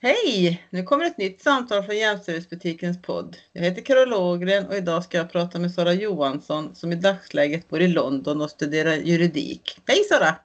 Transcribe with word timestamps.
Hej! 0.00 0.66
Nu 0.70 0.82
kommer 0.82 1.04
ett 1.04 1.18
nytt 1.18 1.42
samtal 1.42 1.82
från 1.82 1.96
Jämställdhetsbutikens 1.96 3.02
podd. 3.02 3.36
Jag 3.52 3.62
heter 3.62 3.82
Carol 3.82 4.12
Ågren 4.12 4.66
och 4.66 4.74
idag 4.76 5.04
ska 5.04 5.18
jag 5.18 5.32
prata 5.32 5.58
med 5.58 5.72
Sara 5.72 5.92
Johansson 5.92 6.74
som 6.74 6.92
i 6.92 6.96
dagsläget 6.96 7.68
bor 7.68 7.80
i 7.80 7.88
London 7.88 8.42
och 8.42 8.50
studerar 8.50 8.94
juridik. 8.94 9.80
Hej 9.86 10.04
Sara! 10.04 10.36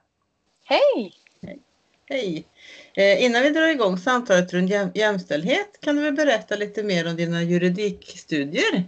Hej! 0.64 1.14
Hej! 2.08 2.46
Eh, 2.94 3.24
innan 3.24 3.42
vi 3.42 3.50
drar 3.50 3.68
igång 3.68 3.98
samtalet 3.98 4.52
runt 4.52 4.70
jäm 4.70 4.90
jämställdhet 4.94 5.80
kan 5.80 5.96
du 5.96 6.02
väl 6.02 6.14
berätta 6.14 6.56
lite 6.56 6.82
mer 6.82 7.08
om 7.08 7.16
dina 7.16 7.42
juridikstudier? 7.42 8.84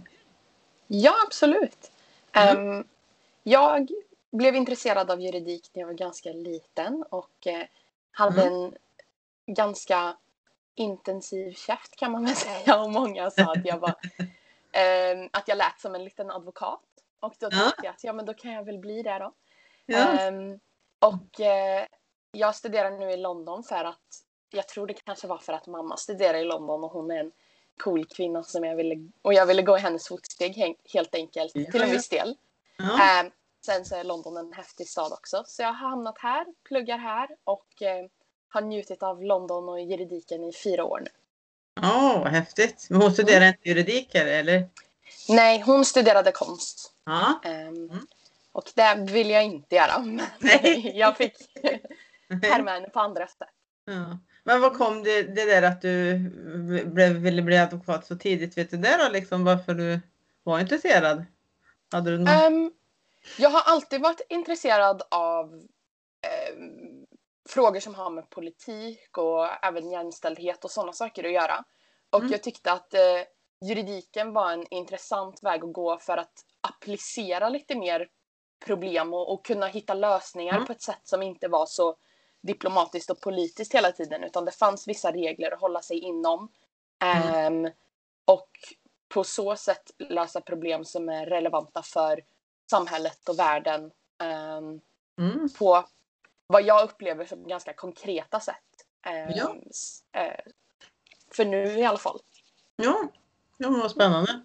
Ja, 0.87 1.13
absolut. 1.27 1.91
Mm. 2.33 2.71
Ehm, 2.77 2.83
jag 3.43 3.87
blev 4.31 4.55
intresserad 4.55 5.11
av 5.11 5.21
juridik 5.21 5.69
när 5.73 5.81
jag 5.81 5.87
var 5.87 5.93
ganska 5.93 6.29
liten 6.29 7.03
och 7.09 7.47
eh, 7.47 7.63
hade 8.11 8.41
Mm. 8.41 8.53
en 9.45 9.55
ganska 9.55 10.17
intensiv 10.77 11.53
käft 11.53 11.95
kan 11.95 12.11
man 12.11 12.25
väl 12.25 12.35
säga 12.35 12.81
och 12.81 12.91
många 12.91 13.31
sa 13.31 13.43
att 13.51 13.65
jag 13.65 13.77
var 13.79 13.95
ehm, 14.71 15.29
att 15.33 15.47
jag 15.47 15.57
lät 15.57 15.79
som 15.79 15.95
en 15.95 16.03
liten 16.03 16.31
advokat 16.31 16.81
och 17.19 17.35
då 17.39 17.47
Ja. 17.51 17.59
tänkte 17.59 17.81
jag 17.85 17.91
att 17.93 18.03
ja 18.03 18.13
men 18.13 18.25
då 18.25 18.33
kan 18.33 18.51
jag 18.51 18.63
väl 18.63 18.77
bli 18.79 19.03
det 19.03 19.19
då. 19.19 19.33
Ja. 19.85 20.19
Ehm, 20.19 20.59
och 20.99 21.39
eh, 21.41 21.85
jag 22.31 22.55
studerar 22.55 22.91
nu 22.91 23.11
i 23.11 23.17
London 23.17 23.63
för 23.63 23.83
att 23.85 24.23
jag 24.49 24.67
tror 24.67 24.87
det 24.87 24.93
kanske 24.93 25.27
var 25.27 25.37
för 25.37 25.53
att 25.53 25.67
mamma 25.67 25.97
studerar 25.97 26.37
i 26.37 26.43
London 26.45 26.83
och 26.83 26.91
hon 26.91 27.11
är 27.11 27.19
en 27.19 27.31
cool 27.83 28.05
kvinna 28.05 28.43
som 28.43 28.63
jag 28.63 28.75
ville 28.75 29.09
och 29.21 29.33
jag 29.33 29.45
ville 29.45 29.61
gå 29.61 29.77
i 29.77 29.81
hennes 29.81 30.07
fotsteg 30.07 30.51
he- 30.57 30.75
helt 30.93 31.15
enkelt 31.15 31.51
Ja, 31.55 31.71
till 31.71 31.81
en 31.81 31.87
ja. 31.87 31.93
viss 31.93 32.09
del. 32.09 32.35
Ja. 32.77 33.03
Ehm, 33.19 33.31
sen 33.65 33.85
så 33.85 33.95
är 33.95 34.03
London 34.03 34.37
en 34.37 34.53
häftig 34.53 34.87
stad 34.89 35.11
också 35.13 35.43
så 35.47 35.61
jag 35.61 35.67
har 35.73 35.89
hamnat 35.89 36.17
här, 36.19 36.45
pluggar 36.63 36.97
här 36.97 37.29
och 37.43 37.81
eh, 37.81 38.05
har 38.49 38.61
njutit 38.61 39.03
av 39.03 39.23
London 39.23 39.69
och 39.69 39.81
juridiken 39.81 40.43
i 40.43 40.53
fyra 40.53 40.83
år 40.83 40.99
nu. 40.99 41.09
Åh, 41.81 42.19
vad 42.23 42.31
häftigt! 42.31 42.87
Men 42.89 43.01
hon 43.01 43.11
studerar 43.13 43.47
inte 43.47 43.69
juridik 43.69 44.15
eller? 44.15 44.69
Nej, 45.29 45.61
hon 45.61 45.85
studerade 45.85 46.31
konst. 46.31 46.91
Ja. 47.05 47.41
Ehm, 47.43 47.89
Mm. 47.89 48.07
Och 48.51 48.71
det 48.75 49.11
vill 49.11 49.29
jag 49.29 49.43
inte 49.43 49.75
göra. 49.75 49.97
Nej. 50.39 50.91
jag 50.95 51.17
fick 51.17 51.33
härma 52.41 52.71
henne 52.71 52.89
på 52.89 52.99
andra 52.99 53.27
sätt. 53.27 53.47
Ja. 53.85 54.19
Men 54.43 54.61
vad 54.61 54.77
kom 54.77 55.03
det, 55.03 55.23
det 55.23 55.45
där 55.45 55.61
att 55.61 55.81
du 55.81 56.19
blev, 56.85 57.11
ville 57.13 57.41
bli 57.41 57.57
advokat 57.57 58.05
så 58.05 58.15
tidigt? 58.15 58.57
Vet 58.57 58.69
du 58.71 58.77
det 58.77 58.97
då 59.05 59.09
liksom 59.11 59.43
varför 59.43 59.73
du 59.73 59.99
var 60.43 60.59
intresserad? 60.59 61.25
Hade 61.91 62.11
du 62.11 62.17
någon... 62.17 62.27
Ehm, 62.27 62.71
jag 63.37 63.49
har 63.49 63.61
alltid 63.61 64.01
varit 64.01 64.21
intresserad 64.29 65.01
av 65.11 65.53
ehm, 66.21 66.96
frågor 67.47 67.79
som 67.79 67.95
har 67.95 68.09
med 68.09 68.29
politik 68.29 69.17
och 69.17 69.65
även 69.65 69.91
jämställdhet 69.91 70.63
och 70.65 70.71
sådana 70.71 70.93
saker 70.93 71.23
att 71.23 71.31
göra. 71.31 71.63
Och 72.09 72.19
Mm. 72.19 72.31
jag 72.31 72.43
tyckte 72.43 72.71
att 72.71 72.93
eh, 72.93 73.21
juridiken 73.61 74.33
var 74.33 74.51
en 74.51 74.65
intressant 74.73 75.43
väg 75.43 75.63
att 75.63 75.73
gå 75.73 75.97
för 75.97 76.17
att 76.17 76.33
applicera 76.61 77.49
lite 77.49 77.75
mer 77.75 78.07
problem 78.65 79.13
och, 79.13 79.33
och 79.33 79.45
kunna 79.45 79.67
hitta 79.67 79.93
lösningar 79.93 80.53
Mm. 80.53 80.65
på 80.65 80.71
ett 80.71 80.81
sätt 80.81 81.01
som 81.03 81.23
inte 81.23 81.47
var 81.47 81.65
så 81.65 81.95
diplomatiskt 82.43 83.09
och 83.09 83.21
politiskt 83.21 83.75
hela 83.75 83.91
tiden 83.91 84.23
utan 84.23 84.45
det 84.45 84.51
fanns 84.51 84.87
vissa 84.87 85.11
regler 85.11 85.51
att 85.51 85.61
hålla 85.61 85.81
sig 85.81 85.99
inom. 85.99 86.49
Mm. 87.03 87.63
Ehm, 87.65 87.73
och 88.25 88.49
på 89.13 89.23
så 89.23 89.55
sätt 89.55 89.91
lösa 89.99 90.41
problem 90.41 90.85
som 90.85 91.09
är 91.09 91.25
relevanta 91.25 91.81
för 91.83 92.23
samhället 92.71 93.29
och 93.29 93.39
världen 93.39 93.91
ehm, 94.23 94.81
Mm. 95.19 95.49
på 95.59 95.85
vad 96.47 96.61
jag 96.63 96.83
upplever 96.83 97.25
som 97.25 97.47
ganska 97.47 97.73
konkreta 97.73 98.39
sätt. 98.39 98.55
Ehm, 99.05 99.31
Ja. 99.35 99.55
eh, 100.21 100.39
för 101.35 101.45
nu 101.45 101.63
i 101.79 101.85
alla 101.85 101.97
fall. 101.97 102.19
Ja, 102.75 103.11
ja 103.57 103.69
men 103.69 103.79
vad 103.79 103.91
spännande. 103.91 104.41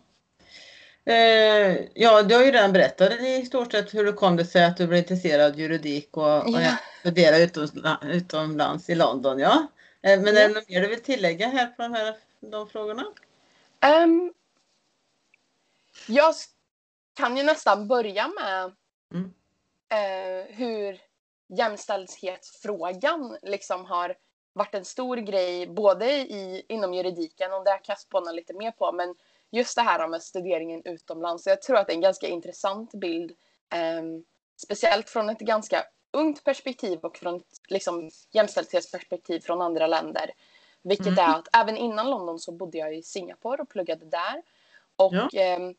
Eh, 1.05 1.79
ja, 1.95 2.23
du 2.23 2.35
har 2.35 2.45
ju 2.45 2.51
redan 2.51 2.73
berättat 2.73 3.13
i 3.13 3.45
stort 3.47 3.73
sett 3.73 3.95
hur 3.95 4.05
det 4.05 4.13
kom 4.13 4.37
det 4.37 4.45
sig 4.45 4.65
att 4.65 4.77
du 4.77 4.87
blev 4.87 4.99
intresserad 4.99 5.53
av 5.53 5.59
juridik 5.61 6.17
och, 6.17 6.37
och 6.43 6.61
Ja. 6.63 6.77
studerade 7.01 7.43
utomlands, 7.45 8.05
utomlands 8.05 8.91
i 8.91 8.95
London. 8.95 9.39
Ja. 9.39 9.67
Eh, 10.03 10.21
men 10.21 10.37
är 10.37 10.41
Ja. 10.41 10.49
det 10.49 10.55
något 10.55 10.69
mer 10.69 10.81
du 10.81 10.89
vill 10.89 11.03
tillägga 11.03 11.49
här 11.49 11.67
på 11.67 11.83
de 11.83 11.93
här 11.95 12.17
de 12.41 12.69
frågorna? 12.69 13.05
Ehm, 13.81 14.33
jag 16.07 16.35
kan 17.15 17.37
ju 17.37 17.43
nästan 17.43 17.89
börja 17.89 18.29
med 18.29 18.73
Mm. 19.15 19.35
eh, 19.89 20.55
hur 20.55 21.01
jämställdhetsfrågan 21.57 23.39
liksom 23.43 23.85
har 23.85 24.17
varit 24.53 24.75
en 24.75 24.85
stor 24.85 25.17
grej 25.17 25.67
både 25.67 26.13
i, 26.13 26.67
inom 26.69 26.95
juridiken 26.95 27.53
och 27.53 27.65
det 27.65 27.71
kan 27.71 27.93
jag 27.93 28.01
spåna 28.01 28.33
lite 28.33 28.55
mer 28.55 28.71
på 28.71 28.93
men 28.93 29.15
just 29.51 29.77
det 29.77 29.83
här 29.83 30.09
med 30.09 30.23
studeringen 30.23 30.83
utomlands. 30.85 31.47
Jag 31.47 31.63
tror 31.63 31.77
att 31.77 31.87
det 31.87 31.93
är 31.93 31.95
en 31.95 32.01
ganska 32.01 32.27
intressant 32.29 32.95
bild 32.95 33.33
ehm, 33.75 34.25
speciellt 34.57 35.11
från 35.11 35.29
ett 35.31 35.39
ganska 35.39 35.85
ungt 36.13 36.45
perspektiv 36.45 36.99
och 36.99 37.17
från 37.17 37.37
ett 37.37 37.43
liksom, 37.69 38.11
jämställdhetsperspektiv 38.31 39.41
från 39.41 39.63
andra 39.63 39.87
länder. 39.87 40.31
Vilket 40.83 41.07
Mm. 41.07 41.31
är 41.31 41.39
att 41.39 41.49
även 41.57 41.77
innan 41.77 42.11
London 42.11 42.39
så 42.39 42.53
bodde 42.53 42.79
jag 42.79 42.97
i 42.97 43.03
Singapore 43.03 43.63
och 43.63 43.69
pluggade 43.69 44.07
där. 44.07 44.43
Och 44.97 45.15
Ja. 45.15 45.29
ehm, 45.33 45.75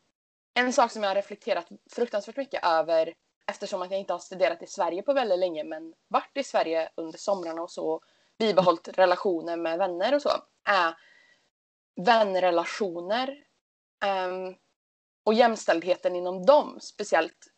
en 0.53 0.73
sak 0.73 0.91
som 0.91 1.03
jag 1.03 1.09
har 1.09 1.15
reflekterat 1.15 1.67
fruktansvärt 1.91 2.37
mycket 2.37 2.65
över 2.65 3.13
eftersom 3.45 3.81
att 3.81 3.91
jag 3.91 3.99
inte 3.99 4.13
har 4.13 4.19
studerat 4.19 4.63
i 4.63 4.67
Sverige 4.67 5.01
på 5.01 5.13
väldigt 5.13 5.39
länge 5.39 5.63
men 5.63 5.93
varit 6.07 6.37
i 6.37 6.43
Sverige 6.43 6.89
under 6.95 7.19
somrarna 7.19 7.61
och 7.61 7.71
så 7.71 8.01
bibehållit 8.37 8.87
relationer 8.87 9.57
med 9.57 9.77
vänner 9.77 10.15
och 10.15 10.21
så 10.21 10.29
är 10.63 10.97
vänrelationer 11.95 13.43
ehm, 14.05 14.55
och 15.23 15.33
jämställdheten 15.33 16.15
inom 16.15 16.45
dem, 16.45 16.79
speciellt 16.81 17.53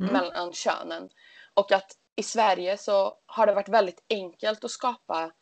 Mm. 0.00 0.12
mellan 0.12 0.52
könen. 0.52 1.08
Och 1.54 1.72
att 1.72 1.92
i 2.16 2.22
Sverige 2.22 2.78
så 2.78 3.18
har 3.26 3.46
det 3.46 3.54
varit 3.54 3.68
väldigt 3.68 4.04
enkelt 4.08 4.64
att 4.64 4.70
skapa 4.70 5.32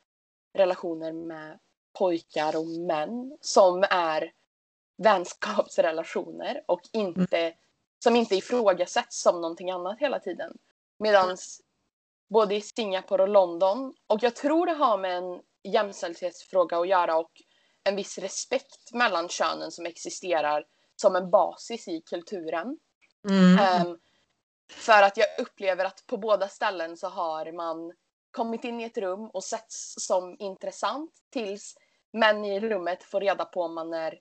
relationer 0.53 1.13
med 1.13 1.59
pojkar 1.99 2.57
och 2.57 2.67
män 2.67 3.39
som 3.41 3.85
är 3.91 4.33
vänskapsrelationer 5.03 6.63
och 6.67 6.81
inte, 6.93 7.55
som 7.99 8.17
inte 8.17 8.37
ifrågasätts 8.37 9.23
som 9.23 9.41
någonting 9.41 9.71
annat 9.71 9.99
hela 10.01 10.21
tiden. 10.21 10.57
Medan 10.99 11.37
både 12.31 12.55
i 12.55 12.61
Singapore 12.61 13.23
och 13.23 13.29
London, 13.29 13.95
och 14.07 14.23
jag 14.23 14.37
tror 14.37 14.67
det 14.67 14.73
har 14.73 14.99
med 14.99 15.17
en 15.17 15.41
jämställdhetsfråga 15.73 16.79
att 16.79 16.89
göra 16.89 17.17
och 17.17 17.33
en 17.85 17.97
viss 17.97 18.19
respekt 18.19 18.93
mellan 18.93 19.29
könen 19.29 19.71
som 19.71 19.87
existerar 19.87 20.65
som 20.97 21.17
en 21.17 21.31
basis 21.31 21.89
i 21.89 22.01
kulturen. 22.01 22.79
Mm. 23.29 23.59
Ehm, 23.59 23.99
för 24.71 25.03
att 25.03 25.17
jag 25.17 25.27
upplever 25.39 25.85
att 25.85 26.07
på 26.07 26.17
båda 26.17 26.49
ställen 26.49 26.97
så 26.97 27.09
har 27.09 27.53
man 27.53 27.93
kommit 28.31 28.65
in 28.65 28.81
i 28.81 28.85
ett 28.85 28.99
rum 28.99 29.31
och 29.31 29.45
setts 29.45 29.95
som 29.99 30.37
intressant 30.39 31.13
tills 31.31 31.75
män 32.13 32.45
i 32.45 32.61
rummet 32.61 33.05
får 33.05 33.21
reda 33.21 33.45
på 33.45 33.63
om 33.63 33.75
man 33.75 33.93
är 33.93 34.21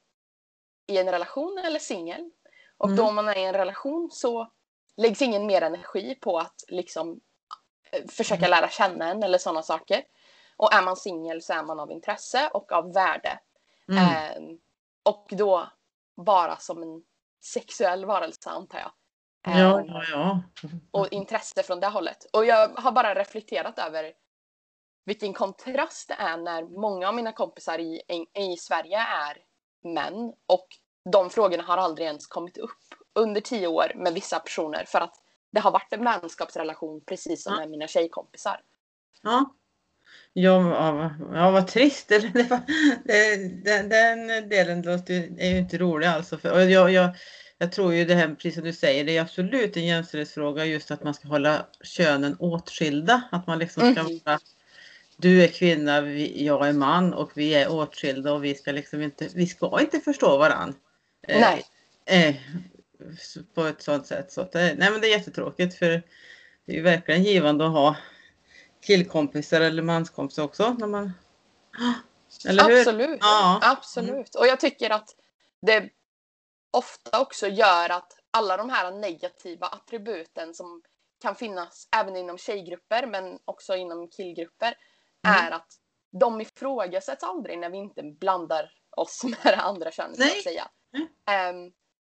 i 0.88 0.98
en 0.98 1.12
relation 1.12 1.58
eller 1.58 1.80
singel. 1.80 2.32
Och 2.78 2.88
då 2.90 2.94
Mm. 3.04 3.06
om 3.08 3.16
man 3.16 3.30
är 3.30 3.38
i 3.38 3.44
en 3.44 3.54
relation 3.54 4.10
så 4.12 4.52
läggs 4.98 5.22
ingen 5.22 5.46
mer 5.46 5.62
energi 5.62 6.16
på 6.16 6.40
att 6.40 6.64
liksom 6.68 7.20
eh, 7.92 8.08
försöka 8.10 8.48
lära 8.48 8.70
känna 8.70 9.10
en 9.10 9.24
eller 9.24 9.38
sådana 9.38 9.62
saker. 9.64 10.04
Och 10.58 10.74
är 10.74 10.82
man 10.82 10.96
singel 10.98 11.42
så 11.42 11.54
är 11.54 11.64
man 11.64 11.80
av 11.80 11.92
intresse 11.92 12.50
och 12.54 12.72
av 12.72 12.94
värde. 12.94 13.40
Mm. 13.92 14.04
Ehm, 14.04 14.58
och 15.04 15.28
då 15.32 15.70
bara 16.26 16.58
som 16.58 16.84
en 16.84 17.04
sexuell 17.44 18.06
varelse 18.06 18.50
antar 18.50 18.80
jag. 18.80 18.92
Ja, 19.58 19.80
Ehm, 19.80 19.88
ja, 19.88 20.04
ja. 20.12 20.42
och 20.92 21.08
intresse 21.14 21.64
från 21.64 21.80
det 21.80 21.88
hållet. 21.88 22.26
Och 22.34 22.46
jag 22.46 22.70
har 22.70 22.92
bara 22.92 23.16
reflekterat 23.16 23.80
över 23.80 24.14
vilken 25.06 25.34
kontrast 25.34 26.08
det 26.08 26.14
är 26.14 26.38
när 26.38 26.64
många 26.64 27.08
av 27.08 27.16
mina 27.16 27.32
kompisar 27.32 27.80
i, 27.80 28.02
i 28.34 28.58
Sverige 28.58 28.98
är 29.00 29.38
män 29.94 30.34
och 30.48 30.68
de 31.12 31.30
frågorna 31.30 31.64
har 31.64 31.78
aldrig 31.78 32.08
ens 32.08 32.28
kommit 32.28 32.58
upp 32.58 32.72
under 33.14 33.42
tio 33.42 33.68
år 33.68 33.92
med 33.96 34.14
vissa 34.14 34.40
personer 34.40 34.86
för 34.88 35.00
att 35.00 35.16
det 35.52 35.60
har 35.60 35.72
varit 35.72 35.94
en 35.94 36.04
vänskapsrelation 36.04 37.02
precis 37.06 37.44
som 37.44 37.54
Ja. 37.54 37.60
med 37.60 37.70
mina 37.70 37.88
tjejkompisar. 37.88 38.62
Ja. 39.22 39.54
Ja, 40.34 41.12
ja, 41.34 41.52
vad 41.52 41.68
trist. 41.68 42.08
Den, 43.04 43.90
den 43.90 44.50
delen 44.50 44.82
låter 44.82 45.14
ju, 45.14 45.36
är 45.40 45.50
ju 45.50 45.58
inte 45.58 45.78
rolig 45.78 46.08
alltså. 46.08 46.38
För, 46.38 46.60
jag, 46.60 46.92
jag, 46.92 47.10
jag 47.58 47.72
tror 47.72 47.94
ju 47.94 48.06
det 48.06 48.16
här, 48.16 48.28
precis 48.28 48.56
som 48.56 48.64
du 48.64 48.74
säger, 48.74 49.04
det 49.06 49.18
är 49.18 49.22
absolut 49.22 49.78
en 49.78 49.86
jämställdhetsfråga 49.86 50.66
just 50.66 50.92
att 50.92 51.04
man 51.04 51.14
ska 51.14 51.28
hålla 51.28 51.66
könen 51.84 52.36
åtskilda. 52.40 53.22
Att 53.32 53.48
man 53.48 53.60
liksom 53.60 53.94
ska 53.94 54.04
Mhm. 54.04 54.20
vara, 54.26 54.40
du 55.18 55.44
är 55.44 55.48
kvinna, 55.48 56.02
vi, 56.02 56.46
jag 56.46 56.68
är 56.68 56.74
man 56.74 57.14
och 57.14 57.32
vi 57.36 57.54
är 57.54 57.72
åtskilda 57.72 58.34
och 58.34 58.44
vi 58.44 58.56
ska 58.56 58.72
liksom 58.72 59.02
inte, 59.02 59.28
vi 59.36 59.48
ska 59.48 59.82
inte 59.82 60.00
förstå 60.00 60.38
varann. 60.38 60.76
Eh, 61.28 61.40
Nej. 61.40 61.66
Eh, 62.06 62.36
på 63.54 63.64
ett 63.64 63.82
sådant 63.82 64.08
sätt. 64.08 64.32
Så 64.32 64.42
att 64.42 64.52
det, 64.52 64.76
nej 64.78 64.92
men 64.92 65.02
det 65.02 65.08
är 65.08 65.18
jättetråkigt 65.18 65.76
för 65.76 66.04
det 66.66 66.72
är 66.72 66.76
ju 66.76 66.82
verkligen 66.82 67.24
givande 67.24 67.66
att 67.66 67.72
ha 67.72 67.96
killkompisar 68.82 69.62
eller 69.62 69.84
manskompisar 69.84 70.44
också. 70.44 70.74
När 70.80 70.88
man... 70.88 71.12
Eller 72.48 72.64
hur? 72.64 72.80
Absolut. 72.80 73.18
Ja. 73.22 73.60
Absolut. 73.64 74.36
Och 74.36 74.48
jag 74.48 74.60
tycker 74.60 74.90
att 74.90 75.10
det 75.62 75.90
ofta 76.72 77.22
också 77.22 77.48
gör 77.48 77.90
att 77.90 78.12
alla 78.32 78.58
de 78.58 78.70
här 78.70 78.92
negativa 78.92 79.68
attributen 79.68 80.54
som 80.54 80.82
kan 81.22 81.36
finnas 81.36 81.88
även 81.96 82.16
inom 82.16 82.38
tjejgrupper 82.38 83.08
men 83.08 83.40
också 83.46 83.76
inom 83.76 84.10
killgrupper 84.10 84.74
Mm. 85.28 85.46
är 85.46 85.52
att 85.52 85.68
de 86.12 86.42
ifrågasätts 86.42 87.24
aldrig 87.24 87.60
när 87.60 87.70
vi 87.70 87.78
inte 87.78 88.04
blandar 88.04 88.72
oss 89.00 89.24
med 89.24 89.38
det 89.44 89.56
andra 89.56 89.92
könet 89.92 90.18
Nej. 90.20 90.38
att 90.38 90.44
säga. 90.44 90.68
Ehm, 91.26 91.72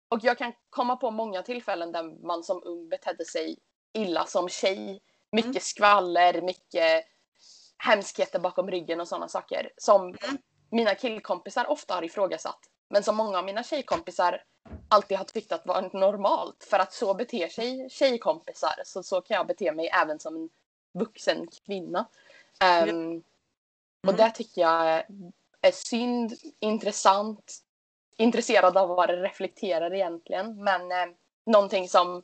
och 0.08 0.18
jag 0.22 0.38
kan 0.38 0.52
komma 0.70 0.96
på 0.96 1.10
många 1.10 1.42
tillfällen 1.42 1.92
där 1.92 2.26
man 2.26 2.42
som 2.44 2.62
ung 2.64 2.88
betedde 2.88 3.24
sig 3.24 3.58
illa 3.92 4.26
som 4.26 4.48
tjej. 4.48 5.02
Mycket 5.32 5.50
Mm. 5.50 5.60
skvaller, 5.60 6.42
mycket 6.42 7.04
hemskheter 7.76 8.38
bakom 8.38 8.70
ryggen 8.70 9.00
och 9.00 9.08
sådana 9.08 9.28
saker 9.28 9.70
som 9.76 10.02
Mm. 10.02 10.16
mina 10.70 10.94
killkompisar 10.94 11.70
ofta 11.70 11.94
har 11.94 12.02
ifrågasatt. 12.04 12.60
Men 12.90 13.02
som 13.02 13.16
många 13.16 13.38
av 13.38 13.44
mina 13.44 13.62
tjejkompisar 13.62 14.44
alltid 14.88 15.18
har 15.18 15.24
tyckt 15.24 15.52
att 15.52 15.66
var 15.66 15.90
normalt. 15.92 16.64
För 16.70 16.78
att 16.78 16.92
så 16.92 17.14
beter 17.14 17.48
sig 17.48 17.90
tjejkompisar. 17.90 18.82
Så, 18.84 19.02
så 19.02 19.20
kan 19.20 19.34
jag 19.36 19.46
bete 19.46 19.72
mig 19.72 19.88
även 19.88 20.18
som 20.18 20.36
en 20.36 20.48
vuxen 20.92 21.46
kvinna. 21.66 22.06
Och 22.60 24.08
Mm. 24.08 24.16
det 24.16 24.30
tycker 24.30 24.60
jag 24.60 25.04
är 25.60 25.70
synd, 25.72 26.32
intressant, 26.60 27.58
intresserad 28.16 28.76
av 28.76 28.88
vad 28.88 29.08
det 29.08 29.16
reflekterar 29.16 29.94
egentligen. 29.94 30.64
Men 30.64 30.92
eh, 30.92 31.14
någonting 31.46 31.88
som 31.88 32.22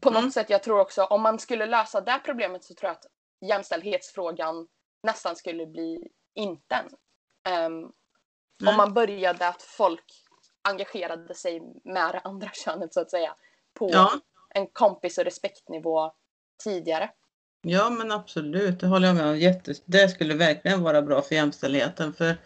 på 0.00 0.10
något 0.10 0.18
Mm. 0.20 0.30
sätt 0.32 0.50
jag 0.50 0.62
tror 0.62 0.80
också 0.80 1.04
om 1.04 1.22
man 1.22 1.38
skulle 1.38 1.66
lösa 1.66 2.00
det 2.00 2.20
problemet 2.24 2.64
så 2.64 2.74
tror 2.74 2.88
jag 2.88 2.96
att 2.96 3.06
jämställdhetsfrågan 3.48 4.68
nästan 5.02 5.36
skulle 5.36 5.66
bli 5.66 6.08
inten. 6.34 6.84
Ehm, 7.44 7.84
Om 8.60 8.68
Mm. 8.68 8.76
man 8.76 8.94
började 8.94 9.48
att 9.48 9.62
folk 9.62 10.04
engagerade 10.62 11.34
sig 11.34 11.60
med 11.84 12.14
det 12.14 12.20
andra 12.20 12.50
könet 12.64 12.94
så 12.94 13.00
att 13.00 13.10
säga 13.10 13.36
på 13.74 13.90
Ja. 13.92 14.10
en 14.54 14.66
kompis 14.66 15.18
och 15.18 15.24
respektnivå 15.24 16.12
tidigare. 16.64 17.10
Ja 17.62 17.90
men 17.90 18.12
absolut, 18.12 18.80
det 18.80 18.86
håller 18.86 19.06
jag 19.08 19.16
med 19.16 19.26
om. 19.26 19.38
Jätte, 19.38 19.74
det 19.84 20.08
skulle 20.08 20.34
verkligen 20.34 20.82
vara 20.82 21.02
bra 21.02 21.22
för 21.22 21.34
jämställdheten. 21.34 22.12
För 22.12 22.36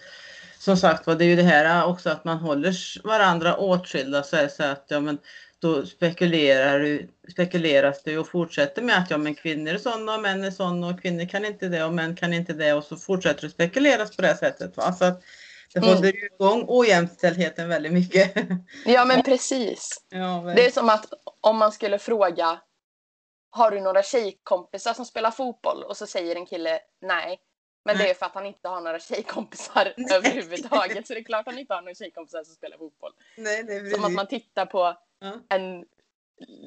som 0.59 0.77
sagt 0.77 1.07
var, 1.07 1.15
det 1.15 1.25
är 1.25 1.29
ju 1.29 1.37
det 1.37 1.43
här 1.43 1.87
också 1.87 2.11
att 2.11 2.25
man 2.25 2.39
håller 2.39 2.75
varandra 3.07 3.57
åtskilda 3.57 4.23
så 4.23 4.37
är 4.37 4.43
det 4.43 4.49
så 4.49 4.63
att 4.63 4.85
ja 4.89 5.01
men 5.01 5.19
då 5.59 5.87
spekulerar, 5.87 6.79
du- 6.81 7.09
spekuleras 7.33 8.03
det 8.03 8.19
och 8.19 8.29
fortsätter 8.29 8.83
med 8.83 8.99
att 8.99 9.11
ja 9.11 9.19
men 9.19 9.35
kvinnor 9.35 9.75
är 9.75 9.79
sådana 9.79 10.15
och 10.15 10.23
män 10.23 10.45
är 10.45 10.51
sådana 10.51 10.87
och 10.87 11.03
kvinnor 11.03 11.25
kan 11.29 11.45
inte 11.45 11.69
det 11.69 11.85
och 11.85 11.93
män 11.93 12.17
kan 12.17 12.33
inte 12.35 12.53
det 12.53 12.73
och 12.73 12.85
så 12.85 12.97
fortsätter 12.97 13.43
det 13.43 13.51
spekuleras 13.51 14.17
på 14.17 14.23
det 14.23 14.37
sättet. 14.37 14.77
Va? 14.77 14.93
Så 14.93 15.05
att 15.05 15.23
det 15.73 15.79
Mm. 15.79 15.95
håller 15.95 16.13
ju 16.13 16.27
igång 16.35 16.65
ojämställdheten 16.69 17.69
väldigt 17.69 17.93
mycket. 17.93 18.33
Ja 18.87 19.05
men 19.05 19.23
precis. 19.25 19.89
ja, 20.11 20.43
men, 20.43 20.57
Det 20.57 20.67
är 20.67 20.71
som 20.71 20.89
att 20.89 21.07
om 21.41 21.57
man 21.57 21.73
skulle 21.73 21.99
fråga 21.99 22.59
Har 23.57 23.71
du 23.71 23.81
några 23.81 24.03
tjejkompisar 24.03 24.95
som 24.95 25.05
spelar 25.05 25.31
fotboll? 25.31 25.83
Och 25.83 25.97
så 25.97 26.07
säger 26.07 26.37
en 26.37 26.47
kille 26.47 26.81
nej. 27.01 27.41
Men 27.85 27.97
det 27.97 28.03
Nej. 28.03 28.11
är 28.11 28.15
för 28.15 28.27
att 28.27 28.35
han 28.35 28.47
inte 28.47 28.69
har 28.69 28.81
några 28.81 28.99
tjejkompisar 29.01 29.93
Nej. 29.97 30.17
överhuvudtaget. 30.17 31.07
Så 31.07 31.15
det 31.15 31.21
är 31.21 31.25
klart 31.25 31.47
han 31.47 31.59
inte 31.59 31.75
har 31.75 31.83
några 31.83 31.95
tjejkompisar 31.95 32.45
som 32.45 32.55
spelar 32.55 32.79
fotboll. 32.79 33.13
nej, 33.37 33.61
är 33.61 33.91
Som 33.91 34.05
att 34.05 34.13
man 34.13 34.27
tittar 34.27 34.67
på 34.67 34.97
Ja. 35.19 35.33
en 35.49 35.85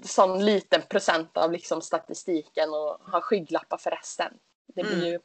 sån 0.03 0.45
liten 0.45 0.81
procent 0.81 1.37
av 1.37 1.51
liksom 1.51 1.81
statistiken 1.81 2.69
och 2.69 2.97
har 3.01 3.21
skygglappar 3.21 3.77
för 3.77 3.91
resten. 3.91 4.33
Det 4.75 4.83
blir 4.83 5.05
ju, 5.05 5.19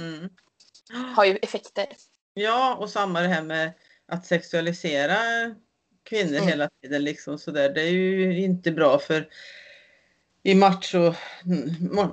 Mm. 0.00 0.28
har 1.16 1.24
ju 1.24 1.36
effekter. 1.36 1.86
Ja, 2.34 2.74
och 2.76 2.90
samma 2.90 3.20
det 3.20 3.28
här 3.28 3.42
med 3.42 3.72
att 4.06 4.26
sexualisera 4.26 5.16
kvinnor 6.02 6.36
Mm. 6.36 6.48
hela 6.48 6.68
tiden 6.82 7.04
liksom 7.04 7.38
sådär. 7.38 7.68
Det 7.68 7.82
är 7.82 7.90
ju 7.90 8.42
inte 8.42 8.70
bra 8.72 8.98
för 8.98 9.28
i 10.42 10.54
macho, 10.54 11.14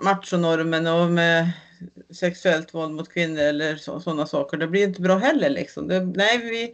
machonormen 0.01 0.87
och 0.87 1.11
med 1.11 1.51
sexuellt 2.09 2.73
våld 2.73 2.93
mot 2.93 3.13
kvinnor 3.13 3.39
eller 3.39 3.75
sådana 3.75 4.25
saker. 4.25 4.57
Det 4.57 4.67
blir 4.67 4.83
inte 4.83 5.01
bra 5.01 5.17
heller 5.17 5.49
liksom. 5.49 5.87
Det, 5.87 5.99
nej, 5.99 6.37
vi, 6.37 6.73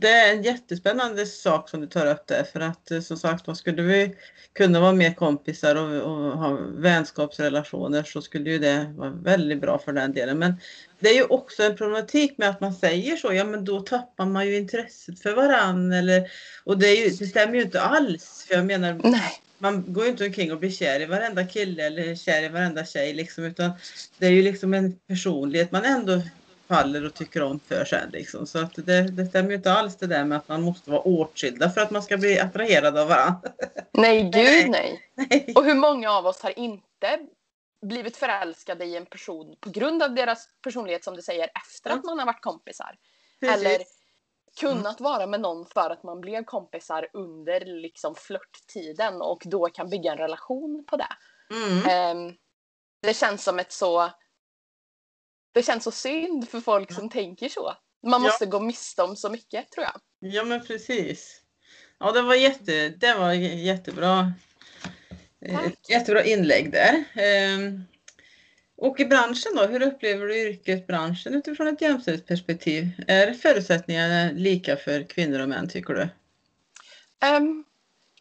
det 0.00 0.08
är 0.08 0.32
en 0.32 0.42
jättespännande 0.42 1.26
sak 1.26 1.68
som 1.68 1.80
du 1.80 1.86
tar 1.86 2.06
upp 2.06 2.26
där 2.26 2.44
för 2.52 2.60
att 2.60 2.90
eh, 2.90 3.00
som 3.00 3.16
sagt 3.16 3.46
vad 3.46 3.56
skulle 3.56 3.82
vi 3.82 4.16
kunna 4.52 4.80
vara 4.80 4.92
mer 4.92 5.14
kompisar 5.14 5.76
och, 5.76 6.02
och 6.02 6.38
ha 6.38 6.58
vänskapsrelationer 6.78 8.02
så 8.02 8.22
skulle 8.22 8.50
ju 8.50 8.58
det 8.58 8.94
vara 8.96 9.10
väldigt 9.10 9.60
bra 9.60 9.78
för 9.78 9.92
den 9.92 10.12
delen. 10.12 10.38
Men 10.38 10.54
det 11.00 11.08
är 11.08 11.14
ju 11.14 11.24
också 11.24 11.62
en 11.62 11.76
problematik 11.76 12.38
med 12.38 12.48
att 12.48 12.60
man 12.60 12.74
säger 12.74 13.16
så, 13.16 13.32
ja 13.32 13.44
men 13.44 13.64
då 13.64 13.80
tappar 13.80 14.26
man 14.26 14.46
ju 14.46 14.56
intresset 14.56 15.20
för 15.20 15.34
varann 15.34 15.92
eller 15.92 16.30
och 16.64 16.78
det, 16.78 16.86
är 16.86 17.04
ju, 17.04 17.10
det 17.10 17.26
stämmer 17.26 17.54
ju 17.54 17.62
inte 17.62 17.80
alls. 17.80 18.44
För 18.48 18.54
jag 18.54 18.66
menar, 18.66 19.00
Nej 19.04 19.40
man 19.58 19.92
går 19.92 20.04
ju 20.04 20.10
inte 20.10 20.26
omkring 20.26 20.52
och 20.52 20.58
blir 20.58 20.70
kär 20.70 21.00
i 21.00 21.06
varenda 21.06 21.46
kille 21.46 21.86
eller 21.86 22.14
kär 22.14 22.42
i 22.42 22.48
varenda 22.48 22.84
tjej 22.84 23.12
liksom 23.12 23.44
utan 23.44 23.70
det 24.18 24.26
är 24.26 24.30
ju 24.30 24.42
liksom 24.42 24.74
en 24.74 24.98
personlighet 25.08 25.72
man 25.72 25.84
ändå 25.84 26.22
faller 26.68 27.04
och 27.06 27.14
tycker 27.14 27.42
om 27.42 27.60
för 27.60 27.84
sen 27.84 28.10
liksom. 28.12 28.46
Så 28.46 28.58
att 28.58 28.72
det, 28.74 29.02
det 29.02 29.26
stämmer 29.26 29.50
ju 29.50 29.56
inte 29.56 29.72
alls 29.72 29.96
det 29.96 30.06
där 30.06 30.24
med 30.24 30.38
att 30.38 30.48
man 30.48 30.62
måste 30.62 30.90
vara 30.90 31.00
åtskilda 31.00 31.70
för 31.70 31.80
att 31.80 31.90
man 31.90 32.02
ska 32.02 32.16
bli 32.16 32.40
attraherad 32.40 32.98
av 32.98 33.08
varandra. 33.08 33.50
Nej, 33.92 34.22
gud 34.22 34.68
Nej. 34.70 35.00
nej. 35.14 35.52
Och 35.54 35.64
hur 35.64 35.74
många 35.74 36.10
av 36.10 36.26
oss 36.26 36.40
har 36.42 36.58
inte 36.58 37.18
blivit 37.86 38.16
förälskade 38.16 38.84
i 38.84 38.96
en 38.96 39.06
person 39.06 39.56
på 39.60 39.70
grund 39.70 40.02
av 40.02 40.14
deras 40.14 40.48
personlighet 40.62 41.04
som 41.04 41.16
du 41.16 41.22
säger 41.22 41.48
efter 41.66 41.90
Ja. 41.90 41.96
att 41.96 42.04
man 42.04 42.18
har 42.18 42.26
varit 42.26 42.42
kompisar. 42.42 42.96
Precis. 43.40 43.66
Eller 43.66 43.78
kunnat 44.60 45.00
vara 45.00 45.26
med 45.26 45.40
någon 45.40 45.66
för 45.66 45.90
att 45.90 46.02
man 46.02 46.20
blev 46.20 46.44
kompisar 46.44 47.08
under 47.12 47.60
liksom 47.64 48.14
flörttiden 48.14 49.22
och 49.22 49.42
då 49.44 49.68
kan 49.68 49.90
bygga 49.90 50.12
en 50.12 50.18
relation 50.18 50.84
på 50.88 50.96
det. 50.96 51.16
Mm. 51.50 51.86
Ehm, 51.88 52.34
det 53.02 53.14
känns 53.14 53.44
som 53.44 53.58
ett 53.58 53.72
så... 53.72 54.10
Det 55.52 55.62
känns 55.62 55.84
så 55.84 55.90
synd 55.90 56.48
för 56.48 56.60
folk 56.60 56.92
som 56.92 57.08
tänker 57.10 57.48
så. 57.48 57.72
Man 58.02 58.12
Ja. 58.22 58.28
måste 58.28 58.46
gå 58.46 58.60
miste 58.60 59.02
om 59.02 59.16
så 59.16 59.30
mycket 59.30 59.70
tror 59.70 59.84
jag. 59.86 60.00
Ja 60.34 60.44
men 60.44 60.66
precis. 60.66 61.42
Ja 61.98 62.12
det 62.12 62.22
var, 62.22 62.34
jätte, 62.34 62.88
det 62.88 63.14
var 63.14 63.32
jättebra. 63.32 64.32
Tack. 65.52 65.74
Jättebra 65.88 66.24
inlägg 66.24 66.72
där. 66.72 67.04
Ehm, 67.14 67.84
Och 68.76 69.00
i 69.00 69.04
branschen 69.04 69.52
då, 69.56 69.66
hur 69.66 69.82
upplever 69.82 70.26
du 70.26 70.48
yrkesbranschen 70.48 71.34
utifrån 71.34 71.68
ett 71.68 71.80
jämställdhetsperspektiv? 71.80 72.88
Är 73.08 73.32
förutsättningarna 73.32 74.30
lika 74.32 74.76
för 74.76 75.02
kvinnor 75.02 75.40
och 75.40 75.48
män 75.48 75.68
tycker 75.68 75.94
du? 75.94 76.08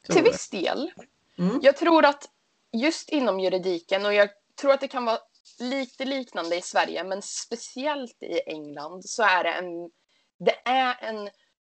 Tror 0.08 0.16
till 0.16 0.24
viss 0.24 0.50
del. 0.50 0.92
Mm. 1.38 1.60
Jag 1.62 1.78
tror 1.78 2.06
att 2.06 2.30
just 2.72 3.10
inom 3.10 3.40
juridiken 3.40 4.06
och 4.06 4.14
jag 4.14 4.30
tror 4.62 4.72
att 4.72 4.82
det 4.82 4.88
kan 4.88 5.06
vara 5.06 5.20
lite 5.60 6.06
liknande 6.06 6.56
i 6.56 6.62
Sverige 6.62 7.04
men 7.04 7.22
speciellt 7.22 8.24
i 8.24 8.40
England 8.46 9.06
så 9.06 9.24
är 9.24 9.44
det 9.44 9.52
en, 9.52 9.92
det 10.40 10.70
är 10.70 10.98
en 11.02 11.30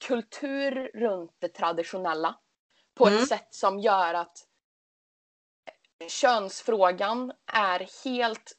kultur 0.08 0.92
runt 0.94 1.32
det 1.40 1.48
traditionella 1.48 2.36
på 2.96 3.08
Mm. 3.08 3.20
ett 3.20 3.30
sätt 3.30 3.48
som 3.50 3.80
gör 3.80 4.14
att 4.14 4.38
könsfrågan 6.08 7.32
är 7.54 7.88
helt 8.04 8.54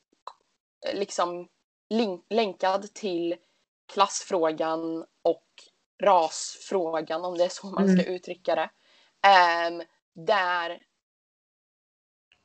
liksom 0.92 1.48
link- 1.94 2.26
länkad 2.30 2.94
till 2.94 3.36
klassfrågan 3.92 5.06
och 5.22 5.44
rasfrågan 6.02 7.24
om 7.24 7.38
det 7.38 7.44
är 7.44 7.48
så 7.48 7.66
man 7.66 7.88
ska 7.98 8.04
uttrycka 8.12 8.54
det. 8.54 8.70
Ehm, 9.28 9.82
där 10.14 10.82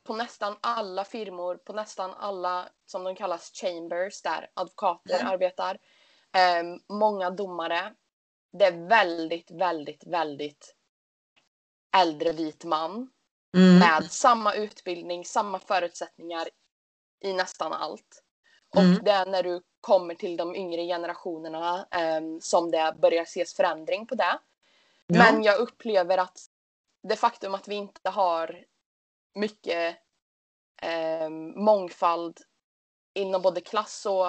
på 0.06 0.14
nästan 0.14 0.56
alla 0.60 1.04
firmor, 1.04 1.56
på 1.56 1.72
nästan 1.72 2.14
alla 2.14 2.68
som 2.86 3.04
de 3.04 3.16
kallas 3.16 3.50
chambers 3.54 4.22
där 4.22 4.50
advokater 4.54 5.14
Mm. 5.20 5.26
arbetar, 5.26 5.78
ehm, 6.36 6.78
många 6.88 7.30
domare. 7.30 7.94
Det 8.58 8.64
är 8.64 8.88
väldigt, 8.88 9.50
väldigt, 9.50 10.06
väldigt 10.06 10.74
äldre 11.96 12.32
vit 12.32 12.64
man 12.64 13.10
Mm. 13.56 13.78
med 13.78 14.10
samma 14.12 14.54
utbildning, 14.54 15.24
samma 15.24 15.58
förutsättningar 15.58 16.48
i 17.20 17.32
nästan 17.32 17.72
allt. 17.72 18.23
Och 18.74 18.82
Mm. 18.82 19.04
det 19.04 19.10
är 19.10 19.26
när 19.26 19.42
du 19.42 19.62
kommer 19.80 20.14
till 20.14 20.36
de 20.36 20.56
yngre 20.56 20.82
generationerna 20.86 21.88
ehm, 21.90 22.40
som 22.40 22.70
det 22.70 22.94
börjar 23.02 23.22
ses 23.22 23.54
förändring 23.54 24.06
på 24.06 24.14
det. 24.14 24.38
Ja. 25.06 25.18
Men 25.18 25.42
jag 25.42 25.58
upplever 25.60 26.18
att 26.18 26.38
det 27.02 27.16
faktum 27.16 27.54
att 27.54 27.68
vi 27.68 27.74
inte 27.74 28.10
har 28.10 28.64
mycket 29.34 29.96
eh, 30.82 31.28
mångfald 31.56 32.40
inom 33.14 33.42
både 33.42 33.60
klass 33.60 34.06
och 34.06 34.26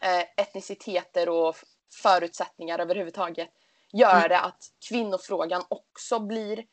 eh, 0.00 0.24
etniciteter 0.36 1.28
och 1.28 1.56
förutsättningar 2.02 2.78
överhuvudtaget 2.78 3.48
gör 3.92 4.16
Mm. 4.16 4.28
det 4.28 4.40
att 4.40 4.64
kvinnofrågan 4.88 5.64
också 5.68 6.18
blir 6.18 6.66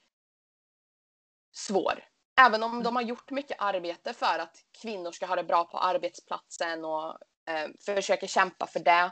svår. 1.52 2.04
Även 2.36 2.64
om 2.64 2.84
de 2.84 2.96
har 2.96 3.04
gjort 3.04 3.32
mycket 3.32 3.58
arbete 3.60 4.14
för 4.14 4.40
att 4.40 4.58
kvinnor 4.82 5.12
ska 5.12 5.26
ha 5.26 5.36
det 5.36 5.44
bra 5.44 5.64
på 5.64 5.78
arbetsplatsen 5.78 6.86
och 6.86 7.10
eh, 7.46 7.96
försöker 7.96 8.28
kämpa 8.28 8.68
för 8.68 8.80
det. 8.80 9.12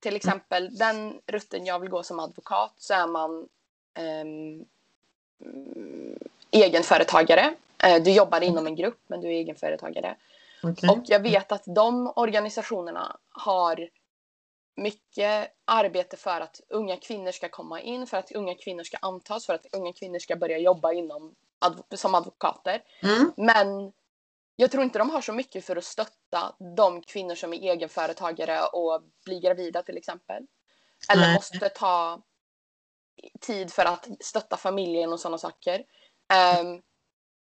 Till 0.00 0.16
exempel 0.16 0.76
den 0.76 1.20
rutten 1.26 1.66
jag 1.66 1.78
vill 1.78 1.90
gå 1.90 2.02
som 2.02 2.20
advokat 2.20 2.74
så 2.76 2.94
är 2.94 3.06
man 3.06 3.48
um, 3.98 4.64
egenföretagare. 6.50 7.54
Uh, 7.86 8.02
du 8.02 8.10
jobbar 8.10 8.40
inom 8.40 8.66
en 8.66 8.76
grupp 8.76 9.00
men 9.06 9.20
du 9.20 9.26
är 9.26 9.32
egenföretagare. 9.32 10.16
Okay. 10.62 10.90
Och 10.90 11.02
jag 11.06 11.20
vet 11.20 11.52
att 11.52 11.62
de 11.66 12.12
organisationerna 12.16 13.16
har 13.30 13.88
mycket 14.76 15.52
arbete 15.64 16.16
för 16.16 16.40
att 16.40 16.60
unga 16.68 16.96
kvinnor 16.96 17.32
ska 17.32 17.48
komma 17.48 17.80
in, 17.80 18.06
för 18.06 18.16
att 18.16 18.32
unga 18.32 18.54
kvinnor 18.54 18.82
ska 18.82 18.96
antas, 18.96 19.46
för 19.46 19.54
att 19.54 19.66
unga 19.72 19.92
kvinnor 19.92 20.18
ska 20.18 20.36
börja 20.36 20.58
jobba 20.58 20.92
inom, 20.92 21.34
som 21.94 22.14
advokater. 22.14 22.82
Mm. 23.02 23.32
Men 23.36 23.92
jag 24.56 24.70
tror 24.70 24.84
inte 24.84 24.98
de 24.98 25.10
har 25.10 25.20
så 25.20 25.32
mycket 25.32 25.64
för 25.64 25.76
att 25.76 25.84
stötta 25.84 26.56
de 26.76 27.02
kvinnor 27.02 27.34
som 27.34 27.52
är 27.52 27.58
egenföretagare 27.58 28.60
och 28.62 29.02
blir 29.24 29.40
gravida 29.40 29.82
till 29.82 29.96
exempel. 29.96 30.46
Eller 31.12 31.22
Nej. 31.22 31.34
måste 31.34 31.68
ta 31.68 32.22
tid 33.40 33.72
för 33.72 33.84
att 33.84 34.08
stötta 34.20 34.56
familjen 34.56 35.12
och 35.12 35.20
sådana 35.20 35.38
saker. 35.38 35.84
Um, 36.60 36.82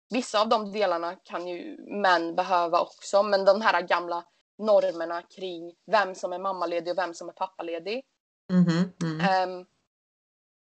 vissa 0.10 0.42
av 0.42 0.50
de 0.50 0.72
delarna 0.72 1.16
kan 1.16 1.48
ju 1.48 1.78
män 2.02 2.36
behöva 2.36 2.80
också, 2.80 3.24
men 3.24 3.46
de 3.46 3.62
här 3.62 3.82
gamla 3.82 4.26
normerna 4.58 5.22
kring 5.22 5.76
vem 5.86 6.16
som 6.16 6.34
är 6.34 6.40
mammaledig 6.40 6.92
och 6.92 6.98
vem 6.98 7.14
som 7.14 7.30
är 7.30 7.34
pappaledig. 7.34 8.06
Mm, 8.50 8.92
mm. 9.04 9.50
Um, 9.50 9.66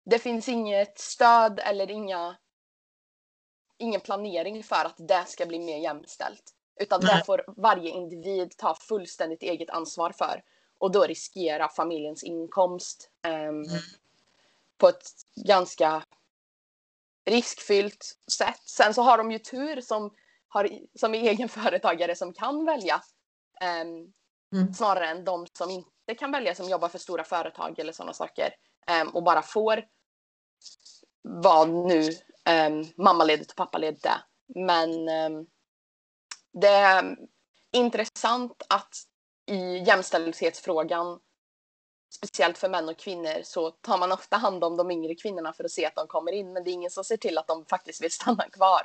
det 0.05 0.19
finns 0.19 0.49
inget 0.49 0.99
stöd 0.99 1.61
eller 1.65 1.91
inga, 1.91 2.37
ingen 3.85 4.01
planering 4.01 4.63
för 4.63 4.85
att 4.85 4.95
det 4.97 5.25
ska 5.27 5.47
bli 5.47 5.59
mer 5.59 5.79
jämställt. 5.79 6.55
Utan 6.81 7.01
Nej. 7.03 7.17
det 7.17 7.25
får 7.25 7.45
varje 7.57 7.91
individ 7.91 8.57
ta 8.57 8.75
fullständigt 8.75 9.43
eget 9.43 9.71
ansvar 9.71 10.11
för. 10.11 10.43
Och 10.79 10.93
då 10.93 11.03
riskera 11.03 11.69
familjens 11.69 12.25
inkomst 12.25 13.11
um, 13.49 13.65
på 14.79 14.89
ett 14.89 15.11
ganska 15.47 16.03
riskfyllt 17.25 18.19
sätt. 18.39 18.61
Sen 18.65 18.95
så 18.95 19.03
har 19.03 19.19
de 19.19 19.33
ju 19.33 19.39
tur 19.39 19.81
som, 19.81 20.15
har, 20.49 20.71
som 20.95 21.15
är 21.15 21.19
egenföretagare 21.19 22.17
som 22.17 22.33
kan 22.33 22.65
välja 22.65 23.03
Um, 23.63 24.13
mm. 24.53 24.75
Snarare 24.75 25.07
än 25.07 25.25
de 25.25 25.47
som 25.53 25.71
inte 25.71 26.15
kan 26.19 26.33
välja, 26.33 26.55
som 26.55 26.69
jobbar 26.69 26.89
för 26.89 26.99
stora 26.99 27.25
företag 27.25 27.79
eller 27.79 27.93
sådana 27.93 28.13
saker. 28.13 28.55
Um, 29.03 29.09
och 29.09 29.23
bara 29.23 29.43
får 29.43 29.85
vara 31.23 31.65
nu 31.65 32.11
Ehm, 32.45 32.73
um, 32.73 32.87
mammaledigt 32.97 33.51
och 33.51 33.57
pappaledigt 33.57 34.07
är. 34.07 34.21
Men 34.55 34.91
um, 35.09 35.47
det 36.53 36.69
är 36.69 37.17
intressant 37.73 38.63
att 38.69 38.95
i 39.47 39.79
jämställdhetsfrågan, 39.79 41.19
speciellt 42.17 42.59
för 42.59 42.69
män 42.69 42.89
och 42.89 42.99
kvinnor, 42.99 43.43
så 43.43 43.71
tar 43.71 43.99
man 43.99 44.13
ofta 44.13 44.37
hand 44.37 44.65
om 44.65 44.77
de 44.77 44.91
yngre 44.91 45.15
kvinnorna 45.15 45.53
för 45.53 45.65
att 45.65 45.71
se 45.71 45.87
att 45.87 45.95
de 45.95 46.07
kommer 46.07 46.33
in. 46.33 46.53
Men 46.53 46.65
det 46.65 46.71
är 46.71 46.73
ingen 46.73 46.91
som 46.91 47.05
ser 47.05 47.17
till 47.17 47.39
att 47.39 47.47
de 47.47 47.65
faktiskt 47.67 48.03
vill 48.03 48.11
stanna 48.11 48.45
kvar. 48.49 48.83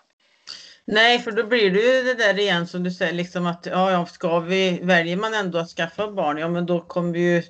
Nej, 0.86 1.20
för 1.20 1.32
då 1.32 1.44
blir 1.44 1.72
det 1.72 1.80
ju 1.80 2.04
det 2.04 2.14
där 2.14 2.40
igen 2.40 2.68
som 2.68 2.84
du 2.84 2.92
säger, 2.92 3.14
liksom 3.14 3.46
att 3.46 3.66
ja, 3.66 3.92
ja, 3.92 4.06
ska 4.06 4.40
vi, 4.40 4.80
väljer 4.84 5.18
man 5.18 5.34
ändå 5.34 5.58
att 5.58 5.70
skaffa 5.70 6.12
barn, 6.12 6.38
ja 6.38 6.48
men 6.48 6.66
då 6.66 6.82
kommer 6.82 7.20
ju 7.20 7.44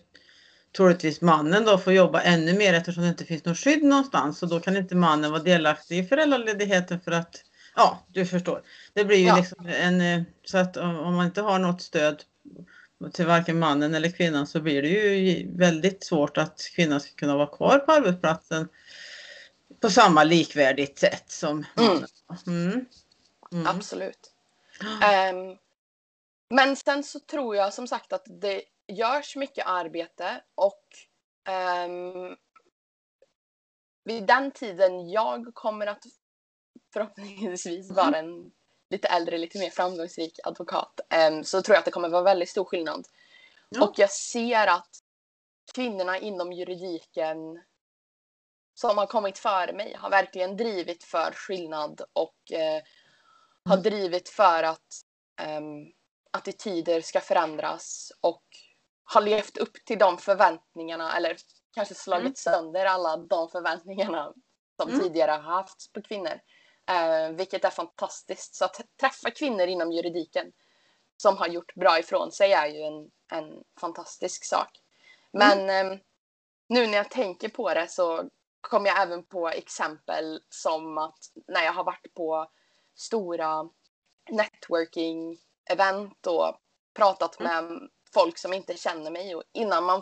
troligtvis 0.78 1.22
mannen 1.22 1.66
då 1.66 1.78
få 1.78 1.92
jobba 1.92 2.22
ännu 2.22 2.54
mer 2.54 2.74
eftersom 2.74 3.04
det 3.04 3.10
inte 3.10 3.26
finns 3.26 3.46
något 3.46 3.58
skydd 3.58 3.84
någonstans 3.84 4.44
och 4.44 4.50
då 4.50 4.60
kan 4.60 4.78
inte 4.78 4.96
mannen 4.96 5.32
vara 5.32 5.44
delaktig 5.44 6.00
i 6.00 6.04
föräldraledigheten 6.04 7.00
för 7.00 7.12
att, 7.12 7.44
ja 7.76 8.06
du 8.08 8.26
förstår. 8.26 8.62
Det 8.94 9.06
blir 9.06 9.18
ju 9.18 9.28
ja. 9.28 9.38
liksom 9.38 9.68
en, 9.68 10.26
så 10.46 10.58
att 10.58 10.78
om 10.78 11.16
man 11.16 11.26
inte 11.26 11.42
har 11.42 11.60
något 11.60 11.82
stöd 11.82 12.24
till 13.14 13.26
varken 13.26 13.60
mannen 13.60 13.96
eller 13.96 14.12
kvinnan 14.12 14.48
så 14.48 14.62
blir 14.62 14.82
det 14.82 14.88
ju 14.88 15.48
väldigt 15.58 16.04
svårt 16.04 16.38
att 16.38 16.70
kvinnan 16.76 17.02
ska 17.02 17.16
kunna 17.16 17.38
vara 17.38 17.48
kvar 17.48 17.80
på 17.80 17.92
arbetsplatsen 17.92 18.68
på 19.82 19.90
samma 19.90 20.24
likvärdigt 20.24 21.00
sätt 21.00 21.26
som 21.28 21.66
mannen. 21.76 22.08
Mm. 22.48 22.72
Mm. 22.72 22.86
Mm. 23.52 23.68
Absolut. 23.68 24.32
Um, 24.82 25.58
men 26.50 26.76
sen 26.76 27.04
så 27.04 27.20
tror 27.20 27.56
jag 27.56 27.74
som 27.74 27.88
sagt 27.88 28.14
att 28.14 28.26
det 28.42 28.62
görs 28.90 29.36
mycket 29.36 29.68
arbete 29.68 30.44
och 30.56 30.84
um, 31.86 32.38
vid 34.04 34.24
den 34.24 34.52
tiden 34.52 35.10
jag 35.10 35.52
kommer 35.54 35.88
att 35.88 36.04
förhoppningsvis 36.94 37.92
vara 37.92 38.18
en 38.18 38.52
lite 38.90 39.08
äldre, 39.08 39.38
lite 39.38 39.60
mer 39.60 39.70
framgångsrik 39.70 40.40
advokat 40.44 41.00
um, 41.30 41.44
så 41.44 41.62
tror 41.62 41.74
jag 41.74 41.80
att 41.80 41.86
det 41.86 41.92
kommer 41.92 42.10
vara 42.10 42.24
väldigt 42.24 42.50
stor 42.50 42.66
skillnad. 42.66 43.08
Ja. 43.70 43.88
Och 43.88 44.00
jag 44.00 44.12
ser 44.12 44.68
att 44.68 44.90
kvinnorna 45.76 46.18
inom 46.18 46.54
juridiken 46.54 47.38
som 48.74 48.98
har 48.98 49.06
kommit 49.06 49.38
före 49.38 49.74
mig 49.74 49.96
har 49.98 50.10
verkligen 50.10 50.58
drivit 50.58 51.04
för 51.04 51.32
skillnad 51.32 52.02
och 52.14 52.52
eh, 52.52 52.82
har 53.66 53.78
mm. 53.78 53.84
drivit 53.84 54.30
för 54.30 54.64
att 54.64 55.02
um, 55.58 55.94
attityder 56.32 57.02
ska 57.02 57.22
förändras 57.22 58.12
och 58.22 58.44
har 59.14 59.22
levt 59.22 59.58
upp 59.58 59.86
till 59.86 60.00
de 60.00 60.18
förväntningarna 60.18 61.18
eller 61.18 61.38
kanske 61.74 61.96
slagit 61.96 62.26
mm. 62.26 62.36
sönder 62.36 62.86
alla 62.86 63.18
de 63.18 63.50
förväntningarna 63.50 64.34
som 64.82 64.90
mm. 64.90 65.02
tidigare 65.02 65.32
har 65.32 65.40
haft 65.40 65.94
på 65.94 66.02
kvinnor. 66.02 66.40
Uh, 66.92 67.36
vilket 67.36 67.66
är 67.66 67.70
fantastiskt. 67.70 68.56
Så 68.56 68.66
att 68.66 68.82
träffa 69.00 69.32
kvinnor 69.32 69.68
inom 69.68 69.92
juridiken 69.92 70.52
som 71.18 71.38
har 71.38 71.48
gjort 71.48 71.76
bra 71.76 72.00
ifrån 72.00 72.32
sig 72.32 72.54
är 72.54 72.68
ju 72.68 72.82
en, 72.82 73.10
en 73.32 73.64
fantastisk 73.80 74.46
sak. 74.46 74.70
Men 75.32 75.60
mm. 75.70 75.92
um, 75.92 76.00
nu 76.70 76.88
när 76.88 76.98
jag 76.98 77.10
tänker 77.12 77.50
på 77.50 77.74
det 77.74 77.88
så 77.88 78.30
kommer 78.62 78.90
jag 78.90 79.02
även 79.02 79.24
på 79.24 79.50
exempel 79.50 80.40
som 80.50 80.98
att 80.98 81.20
när 81.48 81.64
jag 81.64 81.74
har 81.74 81.84
varit 81.84 82.14
på 82.14 82.52
stora 82.96 83.70
networking-event 84.32 86.28
och 86.28 86.58
pratat 86.94 87.40
mm. 87.40 87.68
med 87.68 87.90
folk 88.14 88.38
som 88.38 88.54
inte 88.54 88.78
känner 88.78 89.12
mig. 89.12 89.36
Och 89.36 89.44
innan, 89.54 89.84
man, 89.84 90.02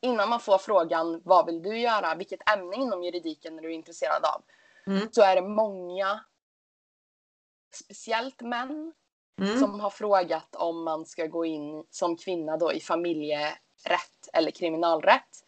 innan 0.00 0.28
man 0.28 0.40
får 0.40 0.58
frågan 0.58 1.22
vad 1.24 1.46
vill 1.46 1.62
du 1.62 1.78
göra, 1.78 2.14
vilket 2.14 2.50
ämne 2.50 2.76
inom 2.76 3.04
juridiken 3.04 3.58
är 3.58 3.62
du 3.62 3.72
intresserad 3.72 4.24
av, 4.24 4.42
mm. 4.86 5.08
så 5.12 5.22
är 5.22 5.36
det 5.36 5.48
många, 5.48 6.24
speciellt 7.74 8.40
män, 8.40 8.92
mm. 9.40 9.60
som 9.60 9.80
har 9.80 9.90
frågat 9.90 10.56
om 10.56 10.84
man 10.84 11.06
ska 11.06 11.26
gå 11.26 11.44
in 11.44 11.84
som 11.90 12.16
kvinna 12.16 12.56
då 12.56 12.72
i 12.72 12.80
familjerätt 12.80 14.28
eller 14.32 14.50
kriminalrätt. 14.50 15.42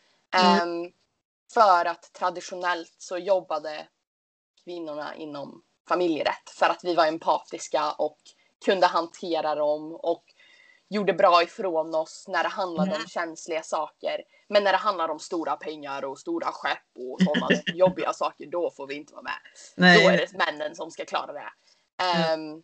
Um, 0.62 0.93
för 1.55 1.85
att 1.85 2.12
traditionellt 2.12 2.95
så 2.99 3.19
jobbade 3.19 3.88
kvinnorna 4.65 5.15
inom 5.15 5.62
familjerätt 5.88 6.50
för 6.50 6.67
att 6.67 6.81
vi 6.85 6.95
var 6.95 7.07
empatiska 7.07 7.93
och 7.93 8.19
kunde 8.65 8.87
hantera 8.87 9.55
dem 9.55 9.93
och 9.95 10.25
gjorde 10.90 11.12
bra 11.12 11.42
ifrån 11.42 11.95
oss 11.95 12.25
när 12.28 12.42
det 12.42 12.49
handlade 12.49 12.90
mm. 12.90 13.02
om 13.02 13.09
känsliga 13.09 13.62
saker. 13.62 14.23
Men 14.49 14.64
när 14.64 14.73
det 14.73 14.78
handlar 14.78 15.09
om 15.09 15.18
stora 15.18 15.57
pengar 15.57 16.04
och 16.04 16.18
stora 16.18 16.47
skepp 16.52 16.78
och 16.99 17.23
sådana 17.23 17.49
jobbiga 17.75 18.12
saker, 18.12 18.47
då 18.47 18.71
får 18.71 18.87
vi 18.87 18.95
inte 18.95 19.12
vara 19.12 19.23
med. 19.23 19.38
Nej. 19.76 20.04
Då 20.04 20.11
är 20.11 20.16
det 20.16 20.33
männen 20.33 20.75
som 20.75 20.90
ska 20.90 21.04
klara 21.04 21.33
det. 21.33 21.50
Mm. 22.02 22.54
Um, 22.54 22.62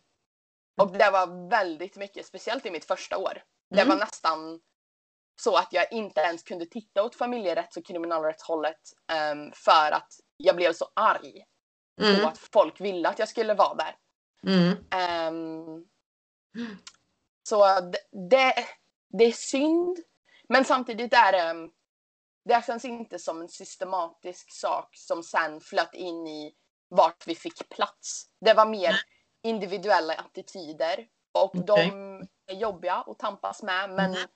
och 0.81 0.91
det 0.91 1.11
var 1.11 1.49
väldigt 1.49 1.95
mycket, 1.95 2.25
speciellt 2.25 2.65
i 2.65 2.71
mitt 2.71 2.85
första 2.85 3.17
år. 3.17 3.43
Det 3.69 3.81
mm. 3.81 3.89
var 3.89 4.05
nästan 4.05 4.59
så 5.41 5.55
att 5.55 5.67
jag 5.71 5.93
inte 5.93 6.21
ens 6.21 6.43
kunde 6.43 6.65
titta 6.65 7.03
åt 7.03 7.15
familjerätts 7.15 7.77
och 7.77 7.85
kriminalrättshållet 7.85 8.79
um, 9.31 9.51
för 9.55 9.91
att 9.91 10.13
jag 10.37 10.55
blev 10.55 10.73
så 10.73 10.87
arg 10.95 11.45
mm. 12.01 12.21
på 12.21 12.27
att 12.27 12.37
folk 12.37 12.81
ville 12.81 13.09
att 13.09 13.19
jag 13.19 13.29
skulle 13.29 13.53
vara 13.53 13.75
där. 13.75 13.95
Um, 15.27 15.85
så 17.47 17.65
det, 18.29 18.53
det 19.09 19.23
är 19.25 19.31
synd, 19.31 19.97
men 20.49 20.65
samtidigt 20.65 21.13
är 21.13 21.31
det 21.31 21.69
det 22.45 22.65
känns 22.65 22.85
inte 22.85 23.19
som 23.19 23.41
en 23.41 23.49
systematisk 23.49 24.51
sak 24.51 24.89
som 24.93 25.23
sen 25.23 25.61
flöt 25.61 25.93
in 25.93 26.27
i 26.27 26.55
vart 26.89 27.27
vi 27.27 27.35
fick 27.35 27.69
plats. 27.69 28.25
Det 28.41 28.53
var 28.53 28.65
mer 28.65 28.95
individuella 29.43 30.13
attityder 30.13 31.07
och 31.31 31.55
okay. 31.55 31.89
de 31.89 32.27
är 32.47 32.55
jobbiga 32.55 32.93
att 32.93 33.19
tampas 33.19 33.63
med 33.63 33.89
men 33.89 34.15
mm. 34.15 34.27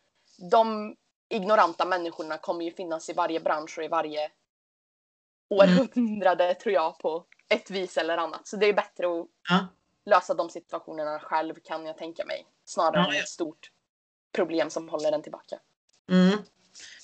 de 0.51 0.95
ignoranta 1.29 1.85
människorna 1.85 2.37
kommer 2.37 2.65
ju 2.65 2.71
finnas 2.71 3.09
i 3.09 3.13
varje 3.13 3.39
bransch 3.39 3.77
och 3.77 3.83
i 3.83 3.87
varje 3.87 4.31
århundrade 5.49 6.43
mm. 6.43 6.55
tror 6.55 6.73
jag 6.73 6.99
på 6.99 7.25
ett 7.49 7.71
vis 7.71 7.97
eller 7.97 8.17
annat. 8.17 8.47
Så 8.47 8.57
det 8.57 8.65
är 8.65 8.73
bättre 8.73 9.05
att 9.07 9.27
ja. 9.49 9.67
lösa 10.05 10.33
de 10.33 10.49
situationerna 10.49 11.19
själv 11.19 11.55
kan 11.63 11.85
jag 11.85 11.97
tänka 11.97 12.25
mig. 12.25 12.47
Snarare 12.69 13.01
ja, 13.01 13.07
ja. 13.07 13.15
än 13.15 13.21
ett 13.21 13.29
stort 13.29 13.71
problem 14.35 14.69
som 14.69 14.89
håller 14.89 15.11
den 15.11 15.21
tillbaka. 15.21 15.59
Mm. 16.11 16.37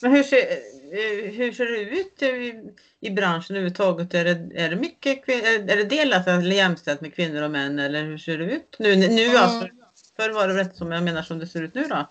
Men 0.01 0.11
hur 0.11 0.23
ser, 0.23 0.37
eh, 0.37 1.31
hur 1.31 1.51
ser 1.51 1.65
det 1.65 1.79
ut 1.79 2.21
i, 2.21 2.61
i 2.99 3.11
branschen 3.11 3.55
överhuvudtaget? 3.55 4.13
Är 4.13 4.25
det, 4.25 4.61
är 4.61 4.69
det 4.69 4.75
mycket 4.75 5.29
är 5.29 5.75
det 5.77 5.83
delat 5.83 6.27
eller 6.27 6.55
jämställt 6.55 7.01
med 7.01 7.15
kvinnor 7.15 7.41
och 7.41 7.51
män 7.51 7.79
eller 7.79 8.03
hur 8.03 8.17
ser 8.17 8.37
det 8.37 8.45
ut? 8.45 8.75
Nu, 8.79 8.95
nu 8.95 9.25
mm. 9.25 9.43
alltså, 9.43 9.69
förr 10.15 10.29
var 10.29 10.47
det 10.47 10.53
rätt 10.53 10.75
som 10.75 10.91
jag 10.91 11.03
menar 11.03 11.23
som 11.23 11.39
det 11.39 11.47
ser 11.47 11.61
ut 11.61 11.75
nu 11.75 11.83
då? 11.83 12.07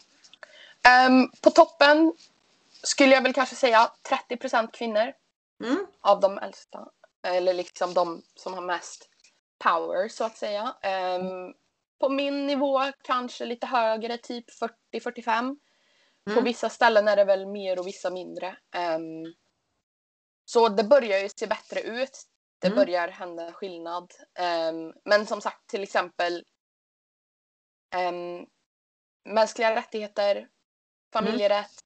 Ehm, 0.88 1.28
på 1.40 1.50
toppen 1.50 2.12
skulle 2.82 3.14
jag 3.14 3.22
väl 3.22 3.32
kanske 3.32 3.56
säga 3.56 3.90
30% 4.30 4.68
kvinnor 4.72 5.12
Mm. 5.64 5.86
av 6.00 6.20
de 6.20 6.38
äldsta. 6.38 6.88
Eller 7.22 7.54
liksom 7.54 7.94
de 7.94 8.22
som 8.34 8.54
har 8.54 8.60
mest 8.60 9.08
power 9.58 10.08
så 10.08 10.24
att 10.24 10.36
säga. 10.36 10.74
Ehm, 10.82 11.54
på 12.04 12.10
min 12.10 12.46
nivå 12.46 12.92
kanske 13.02 13.44
lite 13.44 13.66
högre, 13.66 14.18
typ 14.18 14.44
40-45. 14.50 15.56
På 16.24 16.30
Mm. 16.30 16.44
vissa 16.44 16.68
ställen 16.68 17.08
är 17.08 17.16
det 17.16 17.24
väl 17.24 17.46
mer 17.46 17.78
och 17.78 17.86
vissa 17.86 18.10
mindre. 18.10 18.56
Ehm, 18.74 19.34
så 20.44 20.68
det 20.68 20.84
börjar 20.84 21.18
ju 21.18 21.28
se 21.28 21.46
bättre 21.46 21.80
ut. 21.80 22.22
Det 22.58 22.66
Mm. 22.66 22.76
börjar 22.76 23.08
hända 23.08 23.52
skillnad. 23.52 24.12
Ehm, 24.38 24.92
men 25.04 25.26
som 25.26 25.40
sagt, 25.40 25.66
till 25.66 25.82
exempel 25.82 26.44
um, 27.96 28.46
mänskliga 29.34 29.76
rättigheter, 29.76 30.48
familjerätt, 31.12 31.82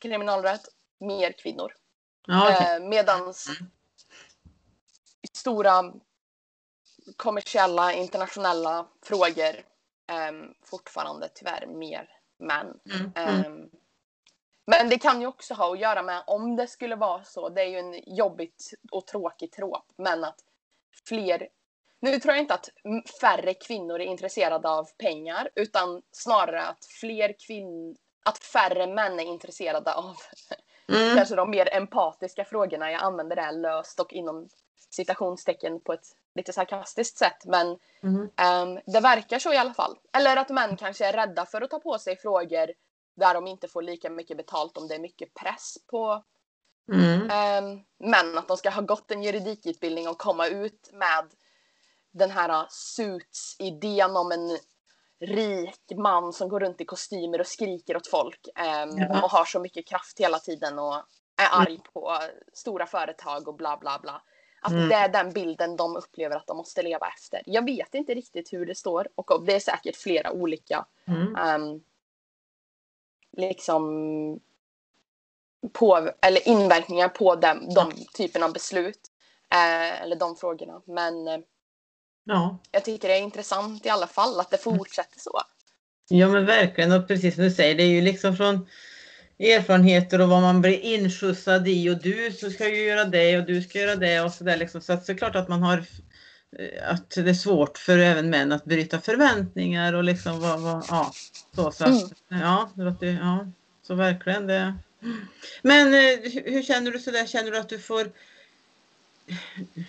kriminalrätt, 0.00 0.68
mer 1.00 1.32
kvinnor. 1.32 1.72
Ja, 2.26 2.44
okej. 2.44 2.76
Eh, 2.76 2.88
medans 2.88 3.48
Mm. 3.48 3.70
stora 5.32 5.92
kommersiella 7.16 7.92
internationella 7.92 8.86
frågor 9.02 9.64
ehm, 10.06 10.54
fortfarande 10.62 11.28
tyvärr 11.34 11.66
mer 11.66 12.08
män. 12.38 12.80
Mm. 12.94 13.12
Ehm, 13.14 13.70
men 14.66 14.88
det 14.88 14.98
kan 14.98 15.20
ju 15.20 15.26
också 15.26 15.54
ha 15.54 15.72
att 15.72 15.80
göra 15.80 16.02
med 16.02 16.22
om 16.26 16.56
det 16.56 16.66
skulle 16.66 16.96
vara 16.96 17.24
så. 17.24 17.48
Det 17.48 17.62
är 17.62 17.66
ju 17.66 17.78
en 17.78 18.16
jobbigt 18.16 18.70
och 18.90 19.06
tråkig 19.06 19.52
tråp. 19.52 19.84
Men 19.96 20.24
att 20.24 20.40
fler... 21.08 21.48
Nu 22.00 22.20
tror 22.20 22.34
jag 22.34 22.42
inte 22.42 22.54
att 22.54 22.68
färre 23.20 23.54
kvinnor 23.54 24.00
är 24.00 24.04
intresserade 24.04 24.68
av 24.68 24.84
pengar. 24.98 25.48
Utan 25.54 26.02
snarare 26.12 26.62
att 26.62 26.84
fler 27.00 27.34
kvinn... 27.46 27.96
Att 28.24 28.38
färre 28.38 28.86
män 28.86 29.20
är 29.20 29.24
intresserade 29.24 29.94
av 29.94 30.16
Mm. 30.88 31.16
kanske 31.16 31.34
de 31.34 31.50
mer 31.50 31.74
empatiska 31.74 32.44
frågorna. 32.44 32.92
Jag 32.92 33.02
använder 33.02 33.36
det 33.36 33.42
här 33.42 33.52
löst 33.52 34.00
och 34.00 34.12
inom 34.12 34.48
citationstecken 34.90 35.80
på 35.80 35.92
ett 35.92 36.06
lite 36.34 36.52
sarkastiskt 36.52 37.18
sätt. 37.18 37.44
Men 37.44 37.78
Mm. 38.02 38.28
Ehm, 38.36 38.80
det 38.86 39.00
verkar 39.00 39.38
så 39.38 39.52
i 39.52 39.56
alla 39.56 39.74
fall. 39.74 39.98
Eller 40.12 40.36
att 40.36 40.48
män 40.48 40.76
kanske 40.76 41.06
är 41.06 41.12
rädda 41.12 41.46
för 41.46 41.62
att 41.62 41.70
ta 41.70 41.78
på 41.78 41.98
sig 41.98 42.16
frågor 42.16 42.70
där 43.16 43.34
de 43.34 43.46
inte 43.46 43.68
får 43.68 43.82
lika 43.82 44.10
mycket 44.10 44.36
betalt 44.36 44.76
om 44.76 44.88
det 44.88 44.94
är 44.94 44.98
mycket 44.98 45.34
press 45.34 45.74
på 45.90 46.24
Mm. 46.92 47.20
um, 47.64 47.84
män. 48.10 48.38
Att 48.38 48.48
de 48.48 48.56
ska 48.56 48.70
ha 48.70 48.82
gått 48.82 49.10
en 49.10 49.22
juridikutbildning 49.22 50.08
och 50.08 50.18
komma 50.18 50.46
ut 50.46 50.90
med 50.92 51.30
den 52.12 52.30
här 52.30 52.66
suits-idén 52.70 54.16
om 54.16 54.32
en 54.32 54.58
rik 55.20 55.92
man 55.96 56.32
som 56.32 56.48
går 56.48 56.60
runt 56.60 56.80
i 56.80 56.84
kostymer 56.84 57.40
och 57.40 57.46
skriker 57.46 57.96
åt 57.96 58.06
folk 58.06 58.48
ehm, 58.56 58.90
Ja. 58.98 59.22
och 59.24 59.30
har 59.30 59.44
så 59.44 59.60
mycket 59.60 59.86
kraft 59.88 60.20
hela 60.20 60.38
tiden 60.38 60.78
och 60.78 60.94
är 61.36 61.48
arg 61.62 61.78
på 61.92 62.18
stora 62.52 62.86
företag 62.86 63.48
och 63.48 63.54
bla 63.54 63.76
bla 63.76 63.98
bla. 63.98 64.22
Att 64.64 64.72
Mm. 64.72 64.88
det 64.88 64.94
är 64.94 65.08
den 65.08 65.32
bilden 65.32 65.76
de 65.76 65.96
upplever 65.96 66.36
att 66.36 66.46
de 66.46 66.56
måste 66.56 66.82
leva 66.82 67.08
efter. 67.08 67.42
Jag 67.46 67.64
vet 67.64 67.94
inte 67.94 68.14
riktigt 68.14 68.52
hur 68.52 68.66
det 68.66 68.74
står 68.74 69.08
och 69.14 69.44
det 69.44 69.54
är 69.54 69.60
säkert 69.60 69.96
flera 69.96 70.32
olika 70.32 70.86
Mm. 71.06 71.36
ehm, 71.36 71.80
liksom 73.36 74.40
på, 75.72 76.10
eller 76.22 76.48
inverkningar 76.48 77.08
på 77.08 77.34
dem, 77.34 77.74
de 77.74 77.92
typen 78.14 78.42
av 78.42 78.52
beslut. 78.52 79.10
Eh, 79.52 80.02
eller 80.02 80.16
de 80.16 80.36
frågorna. 80.36 80.82
Men 80.84 81.28
eh, 81.28 81.38
Ja. 82.24 82.58
jag 82.70 82.84
tycker 82.84 83.08
det 83.08 83.14
är 83.14 83.22
intressant 83.22 83.86
i 83.86 83.88
alla 83.88 84.06
fall 84.06 84.40
att 84.40 84.50
det 84.50 84.58
fortsätter 84.58 85.20
så. 85.20 85.40
ja, 86.08 86.28
men 86.28 86.46
verkligen. 86.46 86.92
Och 86.92 87.08
precis 87.08 87.34
som 87.34 87.44
du 87.44 87.50
säger, 87.50 87.74
det 87.74 87.82
är 87.82 87.88
ju 87.88 88.00
liksom 88.00 88.36
från 88.36 88.68
erfarenheter 89.38 90.20
och 90.20 90.28
vad 90.28 90.42
man 90.42 90.60
blir 90.60 90.80
inskjutsad 90.80 91.68
i 91.68 91.90
och 91.90 92.02
du 92.02 92.32
så 92.32 92.50
ska 92.50 92.68
ju 92.68 92.84
göra 92.84 93.04
det 93.04 93.38
och 93.38 93.46
du 93.46 93.62
ska 93.62 93.78
göra 93.78 93.96
det 93.96 94.20
och 94.20 94.32
sådär 94.32 94.56
liksom. 94.56 94.80
Så 94.80 94.92
att 94.92 95.06
det 95.06 95.12
är 95.12 95.16
klart 95.16 95.36
att 95.36 95.48
man 95.48 95.62
har 95.62 95.78
eh, 96.58 96.90
att 96.90 97.10
det 97.10 97.30
är 97.30 97.34
svårt 97.34 97.78
för 97.78 97.98
även 97.98 98.30
män 98.30 98.52
att 98.52 98.64
bryta 98.64 99.00
förväntningar 99.00 99.92
och 99.92 100.04
liksom 100.04 100.40
vad, 100.40 100.60
vad 100.60 100.84
ja, 100.88 101.12
så, 101.54 101.70
så 101.70 101.84
att, 101.84 102.12
ja, 102.28 102.70
det 103.00 103.06
ja, 103.06 103.46
så 103.82 103.94
verkligen 103.94 104.46
det. 104.46 104.74
Men 105.62 105.94
eh, 105.94 106.42
hur 106.44 106.62
känner 106.62 106.90
du 106.90 106.98
sådär? 106.98 107.26
Känner 107.26 107.50
du 107.50 107.58
att 107.58 107.68
du 107.68 107.78
får 107.78 108.10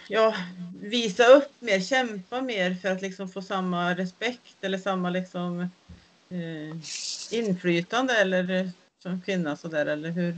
ja, 0.08 0.36
visa 0.82 1.26
upp 1.26 1.52
mer, 1.60 1.80
kämpa 1.80 2.42
mer 2.42 2.76
för 2.76 2.92
att 2.92 3.02
liksom 3.02 3.30
få 3.30 3.42
samma 3.42 3.94
respekt 3.94 4.56
eller 4.62 4.78
samma 4.78 5.10
liksom 5.10 5.60
eh, 6.30 6.78
inflytande 7.40 8.14
eller 8.14 8.72
som 9.06 9.22
kvinna 9.22 9.56
sådär 9.56 9.86
eller 9.86 10.10
hur, 10.10 10.38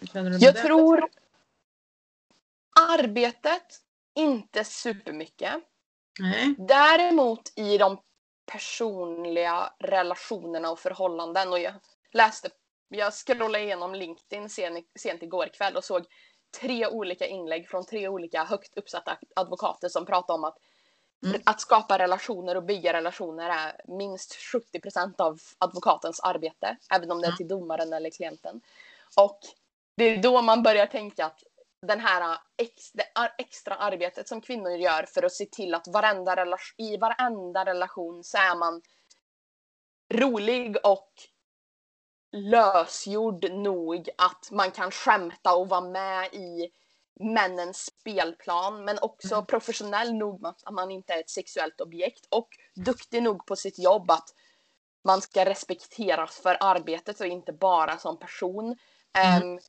hur 0.00 0.06
känner 0.06 0.30
du 0.30 0.30
med 0.30 0.42
Jag 0.42 0.54
det? 0.54 0.62
tror 0.62 1.08
arbetet 2.90 3.80
inte 4.14 4.64
supermycket. 4.64 5.54
Nej. 6.20 6.54
Däremot 6.58 7.52
i 7.56 7.78
de 7.78 8.00
personliga 8.52 9.72
relationerna 9.78 10.70
och 10.70 10.78
förhållanden. 10.78 11.52
Och 11.52 11.58
jag 11.58 11.74
läste, 12.12 12.48
jag 12.88 13.12
scrollade 13.12 13.64
igenom 13.64 13.94
LinkedIn 13.94 14.48
sen, 14.48 14.84
sent 14.98 15.22
igår 15.22 15.46
kväll 15.46 15.76
och 15.76 15.84
såg 15.84 16.06
tre 16.60 16.86
olika 16.86 17.26
inlägg 17.26 17.68
från 17.68 17.86
tre 17.86 18.08
olika 18.08 18.44
högt 18.44 18.76
uppsatta 18.76 19.18
advokater 19.36 19.88
som 19.88 20.06
pratade 20.06 20.38
om 20.38 20.44
att 20.44 20.56
Mm. 21.24 21.42
att 21.44 21.60
skapa 21.60 21.98
relationer 21.98 22.56
och 22.56 22.62
bygga 22.62 22.92
relationer 22.92 23.50
är 23.50 23.80
minst 23.84 24.34
70% 24.34 25.20
av 25.20 25.40
advokatens 25.58 26.20
arbete. 26.20 26.76
Även 26.90 27.10
om 27.10 27.20
det 27.20 27.26
är 27.26 27.32
till 27.32 27.48
domaren 27.48 27.92
eller 27.92 28.10
klienten. 28.10 28.60
Och 29.16 29.40
det 29.96 30.04
är 30.04 30.22
då 30.22 30.42
man 30.42 30.62
börjar 30.62 30.86
tänka 30.86 31.26
att 31.26 31.42
den 31.86 32.00
här 32.00 32.38
ex, 32.56 32.92
det 32.92 33.04
extra 33.38 33.74
arbetet 33.74 34.28
som 34.28 34.40
kvinnor 34.40 34.72
gör 34.72 35.02
för 35.02 35.22
att 35.22 35.32
se 35.32 35.46
till 35.46 35.74
att 35.74 35.88
varenda 35.88 36.36
relation, 36.36 36.74
i 36.78 36.96
varenda 36.96 37.64
relation 37.64 38.24
så 38.24 38.38
är 38.38 38.56
man 38.56 38.82
rolig 40.14 40.76
och 40.84 41.12
lösgjord 42.32 43.50
nog 43.50 44.08
att 44.18 44.48
man 44.50 44.70
kan 44.70 44.90
skämta 44.90 45.54
och 45.54 45.68
vara 45.68 45.80
med 45.80 46.34
i 46.34 46.70
männens 47.20 47.84
spelplan 47.86 48.84
men 48.84 48.98
också 49.02 49.34
Mm. 49.34 49.46
professionell 49.46 50.14
nog 50.14 50.40
med 50.42 50.48
att 50.50 50.74
man 50.74 50.90
inte 50.90 51.12
är 51.12 51.20
ett 51.20 51.30
sexuellt 51.30 51.80
objekt 51.80 52.26
och 52.30 52.48
duktig 52.74 53.22
nog 53.22 53.46
på 53.46 53.56
sitt 53.56 53.78
jobb 53.78 54.10
att 54.10 54.34
man 55.04 55.20
ska 55.22 55.44
respekteras 55.44 56.36
för 56.38 56.56
arbetet 56.60 57.20
och 57.20 57.26
inte 57.26 57.52
bara 57.52 57.98
som 57.98 58.18
person. 58.18 58.76
Mm. 59.12 59.42
Ehm, 59.42 59.60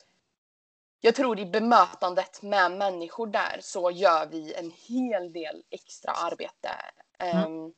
jag 1.00 1.14
tror 1.14 1.38
i 1.38 1.46
bemötandet 1.46 2.42
med 2.42 2.72
människor 2.72 3.26
där 3.26 3.58
så 3.60 3.90
gör 3.90 4.26
vi 4.26 4.54
en 4.54 4.70
hel 4.70 5.32
del 5.32 5.64
extra 5.70 6.12
arbete. 6.12 6.70
Ehm, 7.18 7.72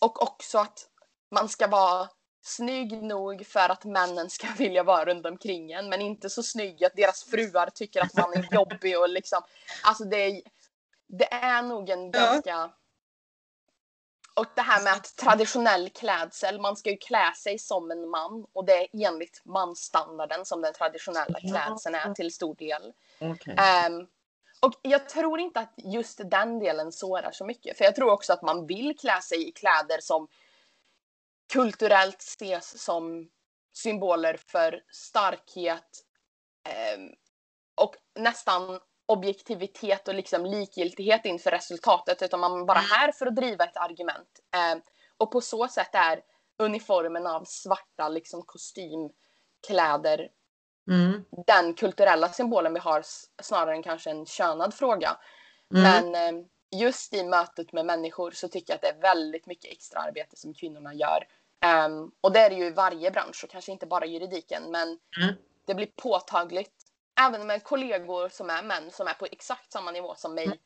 Och 0.00 0.22
också 0.22 0.58
att 0.58 0.88
man 1.30 1.48
ska 1.48 1.66
vara 1.66 2.08
snygg 2.42 3.02
nog 3.02 3.46
för 3.46 3.68
att 3.68 3.84
männen 3.84 4.30
ska 4.30 4.46
vilja 4.58 4.82
vara 4.82 5.04
runt 5.04 5.26
omkring 5.26 5.72
en 5.72 5.88
men 5.88 6.00
inte 6.00 6.30
så 6.30 6.42
snygg 6.42 6.84
att 6.84 6.96
deras 6.96 7.24
fruar 7.24 7.70
tycker 7.74 8.00
att 8.02 8.14
man 8.14 8.32
är 8.32 8.46
jobbig 8.54 8.98
och 8.98 9.08
liksom 9.08 9.42
alltså 9.82 10.04
det 10.04 10.16
är, 10.16 10.42
det 11.06 11.32
är 11.34 11.62
nog 11.62 11.90
en 11.90 12.10
Ja. 12.10 12.20
ganska 12.20 12.70
och 14.34 14.46
det 14.54 14.62
här 14.62 14.84
med 14.84 14.92
att 14.92 15.16
traditionell 15.16 15.90
klädsel, 15.90 16.60
man 16.60 16.76
ska 16.76 16.90
ju 16.90 16.96
klä 16.96 17.32
sig 17.36 17.58
som 17.58 17.90
en 17.90 18.08
man 18.08 18.46
och 18.52 18.64
det 18.64 18.72
är 18.72 19.06
enligt 19.06 19.42
mansstandarden 19.44 20.44
som 20.44 20.60
den 20.60 20.72
traditionella 20.74 21.40
klädseln 21.40 21.94
är 21.94 22.14
till 22.14 22.32
stor 22.32 22.54
del. 22.54 22.92
Okej. 23.20 23.56
Ehm, 23.58 24.06
och 24.60 24.72
jag 24.82 25.08
tror 25.08 25.40
inte 25.40 25.60
att 25.60 25.74
just 25.76 26.20
den 26.24 26.58
delen 26.58 26.92
sårar 26.92 27.30
så 27.32 27.44
mycket. 27.44 27.78
För 27.78 27.84
jag 27.84 27.96
tror 27.96 28.10
också 28.10 28.32
att 28.32 28.42
man 28.42 28.66
vill 28.66 28.98
klä 28.98 29.20
sig 29.22 29.48
i 29.48 29.52
kläder 29.52 29.98
som 30.00 30.28
kulturellt 31.52 32.20
ses 32.20 32.82
som 32.84 33.28
symboler 33.72 34.36
för 34.46 34.82
starkhet 34.92 36.04
ehm, 36.68 37.10
och 37.80 37.94
nästan 38.18 38.80
objektivitet 39.06 40.08
och 40.08 40.14
liksom 40.14 40.46
likgiltighet 40.46 41.24
inför 41.24 41.50
resultatet. 41.50 42.22
Utan 42.22 42.40
man 42.40 42.60
är 42.60 42.64
bara 42.64 42.78
Mm. 42.78 42.90
här 42.90 43.12
för 43.12 43.26
att 43.26 43.36
driva 43.36 43.64
ett 43.64 43.76
argument. 43.76 44.40
Ehm, 44.56 44.80
och 45.16 45.30
på 45.32 45.40
så 45.40 45.68
sätt 45.68 45.90
är 45.94 46.22
uniformen 46.58 47.26
av 47.26 47.44
svarta 47.44 48.08
liksom 48.08 48.42
kostymkläder 48.42 50.28
Mm. 50.90 51.24
den 51.46 51.74
kulturella 51.74 52.28
symbolen 52.28 52.74
vi 52.74 52.80
har 52.80 53.02
snarare 53.42 53.74
än 53.74 53.82
kanske 53.82 54.10
en 54.10 54.26
könad 54.26 54.74
fråga. 54.74 55.16
Mm. 55.74 55.82
Men 56.12 56.14
eh, 56.14 56.44
just 56.80 57.14
i 57.14 57.24
mötet 57.24 57.72
med 57.72 57.86
människor 57.86 58.30
så 58.30 58.48
tycker 58.48 58.72
jag 58.72 58.76
att 58.76 58.82
det 58.82 58.88
är 58.88 59.00
väldigt 59.14 59.46
mycket 59.46 59.72
extra 59.72 60.00
arbete 60.00 60.36
som 60.36 60.54
kvinnorna 60.54 60.94
gör. 60.94 61.24
Ehm, 61.60 62.10
och 62.20 62.32
det 62.32 62.40
är 62.40 62.50
det 62.50 62.56
ju 62.56 62.66
i 62.66 62.70
varje 62.70 63.10
bransch 63.10 63.44
och 63.44 63.50
kanske 63.50 63.72
inte 63.72 63.86
bara 63.86 64.06
juridiken 64.06 64.70
men 64.70 64.98
Mm. 65.22 65.34
det 65.66 65.74
blir 65.74 65.86
påtagligt 65.96 66.74
även 67.20 67.46
med 67.46 67.64
kollegor 67.64 68.28
som 68.28 68.50
är 68.50 68.62
män 68.62 68.90
som 68.90 69.06
är 69.06 69.14
på 69.14 69.26
exakt 69.30 69.72
samma 69.72 69.90
nivå 69.90 70.14
som 70.14 70.34
mig. 70.34 70.44
Mm. 70.44 70.58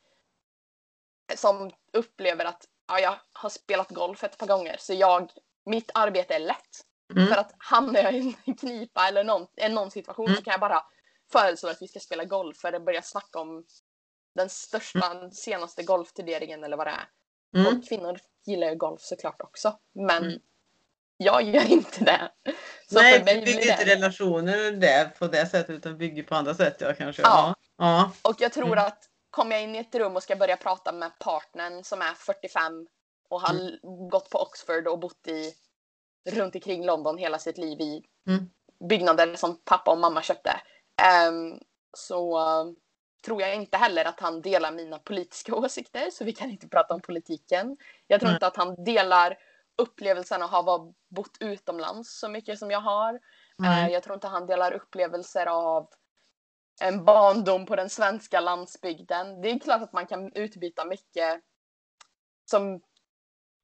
Som 1.35 1.71
upplever 1.93 2.45
att 2.45 2.67
ja, 2.87 2.99
jag 2.99 3.19
har 3.33 3.49
spelat 3.49 3.89
golf 3.89 4.23
ett 4.23 4.37
par 4.37 4.47
gånger 4.47 4.75
så 4.79 4.93
jag, 4.93 5.31
mitt 5.65 5.91
arbete 5.93 6.35
är 6.35 6.39
lätt. 6.39 6.85
Mm. 7.15 7.27
För 7.27 7.35
att 7.37 7.51
hamnar 7.57 7.99
jag 8.01 8.13
i 8.13 8.35
en 8.45 8.53
knipa 8.55 9.07
eller 9.07 9.23
någon, 9.23 9.47
någon 9.69 9.91
situation 9.91 10.25
Mm. 10.25 10.37
så 10.37 10.43
kan 10.43 10.51
jag 10.51 10.59
bara 10.61 10.85
föreslå 11.31 11.69
att 11.69 11.81
vi 11.81 11.87
ska 11.87 11.99
spela 11.99 12.25
golf 12.25 12.65
eller 12.65 12.79
börja 12.79 13.01
snacka 13.01 13.39
om 13.39 13.65
den 14.35 14.49
största, 14.49 15.31
senaste 15.31 15.83
golfturneringen 15.83 16.63
eller 16.63 16.77
vad 16.77 16.87
det 16.87 16.91
är. 16.91 17.09
Mm. 17.59 17.77
Och 17.77 17.87
kvinnor 17.89 18.19
gillar 18.45 18.69
ju 18.69 18.75
golf 18.75 19.01
såklart 19.01 19.41
också. 19.41 19.79
Men 19.93 20.23
Mm. 20.23 20.39
Jag 21.23 21.41
gör 21.43 21.71
inte 21.71 22.03
det. 22.03 22.31
Så 22.89 22.95
Nej, 23.01 23.17
för 23.17 23.25
mig 23.25 23.41
bygger 23.45 23.71
inte 23.71 23.95
relationer 23.95 24.71
där 24.71 25.05
på 25.05 25.27
det 25.27 25.45
sättet 25.45 25.69
utan 25.69 25.97
bygger 25.97 26.23
på 26.23 26.35
andra 26.35 26.53
sätt 26.55 26.77
ja 26.79 26.93
kanske. 26.93 27.21
Ja. 27.21 27.55
Ja. 27.77 28.11
Och 28.21 28.35
jag 28.39 28.53
tror 28.53 28.67
Mm. 28.67 28.85
att 28.85 29.03
kommer 29.29 29.51
jag 29.55 29.63
in 29.63 29.75
i 29.75 29.79
ett 29.79 29.95
rum 29.95 30.15
och 30.15 30.23
ska 30.23 30.35
börja 30.35 30.57
prata 30.57 30.91
med 30.91 31.19
partnern 31.19 31.83
som 31.83 32.01
är 32.01 32.13
45 32.13 32.87
och 33.29 33.41
har 33.41 33.53
Mm. 33.53 34.09
gått 34.09 34.29
på 34.29 34.39
Oxford 34.39 34.87
och 34.87 34.99
bott 34.99 35.27
i 35.27 35.53
runt 36.29 36.55
omkring 36.55 36.85
London 36.85 37.17
hela 37.17 37.39
sitt 37.39 37.57
liv 37.57 37.81
i 37.81 38.03
Mm. 38.27 38.49
byggnader 38.89 39.35
som 39.35 39.57
pappa 39.65 39.91
och 39.91 39.97
mamma 39.97 40.21
köpte. 40.21 40.51
ehm, 41.01 41.59
så 41.97 42.37
eh, 42.39 42.65
tror 43.25 43.41
jag 43.41 43.55
inte 43.55 43.77
heller 43.77 44.05
att 44.05 44.19
han 44.19 44.41
delar 44.41 44.71
mina 44.71 44.99
politiska 44.99 45.55
åsikter 45.55 46.09
så 46.11 46.23
vi 46.23 46.31
kan 46.33 46.49
inte 46.51 46.67
prata 46.67 46.93
om 46.93 47.01
politiken. 47.01 47.77
Jag 48.07 48.19
tror 48.19 48.33
inte 48.33 48.47
att 48.47 48.57
han 48.57 48.83
delar 48.83 49.37
upplevelsen 49.77 50.41
av 50.41 50.53
att 50.53 50.65
ha 50.65 50.93
bott 51.09 51.37
utomlands 51.39 52.19
så 52.19 52.29
mycket 52.29 52.59
som 52.59 52.71
jag 52.71 52.81
har. 52.81 53.19
Eh, 53.65 53.87
Jag 53.89 54.03
tror 54.03 54.13
inte 54.15 54.27
han 54.27 54.45
delar 54.47 54.71
upplevelser 54.71 55.45
av 55.45 55.89
en 56.81 57.05
barndom 57.05 57.65
på 57.65 57.75
den 57.75 57.89
svenska 57.89 58.39
landsbygden. 58.39 59.41
Det 59.41 59.49
är 59.51 59.59
klart 59.59 59.81
att 59.81 59.93
man 59.93 60.07
kan 60.07 60.31
utbyta 60.33 60.85
mycket 60.85 61.41
som 62.51 62.81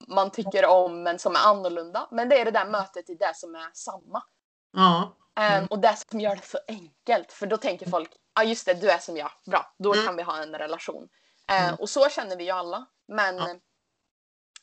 man 0.08 0.32
tycker 0.32 0.66
om 0.66 1.04
men 1.04 1.20
som 1.20 1.36
är 1.36 1.40
annorlunda. 1.48 2.08
Men 2.12 2.30
det 2.30 2.40
är 2.42 2.46
det 2.46 2.52
där 2.52 2.66
mötet 2.66 3.10
i 3.10 3.16
det 3.16 3.32
som 3.36 3.56
är 3.56 3.70
samma. 3.74 4.24
Ja. 4.72 5.16
Eh, 5.40 5.54
Mm. 5.56 5.68
Och 5.70 5.80
det 5.80 5.96
som 6.10 6.20
gör 6.20 6.36
det 6.36 6.46
så 6.46 6.58
enkelt. 6.68 7.32
För 7.32 7.48
då 7.48 7.58
tänker 7.58 7.90
folk, 7.90 8.12
ja 8.14 8.42
ah, 8.42 8.44
just 8.44 8.66
det, 8.66 8.74
du 8.74 8.90
är 8.90 8.98
som 8.98 9.18
jag. 9.18 9.32
Bra, 9.46 9.74
då 9.78 9.94
Mm. 9.94 10.06
kan 10.06 10.16
vi 10.16 10.24
ha 10.24 10.44
en 10.44 10.56
relation. 10.56 11.10
Eh, 11.50 11.64
Mm. 11.68 11.76
Och 11.80 11.90
så 11.90 12.10
känner 12.10 12.36
vi 12.38 12.44
ju 12.44 12.52
alla. 12.52 12.86
Men 13.08 13.38
Ja. 13.38 13.56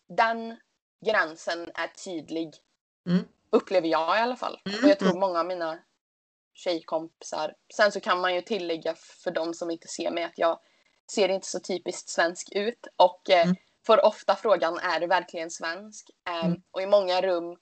den 0.08 0.56
gränsen 1.04 1.70
är 1.74 1.86
tydlig 2.04 2.54
Mm. 3.08 3.24
Upplever 3.50 3.88
jag 3.88 4.18
i 4.18 4.20
alla 4.20 4.36
fall. 4.36 4.60
Mm, 4.64 4.84
Och 4.84 4.90
jag 4.90 4.98
tror 4.98 5.08
mm. 5.08 5.20
många 5.20 5.40
av 5.40 5.46
mina 5.46 5.78
tjejkompisar. 6.54 7.54
Sen 7.76 7.92
så 7.92 8.00
kan 8.00 8.20
man 8.20 8.34
ju 8.34 8.40
tillägga 8.42 8.94
för 8.94 9.30
de 9.30 9.54
som 9.54 9.70
inte 9.70 9.88
ser 9.88 10.10
mig 10.10 10.24
att 10.24 10.38
jag 10.38 10.60
ser 11.12 11.28
inte 11.28 11.46
så 11.46 11.60
typiskt 11.60 12.08
svensk 12.08 12.48
ut. 12.52 12.86
Och 12.96 13.30
eh, 13.30 13.42
Mm. 13.44 13.56
får 13.86 14.04
ofta 14.04 14.36
frågan, 14.36 14.78
är 14.78 15.00
du 15.00 15.06
verkligen 15.06 15.50
svensk? 15.50 16.10
Mm. 16.44 16.62
Och 16.70 16.82
i 16.82 16.86
många 16.86 17.22
rum 17.22 17.56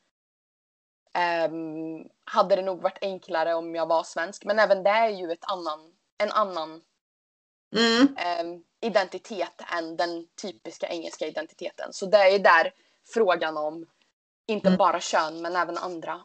ehm, 1.14 2.08
hade 2.24 2.56
det 2.56 2.62
nog 2.62 2.82
varit 2.82 2.98
enklare 3.00 3.54
om 3.54 3.74
jag 3.74 3.86
var 3.86 4.02
svensk. 4.02 4.44
Men 4.44 4.58
även 4.58 4.82
det 4.82 4.90
är 4.90 5.08
ju 5.10 5.32
ett 5.32 5.44
annan, 5.44 5.92
en 6.18 6.30
annan 6.30 6.82
ehm, 8.16 8.64
identitet 8.80 9.60
än 9.72 9.96
den 9.96 10.26
typiska 10.42 10.88
engelska 10.88 11.26
identiteten. 11.26 11.92
Så 11.92 12.06
det 12.06 12.18
är 12.18 12.38
där 12.38 12.72
frågan 13.06 13.56
om 13.56 13.86
inte 14.46 14.68
Mm. 14.68 14.78
bara 14.78 15.00
kön 15.00 15.42
men 15.42 15.56
även 15.56 15.78
andra 15.78 16.20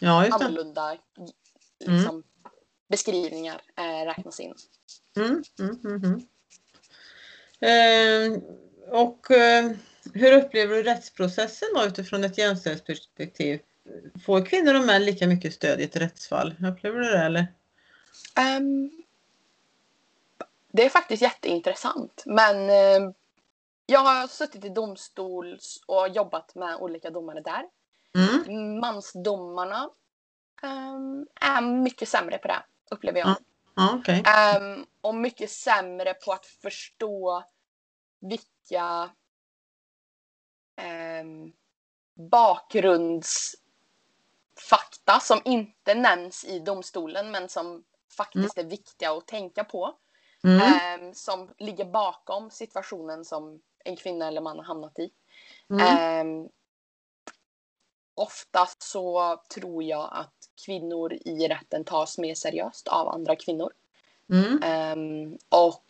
Ja, 0.00 0.26
just 0.26 0.38
det. 0.38 0.44
annorlunda 0.44 0.96
liksom, 1.78 2.22
beskrivningar 2.88 3.62
eh, 3.76 4.04
räknas 4.06 4.40
in. 4.40 4.54
Mm. 5.16 5.42
Mm. 5.58 5.80
Mm. 5.84 6.04
Mm. 6.04 6.26
Eh, 7.60 8.40
och 8.90 9.30
eh, 9.30 9.70
hur 10.14 10.32
upplever 10.32 10.76
du 10.76 10.82
rättsprocessen 10.82 11.68
då 11.74 11.84
utifrån 11.84 12.24
ett 12.24 12.38
jämställdhetsperspektiv? 12.38 13.60
Får 14.26 14.44
kvinnor 14.46 14.74
och 14.74 14.84
män 14.86 15.04
lika 15.04 15.26
mycket 15.26 15.54
stöd 15.54 15.80
i 15.80 15.84
ett 15.84 15.96
rättsfall? 15.96 16.54
Upplever 16.72 16.98
du 16.98 17.04
det 17.10 17.18
eller? 17.18 17.46
Ehm, 18.36 18.90
det 20.72 20.84
är 20.84 20.88
faktiskt 20.88 21.22
jätteintressant. 21.22 22.22
Men 22.26 22.70
eh, 22.70 23.10
jag 23.90 24.00
har 24.00 24.26
suttit 24.26 24.64
i 24.64 24.68
domstol 24.68 25.58
och 25.86 26.08
jobbat 26.08 26.54
med 26.54 26.76
olika 26.76 27.10
domare 27.10 27.40
där. 27.40 27.64
Mm. 28.14 28.80
Mansdomarna 28.80 29.90
ehm, 30.62 31.26
är 31.40 31.60
mycket 31.60 32.08
sämre 32.08 32.38
på 32.38 32.48
det, 32.48 32.62
upplever 32.90 33.20
jag. 33.20 33.28
Ja. 33.28 33.36
Ja, 33.76 33.98
okej. 34.00 34.22
Ehm, 34.26 34.86
och 35.00 35.14
mycket 35.14 35.50
sämre 35.50 36.14
på 36.14 36.32
att 36.32 36.46
förstå 36.46 37.44
vilka 38.20 39.10
um, 41.20 41.52
bakgrundsfakta 42.30 45.20
som 45.20 45.40
inte 45.44 45.94
nämns 45.94 46.44
i 46.44 46.58
domstolen 46.58 47.30
men 47.30 47.48
som 47.48 47.84
faktiskt 48.16 48.58
är 48.58 48.64
viktiga 48.64 49.12
att 49.12 49.26
tänka 49.26 49.64
på. 49.64 49.94
Mm. 50.44 50.60
ehm, 50.60 51.14
som 51.14 51.50
ligger 51.58 51.84
bakom 51.84 52.50
situationen 52.50 53.24
som 53.24 53.60
en 53.84 53.96
kvinna 53.96 54.28
eller 54.28 54.40
man 54.40 54.56
har 54.56 54.64
hamnat 54.64 54.98
i. 54.98 55.10
Mm. 55.70 55.86
Ehm, 55.86 56.48
ofta 58.14 58.68
så 58.78 59.36
tror 59.54 59.82
jag 59.82 60.08
att 60.12 60.34
kvinnor 60.64 61.12
i 61.12 61.48
rätten 61.48 61.84
tas 61.84 62.18
mer 62.18 62.34
seriöst 62.34 62.88
av 62.88 63.08
andra 63.08 63.36
kvinnor. 63.36 63.72
Mm. 64.32 64.62
Ehm, 64.62 65.38
och 65.48 65.84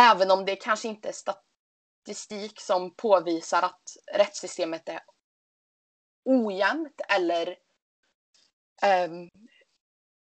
även 0.00 0.30
om 0.30 0.44
det 0.44 0.56
kanske 0.56 0.88
inte 0.88 1.08
är 1.08 1.12
statistik 1.12 2.60
som 2.60 2.90
påvisar 2.90 3.62
att 3.62 3.96
rättssystemet 4.14 4.88
är 4.88 5.00
ojämnt 6.24 7.00
eller 7.08 7.56
ehm, 8.82 9.30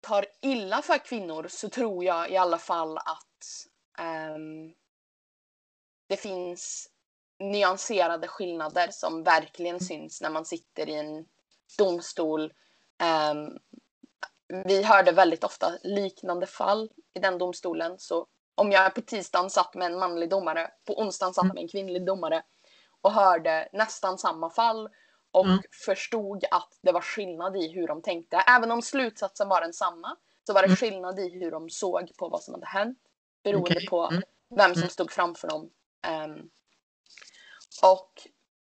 tar 0.01 0.25
illa 0.41 0.81
för 0.81 0.97
kvinnor 0.97 1.47
så 1.49 1.69
tror 1.69 2.03
jag 2.03 2.31
i 2.31 2.37
alla 2.37 2.57
fall 2.57 2.97
att 2.97 3.67
ehm, 3.97 4.73
det 6.07 6.17
finns 6.17 6.89
nyanserade 7.39 8.27
skillnader 8.27 8.87
som 8.91 9.23
verkligen 9.23 9.79
syns 9.79 10.21
när 10.21 10.29
man 10.29 10.45
sitter 10.45 10.89
i 10.89 10.95
en 10.95 11.25
domstol. 11.77 12.53
Ehm, 13.03 13.57
vi 14.65 14.83
hörde 14.83 15.11
väldigt 15.11 15.43
ofta 15.43 15.71
liknande 15.83 16.45
fall 16.47 16.89
i 17.13 17.19
den 17.19 17.37
domstolen. 17.37 17.99
Så 17.99 18.27
om 18.55 18.71
jag 18.71 18.95
på 18.95 19.01
tisdagen 19.01 19.49
satt 19.49 19.75
med 19.75 19.91
en 19.91 19.99
manlig 19.99 20.29
domare, 20.29 20.71
på 20.87 20.99
onsdagen 20.99 21.33
satt 21.33 21.53
med 21.53 21.61
en 21.61 21.67
kvinnlig 21.67 22.05
domare 22.05 22.43
och 23.01 23.11
hörde 23.11 23.69
nästan 23.73 24.17
samma 24.17 24.49
fall 24.49 24.89
och 25.31 25.45
Mm. 25.45 25.59
förstod 25.85 26.43
att 26.51 26.79
det 26.81 26.91
var 26.91 27.01
skillnad 27.01 27.57
i 27.57 27.67
hur 27.71 27.87
de 27.87 28.01
tänkte. 28.01 28.37
Även 28.37 28.71
om 28.71 28.81
slutsatsen 28.81 29.49
var 29.49 29.61
densamma 29.61 30.17
så 30.47 30.53
var 30.53 30.61
det 30.61 30.67
Mm. 30.67 30.77
skillnad 30.77 31.19
i 31.19 31.29
hur 31.29 31.51
de 31.51 31.69
såg 31.69 32.17
på 32.17 32.29
vad 32.29 32.43
som 32.43 32.53
hade 32.53 32.65
hänt 32.67 32.99
beroende 33.43 33.79
Okej. 33.79 33.87
på 33.89 34.05
Mm. 34.11 34.23
vem 34.55 34.75
som 34.75 34.79
Mm. 34.79 34.89
stod 34.89 35.11
framför 35.11 35.47
dem. 35.47 35.69
Ehm, 36.05 36.49
och 37.83 38.27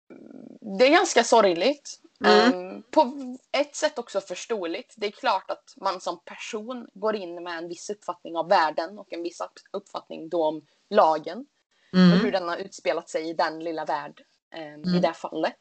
mm, 0.10 0.78
det 0.78 0.86
är 0.88 0.92
ganska 0.92 1.24
sorgligt. 1.24 2.00
Mm. 2.26 2.54
Ehm, 2.54 2.84
på 2.92 3.14
ett 3.52 3.76
sätt 3.76 4.00
också 4.00 4.22
förståeligt. 4.22 4.94
Det 4.98 5.08
är 5.08 5.12
klart 5.12 5.52
att 5.52 5.74
man 5.78 6.02
som 6.02 6.20
person 6.26 6.88
går 6.94 7.16
in 7.16 7.44
med 7.44 7.58
en 7.58 7.68
viss 7.68 7.90
uppfattning 7.90 8.36
av 8.38 8.50
världen 8.50 9.00
och 9.00 9.14
en 9.14 9.24
viss 9.24 9.42
upp- 9.42 9.60
uppfattning 9.72 10.30
då 10.30 10.44
om 10.46 10.66
lagen 10.90 11.46
och 11.92 12.00
hur 12.00 12.20
Mm. 12.20 12.32
den 12.32 12.50
har 12.50 12.58
utspelat 12.58 13.10
sig 13.10 13.30
i 13.30 13.34
den 13.34 13.60
lilla 13.64 13.86
värld 13.86 14.22
ehm, 14.52 14.84
i 14.84 14.88
Mm. 14.88 15.02
det 15.02 15.14
fallet. 15.14 15.60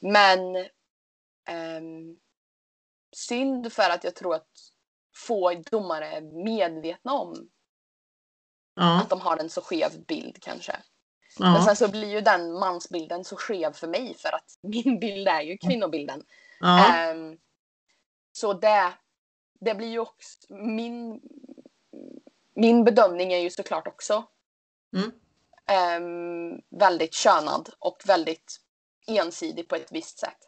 Men 0.00 0.56
ehm, 1.44 2.16
synd 3.12 3.72
för 3.72 3.90
att 3.90 4.04
jag 4.04 4.14
tror 4.14 4.34
att 4.34 4.48
få 5.16 5.54
domare 5.54 6.06
är 6.06 6.20
medvetna 6.44 7.12
om 7.12 7.50
Ja. 8.80 9.00
att 9.00 9.08
de 9.10 9.20
har 9.20 9.36
en 9.36 9.50
så 9.50 9.60
skev 9.60 10.04
bild 10.06 10.42
kanske. 10.42 10.76
Men 11.38 11.54
Ja. 11.54 11.64
sen 11.64 11.76
så 11.76 11.88
blir 11.88 12.08
ju 12.08 12.20
den 12.20 12.52
mansbilden 12.52 13.24
så 13.24 13.36
skev 13.36 13.72
för 13.72 13.86
mig 13.88 14.14
för 14.18 14.34
att 14.34 14.58
min 14.60 15.00
bild 15.00 15.28
är 15.28 15.40
ju 15.42 15.58
kvinnobilden. 15.58 16.24
Ja. 16.60 16.94
Ehm, 16.94 17.38
så 18.32 18.52
det, 18.52 18.92
det 19.60 19.74
blir 19.74 19.88
ju 19.88 19.98
också 19.98 20.54
min, 20.54 21.20
min 22.54 22.84
bedömning 22.84 23.32
är 23.32 23.38
ju 23.38 23.50
såklart 23.50 23.86
också 23.86 24.24
Mm. 24.96 25.12
ehm, 25.66 26.60
väldigt 26.70 27.14
könad 27.14 27.70
och 27.78 28.02
väldigt 28.06 28.60
ensidig 29.06 29.68
på 29.68 29.74
ett 29.76 29.92
visst 29.92 30.18
sätt. 30.18 30.38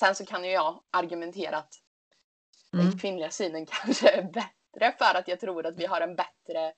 Sen 0.00 0.14
så 0.14 0.26
kan 0.26 0.44
ju 0.44 0.50
jag 0.50 0.80
argumentera 0.90 1.56
att 1.56 1.74
den 2.72 2.80
Mm. 2.80 2.98
kvinnliga 2.98 3.30
synen 3.30 3.66
kanske 3.70 4.10
är 4.10 4.22
bättre 4.22 4.92
för 4.98 5.14
att 5.18 5.28
jag 5.28 5.40
tror 5.40 5.66
att 5.66 5.76
vi 5.76 5.86
har 5.86 6.00
en 6.00 6.16
bättre 6.16 6.72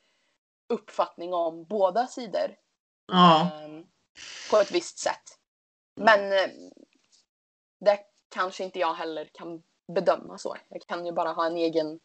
uppfattning 0.68 1.35
om 1.35 1.64
båda 1.64 2.07
sidor 2.07 2.57
Ja. 3.07 3.50
ehm, 3.61 3.87
på 4.50 4.57
ett 4.57 4.70
visst 4.70 4.98
sätt. 4.98 5.38
Men 6.00 6.33
eh, 6.33 6.50
det 7.81 7.98
kanske 8.29 8.64
inte 8.64 8.79
jag 8.79 8.94
heller 8.94 9.31
kan 9.33 9.62
bedöma 9.92 10.38
så. 10.38 10.57
Jag 10.68 10.83
kan 10.83 11.07
ju 11.07 11.12
bara 11.12 11.33
ha 11.33 11.46
en 11.46 11.57
egen 11.57 12.00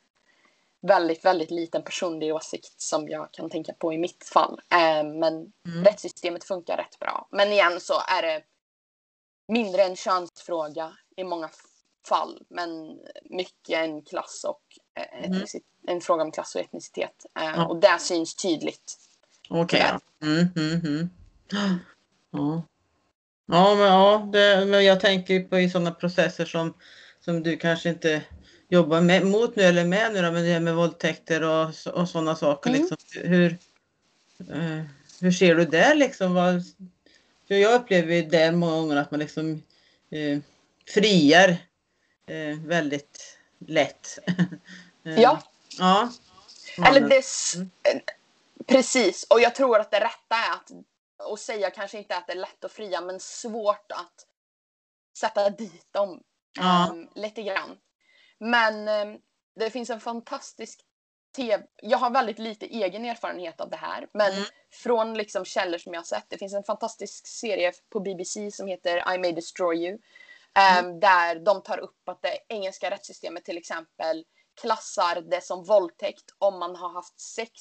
väldigt, 0.82 1.26
väldigt 1.26 1.52
liten 1.52 1.84
personlig 1.84 2.36
åsikt 2.36 2.82
som 2.82 3.10
jag 3.10 3.32
kan 3.32 3.50
tänka 3.50 3.74
på 3.74 3.94
i 3.94 3.98
mitt 3.98 4.24
fall. 4.34 4.62
Ehm, 4.70 5.20
men 5.20 5.34
Mm. 5.68 5.84
rättssystemet 5.86 6.44
funkar 6.44 6.78
rätt 6.78 7.00
bra. 7.00 7.28
Men 7.32 7.52
igen 7.52 7.80
så 7.80 7.94
är 8.08 8.22
det 8.22 8.44
mindre 9.48 9.84
en 9.84 9.96
könsfråga 9.96 10.98
i 11.16 11.24
många 11.24 11.50
fall, 12.08 12.42
men 12.50 13.00
mycket 13.30 13.78
en 13.78 14.02
klass 14.02 14.46
och 14.48 14.62
Mm. 15.26 15.46
en 15.88 16.02
fråga 16.02 16.24
om 16.24 16.32
klass 16.32 16.56
och 16.56 16.62
etnicitet. 16.62 17.26
Eh, 17.40 17.44
Ja. 17.44 17.66
Och 17.66 17.80
det 17.80 17.98
syns 18.00 18.36
tydligt. 18.36 18.98
Okej. 19.50 19.80
Ja. 19.90 20.00
Mm, 20.28 20.48
mm, 20.56 20.80
mm. 20.86 21.10
Ja. 22.32 22.64
Ja, 23.46 23.76
men, 23.76 23.86
ja 23.86 24.30
det, 24.34 24.66
men 24.66 24.86
jag 24.86 25.00
tänker 25.00 25.40
på 25.44 25.60
i 25.60 25.70
sådana 25.70 25.92
processer 25.92 26.46
som, 26.46 26.74
som 27.20 27.44
du 27.44 27.58
kanske 27.58 27.90
inte 27.90 28.24
jobbar 28.70 29.02
med, 29.02 29.26
mot 29.26 29.56
nu 29.56 29.64
eller 29.64 29.86
med 29.86 30.14
nu 30.14 30.22
då, 30.22 30.32
men 30.32 30.44
det 30.44 30.54
här 30.54 30.60
med 30.60 30.76
våldtäkter 30.76 31.44
och, 31.44 31.66
och 31.94 32.10
sådana 32.10 32.36
saker. 32.36 32.70
Mm. 32.70 32.82
Liksom. 32.82 32.98
Hur, 33.22 33.58
eh, 34.50 34.84
hur 35.22 35.32
ser 35.32 35.56
du 35.56 35.66
det 35.66 35.94
liksom? 35.96 36.34
Vad, 36.34 36.64
för 37.48 37.56
jag 37.56 37.82
upplever 37.82 38.16
ju 38.16 38.22
det 38.22 38.52
många 38.52 38.76
gånger 38.76 38.96
att 38.96 39.12
man 39.12 39.20
liksom 39.20 39.64
eh, 40.12 40.40
friar 40.88 41.58
väldigt 42.66 43.38
lätt. 43.60 44.20
Eh, 45.06 45.20
Ja, 45.22 45.42
Ja. 45.80 46.10
eller 46.88 47.02
det... 47.02 47.24
Mm. 47.56 47.70
eh, 47.84 48.02
Precis, 48.68 49.24
och 49.30 49.42
jag 49.42 49.56
tror 49.56 49.80
att 49.80 49.92
det 49.92 50.00
rätta 50.00 50.36
är 50.36 50.52
att, 50.54 50.72
att 51.32 51.40
säga 51.40 51.70
kanske 51.70 51.98
inte 51.98 52.18
att 52.18 52.28
det 52.28 52.34
är 52.34 52.38
lätt 52.38 52.64
att 52.64 52.72
fria, 52.72 53.02
men 53.02 53.20
svårt 53.20 53.92
att 53.92 54.26
sätta 55.18 55.50
dit 55.50 55.94
dem 55.94 56.24
Ja. 56.54 56.90
ehm, 56.90 57.08
lite 57.16 57.44
grann. 57.44 57.78
Men 58.38 58.88
ehm, 58.88 59.18
det 59.56 59.70
finns 59.70 59.90
en 59.90 60.00
fantastisk 60.00 60.80
tv. 61.36 61.64
Jag 61.82 61.98
har 61.98 62.10
väldigt 62.10 62.40
lite 62.40 62.66
egen 62.66 63.06
erfarenhet 63.06 63.62
av 63.62 63.70
det 63.70 63.78
här, 63.78 64.08
men 64.14 64.32
Mm. 64.34 64.44
från 64.72 65.14
liksom 65.14 65.46
källor 65.46 65.78
som 65.78 65.94
jag 65.94 66.00
har 66.00 66.06
sett. 66.06 66.26
Det 66.30 66.38
finns 66.38 66.54
en 66.54 66.64
fantastisk 66.64 67.28
serie 67.28 67.72
på 67.90 68.00
BBC 68.00 68.52
som 68.52 68.68
heter 68.68 69.14
I 69.16 69.18
may 69.18 69.32
destroy 69.32 69.86
you. 69.88 69.98
Ehm, 70.60 70.86
Mm. 70.86 71.00
Där 71.00 71.36
de 71.40 71.64
tar 71.64 71.78
upp 71.78 72.10
att 72.10 72.22
det 72.22 72.38
engelska 72.48 72.92
rättssystemet 72.92 73.46
till 73.46 73.58
exempel 73.58 74.26
klassar 74.62 75.22
det 75.22 75.44
som 75.44 75.64
våldtäkt 75.64 76.26
om 76.38 76.60
man 76.60 76.76
har 76.76 76.90
haft 76.90 77.20
sex 77.20 77.52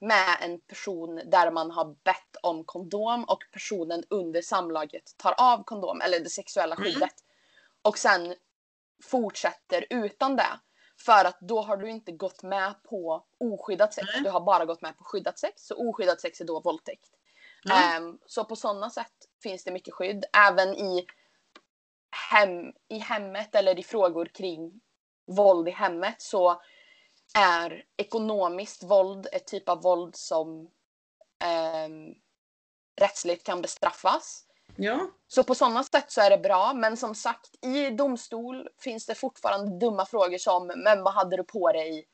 med 0.00 0.36
en 0.40 0.60
person 0.60 1.20
där 1.26 1.50
man 1.50 1.70
har 1.70 1.84
bett 2.04 2.36
om 2.42 2.64
kondom 2.64 3.24
och 3.24 3.38
personen 3.52 4.04
under 4.10 4.42
samlaget 4.42 5.02
tar 5.16 5.34
av 5.38 5.64
kondom 5.64 6.00
eller 6.00 6.20
det 6.20 6.30
sexuella 6.30 6.74
Mm. 6.74 6.84
skyddet. 6.84 7.14
Och 7.82 7.98
sen 7.98 8.34
fortsätter 9.02 9.86
utan 9.90 10.36
det. 10.36 10.60
För 10.98 11.24
att 11.24 11.38
då 11.40 11.60
har 11.62 11.76
du 11.76 11.90
inte 11.90 12.12
gått 12.12 12.42
med 12.42 12.82
på 12.82 13.24
oskyddat 13.40 13.94
sex. 13.94 14.08
Nej. 14.14 14.22
Du 14.22 14.30
har 14.30 14.40
bara 14.40 14.64
gått 14.64 14.82
med 14.82 14.98
på 14.98 15.04
skyddat 15.04 15.38
sex. 15.38 15.62
Så 15.66 15.88
oskyddat 15.88 16.20
sex 16.20 16.40
är 16.40 16.44
då 16.44 16.60
våldtäkt. 16.60 17.08
Ja. 17.62 17.96
Ehm, 17.96 18.18
så 18.26 18.44
på 18.44 18.56
sådana 18.56 18.90
sätt 18.90 19.12
finns 19.42 19.64
det 19.64 19.70
mycket 19.70 19.94
skydd. 19.94 20.24
Även 20.36 20.74
i, 20.74 21.06
hem, 22.30 22.72
i 22.88 22.98
hemmet 22.98 23.54
eller 23.54 23.78
i 23.78 23.82
frågor 23.82 24.26
kring 24.26 24.80
våld 25.26 25.68
i 25.68 25.70
hemmet 25.70 26.22
så 26.22 26.60
är 27.38 27.84
ekonomiskt 27.96 28.82
våld 28.82 29.26
ett 29.32 29.46
typ 29.46 29.68
av 29.68 29.82
våld 29.82 30.16
som 30.16 30.70
ehm, 31.44 32.14
rättsligt 33.00 33.46
kan 33.46 33.62
bestraffas. 33.62 34.44
ja. 34.76 35.10
Så 35.28 35.44
på 35.44 35.54
sådana 35.54 35.84
sätt 35.84 36.12
så 36.12 36.20
är 36.20 36.30
det 36.30 36.38
bra. 36.38 36.72
Men 36.74 36.96
som 36.96 37.14
sagt, 37.14 37.64
i 37.64 37.90
domstol 37.90 38.68
finns 38.80 39.06
det 39.06 39.14
fortfarande 39.14 39.78
dumma 39.78 40.06
frågor 40.06 40.38
som 40.38 40.66
Men 40.66 41.02
vad 41.02 41.14
hade 41.14 41.36
du 41.36 41.44
på 41.44 41.72
dig? 41.72 42.06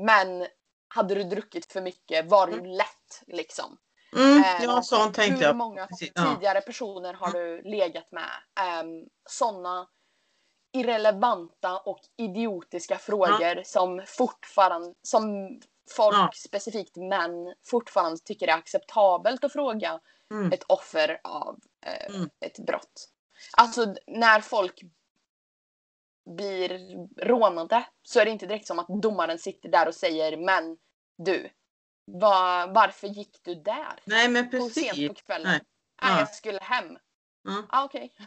Men 0.00 0.46
hade 0.88 1.14
du 1.14 1.24
druckit 1.24 1.72
för 1.72 1.80
mycket? 1.80 2.30
Var 2.30 2.46
du 2.46 2.64
lätt? 2.64 3.22
Liksom. 3.26 3.78
Mm, 4.12 4.38
Eh, 4.42 4.64
ja, 4.64 4.82
sånt 4.82 5.14
tänkte 5.14 5.34
Hur 5.38 5.42
jag. 5.46 5.56
många 5.56 5.86
Precis, 5.86 6.12
ja. 6.14 6.34
tidigare 6.34 6.60
personer 6.60 7.14
har 7.14 7.30
du 7.32 7.62
legat 7.62 8.12
med? 8.12 8.30
Um, 8.84 9.08
Sådana 9.30 9.88
irrelevanta 10.72 11.78
och 11.78 12.00
idiotiska 12.16 12.98
frågor 12.98 13.62
som 13.64 14.02
fortfarande, 14.06 14.94
som 15.02 15.48
folk, 15.96 16.16
Ja. 16.16 16.30
specifikt 16.34 16.96
män, 16.96 17.54
fortfarande 17.66 18.18
tycker 18.18 18.48
är 18.48 18.52
acceptabelt 18.52 19.44
att 19.44 19.52
fråga 19.52 20.00
Mm. 20.30 20.52
ett 20.52 20.62
offer 20.62 21.20
av 21.24 21.58
eh, 21.86 22.14
Mm. 22.16 22.30
ett 22.40 22.58
brott. 22.58 23.08
Alltså 23.56 23.94
när 24.06 24.40
folk 24.40 24.80
blir 26.36 26.70
rånade 27.26 27.84
så 28.02 28.20
är 28.20 28.24
det 28.24 28.30
inte 28.30 28.46
direkt 28.46 28.66
som 28.66 28.78
att 28.78 28.88
domaren 28.88 29.38
sitter 29.38 29.68
där 29.68 29.88
och 29.88 29.94
säger 29.94 30.36
men 30.36 30.76
du, 31.16 31.50
va, 32.06 32.66
varför 32.66 33.06
gick 33.08 33.38
du 33.42 33.54
där? 33.54 34.00
Nej, 34.04 34.28
men 34.28 34.50
På 34.50 34.56
sent 34.68 34.74
precis. 34.74 35.08
på 35.08 35.14
kvällen. 35.14 35.48
Nej. 35.48 35.60
Nej, 36.02 36.12
Ja. 36.12 36.18
jag 36.18 36.34
skulle 36.34 36.58
hem. 36.58 36.98
Ja. 37.44 37.62
Ah, 37.68 37.84
okej. 37.84 38.12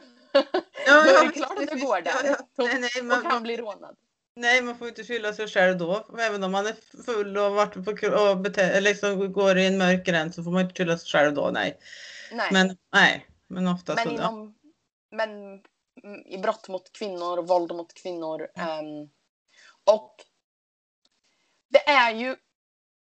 Ja, 0.87 1.05
är 1.05 1.13
ja, 1.13 1.23
det 1.23 1.31
klart 1.31 1.59
att 1.59 1.67
du 1.67 1.79
går 1.85 2.01
där. 2.01 2.11
Ja, 2.23 2.35
ja. 2.55 2.65
Nej, 2.65 2.79
nej, 2.79 3.03
man, 3.03 3.17
och 3.17 3.23
kan 3.23 3.33
man, 3.33 3.43
bli 3.43 3.57
rånad. 3.57 3.95
nej, 4.35 4.61
man 4.61 4.77
får 4.77 4.87
inte 4.87 5.03
skylla 5.03 5.33
sig 5.33 5.47
själv 5.47 5.77
då. 5.77 6.05
Även 6.19 6.43
om 6.43 6.51
man 6.51 6.67
är 6.67 6.75
full 7.05 7.37
och, 7.37 7.51
varit 7.53 7.73
på, 8.01 8.07
och 8.29 8.37
bete, 8.37 8.81
liksom 8.81 9.33
går 9.33 9.57
i 9.57 9.65
en 9.67 9.77
mörk 9.77 10.05
gräns 10.05 10.35
så 10.35 10.43
får 10.43 10.51
man 10.51 10.61
inte 10.61 10.75
skylla 10.75 10.97
sig 10.97 11.09
själv 11.09 11.33
då. 11.33 11.49
Nej. 11.53 11.79
Nej. 12.31 12.49
Men, 12.51 12.77
nej. 12.93 13.27
men 13.47 13.67
ofta 13.67 13.95
Men 13.95 14.03
så. 14.05 14.11
inom, 14.13 14.55
men 15.11 15.29
mm, 16.03 16.21
i 16.25 16.37
brott 16.37 16.67
mot 16.67 16.91
kvinnor, 16.93 17.41
våld 17.41 17.75
mot 17.75 17.93
kvinnor. 17.93 18.47
ehm, 18.55 19.09
och 19.83 20.15
det 21.69 21.89
är 21.89 22.11
ju 22.13 22.35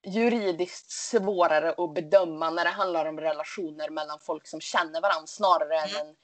juridiskt 0.09 0.91
svårare 0.91 1.75
att 1.79 1.95
bedöma 1.95 2.51
när 2.51 2.65
det 2.65 2.71
handlar 2.71 3.07
om 3.07 3.21
relationer 3.21 3.91
mellan 3.91 4.19
folk 4.21 4.47
som 4.47 4.61
känner 4.61 5.01
varandra 5.01 5.27
snarare 5.27 5.79
än 5.79 5.89
Mm. 6.01 6.17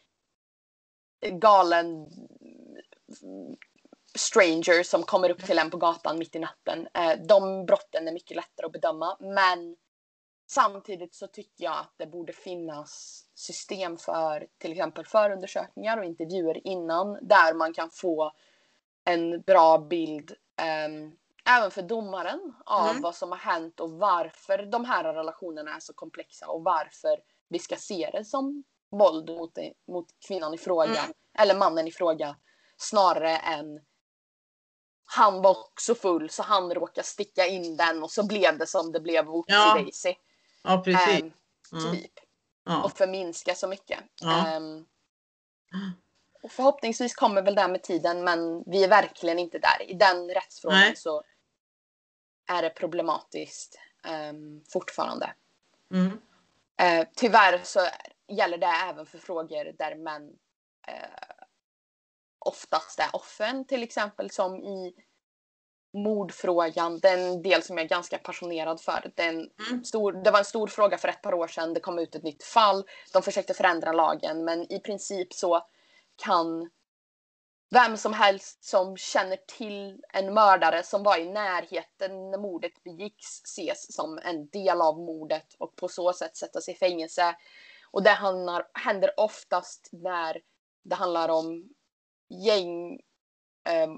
en 1.20 1.40
galen 1.40 2.07
stranger 4.14 4.83
som 4.83 5.03
kommer 5.03 5.31
upp 5.31 5.44
till 5.47 5.59
en 5.59 5.70
på 5.70 5.77
gatan 5.77 6.18
mitt 6.18 6.37
i 6.37 6.38
natten. 6.38 6.88
Eh, 6.94 7.18
De 7.29 7.66
brotten 7.66 8.09
är 8.09 8.12
mycket 8.12 8.37
lättare 8.37 8.66
att 8.66 8.73
bedöma 8.73 9.16
men 9.20 9.77
Samtidigt 10.47 11.14
så 11.14 11.27
tycker 11.27 11.64
jag 11.64 11.79
att 11.79 11.94
det 11.97 12.07
borde 12.07 12.33
finnas 12.33 13.25
system 13.35 13.97
för 13.97 14.47
till 14.59 14.73
exempel 14.73 15.07
förundersökningar 15.07 15.99
och 15.99 16.05
intervjuer 16.05 16.66
innan 16.66 17.18
där 17.23 17.55
man 17.55 17.73
kan 17.73 17.90
få 17.90 18.33
en 19.05 19.40
bra 19.40 19.79
bild 19.79 20.33
ehm, 20.57 21.16
även 21.48 21.70
för 21.70 21.83
domaren 21.83 22.54
av 22.66 22.88
Mm. 22.90 23.02
vad 23.02 23.14
som 23.14 23.30
har 23.30 23.38
hänt 23.38 23.80
och 23.80 23.90
varför 23.90 24.59
de 24.66 24.85
här 24.85 25.04
relationerna 25.04 25.74
är 25.76 25.80
så 25.80 25.92
komplexa 25.92 26.46
och 26.48 26.64
varför 26.64 27.18
vi 27.48 27.59
ska 27.59 27.76
se 27.76 28.11
det 28.12 28.24
som 28.24 28.64
våld 28.90 29.30
mot, 29.30 29.59
mot 29.88 30.07
kvinnan 30.26 30.54
i 30.54 30.59
fråga 30.59 31.00
Mm. 31.00 31.12
eller 31.38 31.54
mannen 31.54 31.88
i 31.88 31.92
fråga 31.92 32.37
snarare 32.76 33.37
än 33.37 33.80
han 35.04 35.42
var 35.42 35.50
också 35.50 35.94
full 35.94 36.30
så 36.30 36.42
han 36.42 36.74
råkade 36.74 37.07
sticka 37.07 37.46
in 37.46 37.76
den 37.76 38.02
och 38.02 38.11
så 38.11 38.26
blev 38.26 38.59
det 38.59 38.66
som 38.66 38.92
det 38.92 39.00
blev 39.00 39.24
whoopsie 39.24 39.54
Ja. 39.57 39.74
daisy. 39.74 40.14
Ja, 40.62 40.83
precis. 40.85 41.20
Mm. 41.72 41.92
typ. 41.94 42.12
Ja. 42.64 42.83
Och 42.85 42.92
förminska 42.92 43.54
så 43.54 43.68
mycket. 43.68 44.00
Ja. 44.22 44.46
Ehm, 44.46 44.85
och 46.42 46.52
förhoppningsvis 46.52 47.14
kommer 47.14 47.42
väl 47.42 47.54
det 47.54 47.68
med 47.68 47.83
tiden 47.83 48.24
men 48.24 48.62
vi 48.66 48.85
är 48.85 48.88
verkligen 48.88 49.38
inte 49.38 49.59
där. 49.59 49.90
I 49.90 49.94
den 49.94 50.28
rättsfrågan 50.28 50.78
Nej. 50.80 50.96
så 50.96 51.22
är 52.46 52.62
det 52.62 52.70
problematiskt 52.70 53.78
ehm, 54.04 54.64
fortfarande. 54.68 55.35
Mm. 55.94 56.20
Eh, 56.76 57.09
tyvärr 57.16 57.61
så 57.64 57.80
gäller 58.28 58.59
det 58.59 58.66
även 58.66 59.07
för 59.07 59.18
frågor 59.18 59.72
där 59.78 59.94
män 59.94 60.33
eh, 60.88 61.44
oftast 62.38 62.98
är 62.98 63.16
offren. 63.16 63.64
Till 63.64 63.83
exempel 63.83 64.30
som 64.30 64.57
i 64.57 64.94
mordfrågan. 65.94 66.98
Den 66.98 67.42
del 67.42 67.62
som 67.62 67.76
jag 67.76 67.85
är 67.85 67.88
ganska 67.88 68.18
passionerad 68.18 68.80
för. 68.80 69.12
Den 69.14 69.50
Mm. 69.70 69.85
stor, 69.85 70.12
det 70.12 70.30
var 70.30 70.38
en 70.38 70.44
stor 70.44 70.66
fråga 70.66 70.98
för 70.98 71.09
ett 71.09 71.22
par 71.22 71.35
år 71.35 71.48
sedan. 71.48 71.74
Det 71.74 71.80
kom 71.80 71.98
ut 71.98 72.14
ett 72.14 72.22
nytt 72.22 72.44
fall. 72.44 72.85
De 73.12 73.22
försökte 73.22 73.54
förändra 73.54 73.92
lagen 73.92 74.44
men 74.44 74.72
i 74.72 74.80
princip 74.80 75.33
så 75.33 75.66
kan 76.16 76.70
vem 77.74 77.96
som 77.96 78.12
helst 78.12 78.64
som 78.64 78.96
känner 78.96 79.37
till 79.58 80.02
en 80.12 80.34
mördare 80.34 80.82
som 80.82 81.02
var 81.02 81.18
i 81.18 81.32
närheten 81.32 82.30
när 82.30 82.38
mordet 82.38 82.82
begicks 82.84 83.42
ses 83.44 83.94
som 83.94 84.18
en 84.18 84.48
del 84.48 84.80
av 84.80 84.98
mordet 84.98 85.54
och 85.58 85.76
på 85.76 85.88
så 85.88 86.12
sätt 86.12 86.37
sättas 86.37 86.68
i 86.68 86.74
fängelse. 86.74 87.37
Och 87.90 88.02
det 88.02 88.10
handlar, 88.10 88.66
händer 88.74 89.10
oftast 89.20 89.88
när 89.92 90.40
det 90.84 90.94
handlar 90.94 91.28
om 91.28 91.68
gäng 92.28 93.00
ehm, 93.68 93.90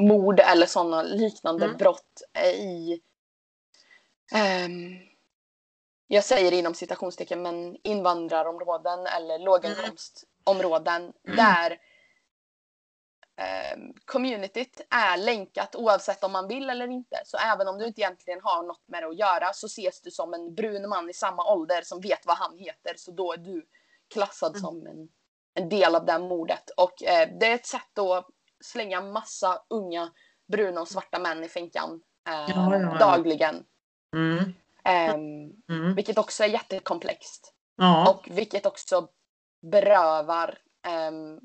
mord 0.00 0.40
eller 0.40 0.66
sådana 0.66 1.02
liknande 1.02 1.64
Mm. 1.64 1.76
brott 1.76 2.22
eh, 2.34 2.50
i 2.50 3.00
ehm, 4.34 4.98
jag 6.06 6.24
säger 6.24 6.52
inom 6.52 6.74
citationstecken 6.74 7.42
men 7.42 7.76
invandrarområden 7.82 9.06
eller 9.06 9.38
låginkomstområden 9.38 11.02
Mm. 11.02 11.36
där 11.36 11.78
ehm, 13.36 13.92
communityt 14.04 14.80
är 14.90 15.16
länkat 15.16 15.76
oavsett 15.76 16.24
om 16.24 16.32
man 16.32 16.48
vill 16.48 16.70
eller 16.70 16.88
inte. 16.88 17.22
Så 17.24 17.36
även 17.36 17.68
om 17.68 17.78
du 17.78 17.86
inte 17.86 18.00
egentligen 18.00 18.40
har 18.42 18.62
något 18.62 18.88
med 18.88 19.02
det 19.02 19.08
att 19.08 19.18
göra 19.18 19.52
så 19.52 19.66
ses 19.66 20.00
du 20.00 20.10
som 20.10 20.34
en 20.34 20.54
brun 20.54 20.88
man 20.88 21.10
i 21.10 21.14
samma 21.14 21.52
ålder 21.52 21.82
som 21.82 22.00
vet 22.00 22.26
vad 22.26 22.36
han 22.36 22.58
heter. 22.58 22.94
Så 22.96 23.10
då 23.10 23.32
är 23.32 23.36
du 23.36 23.66
klassad 24.14 24.50
Mm. 24.56 24.60
som 24.60 24.86
en 24.86 25.08
en 25.54 25.68
del 25.68 25.94
av 25.94 26.04
det 26.06 26.18
mordet. 26.18 26.70
Och 26.76 27.02
eh, 27.02 27.28
det 27.40 27.46
är 27.46 27.54
ett 27.54 27.66
sätt 27.66 27.98
att 27.98 28.26
slänga 28.64 29.00
massa 29.00 29.62
unga 29.68 30.12
bruna 30.48 30.80
och 30.80 30.88
svarta 30.88 31.18
män 31.18 31.44
i 31.44 31.48
finkan 31.48 32.02
eh, 32.28 32.34
Ja, 32.34 32.76
ja, 32.76 32.78
ja. 32.80 32.98
dagligen. 32.98 33.64
Mm. 34.16 34.52
Ehm, 34.84 35.52
Mm. 35.68 35.94
vilket 35.94 36.18
också 36.18 36.44
är 36.44 36.48
jättekomplext. 36.48 37.54
Och 38.08 38.28
vilket 38.30 38.66
också 38.66 39.08
berövar 39.62 40.58
ehm, 40.86 41.40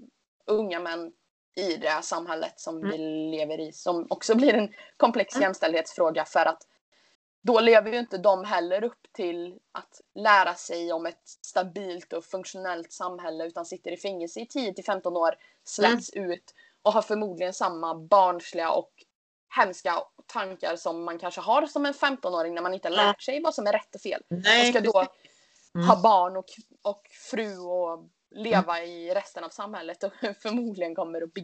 unga 0.45 0.79
män 0.79 1.11
i 1.57 1.77
det 1.77 1.89
här 1.89 2.01
samhället 2.01 2.59
som 2.59 2.77
Mm. 2.77 2.91
vi 2.91 2.97
lever 3.37 3.59
i. 3.59 3.71
Som 3.71 4.07
också 4.09 4.35
blir 4.35 4.53
en 4.53 4.73
komplex 4.97 5.35
Mm. 5.35 5.43
jämställdhetsfråga 5.43 6.25
för 6.25 6.45
att 6.45 6.61
då 7.43 7.59
lever 7.59 7.91
ju 7.91 7.99
inte 7.99 8.17
de 8.17 8.43
heller 8.45 8.83
upp 8.83 9.07
till 9.13 9.59
att 9.71 10.01
lära 10.15 10.53
sig 10.53 10.93
om 10.93 11.05
ett 11.05 11.21
stabilt 11.45 12.13
och 12.13 12.25
funktionellt 12.25 12.91
samhälle 12.93 13.45
utan 13.47 13.65
sitter 13.65 13.91
i 13.91 13.97
fängelse 13.97 14.39
i 14.39 14.45
10 14.45 14.73
till 14.73 14.85
15 14.85 15.17
år, 15.17 15.35
släpps 15.63 16.09
ut 16.09 16.53
och 16.81 16.93
har 16.93 17.01
förmodligen 17.01 17.53
samma 17.53 17.95
barnsliga 17.95 18.71
och 18.71 18.91
hemska 19.57 19.93
tankar 20.33 20.75
som 20.75 21.03
man 21.03 21.19
kanske 21.19 21.41
har 21.41 21.65
som 21.67 21.85
en 21.85 21.93
15-åring 21.93 22.53
när 22.55 22.61
man 22.61 22.73
inte 22.73 22.87
har 22.87 22.95
lärt 22.95 23.21
sig 23.21 23.41
vad 23.43 23.53
som 23.55 23.67
är 23.67 23.71
rätt 23.73 23.95
och 23.95 24.01
fel. 24.01 24.21
Och 24.29 24.37
Nej, 24.43 24.71
ska 24.71 24.81
då 24.81 24.91
precis. 24.91 25.75
Mm. 25.75 25.87
ha 25.87 26.01
barn 26.01 26.37
och, 26.37 26.45
och 26.81 27.01
fru 27.31 27.57
och 27.57 28.05
leva 28.37 28.83
i 28.83 29.13
resten 29.13 29.43
av 29.43 29.49
samhället 29.49 30.03
och 30.03 30.11
förmodligen 30.41 30.95
kommer 30.95 31.21
att 31.21 31.33
be, 31.33 31.41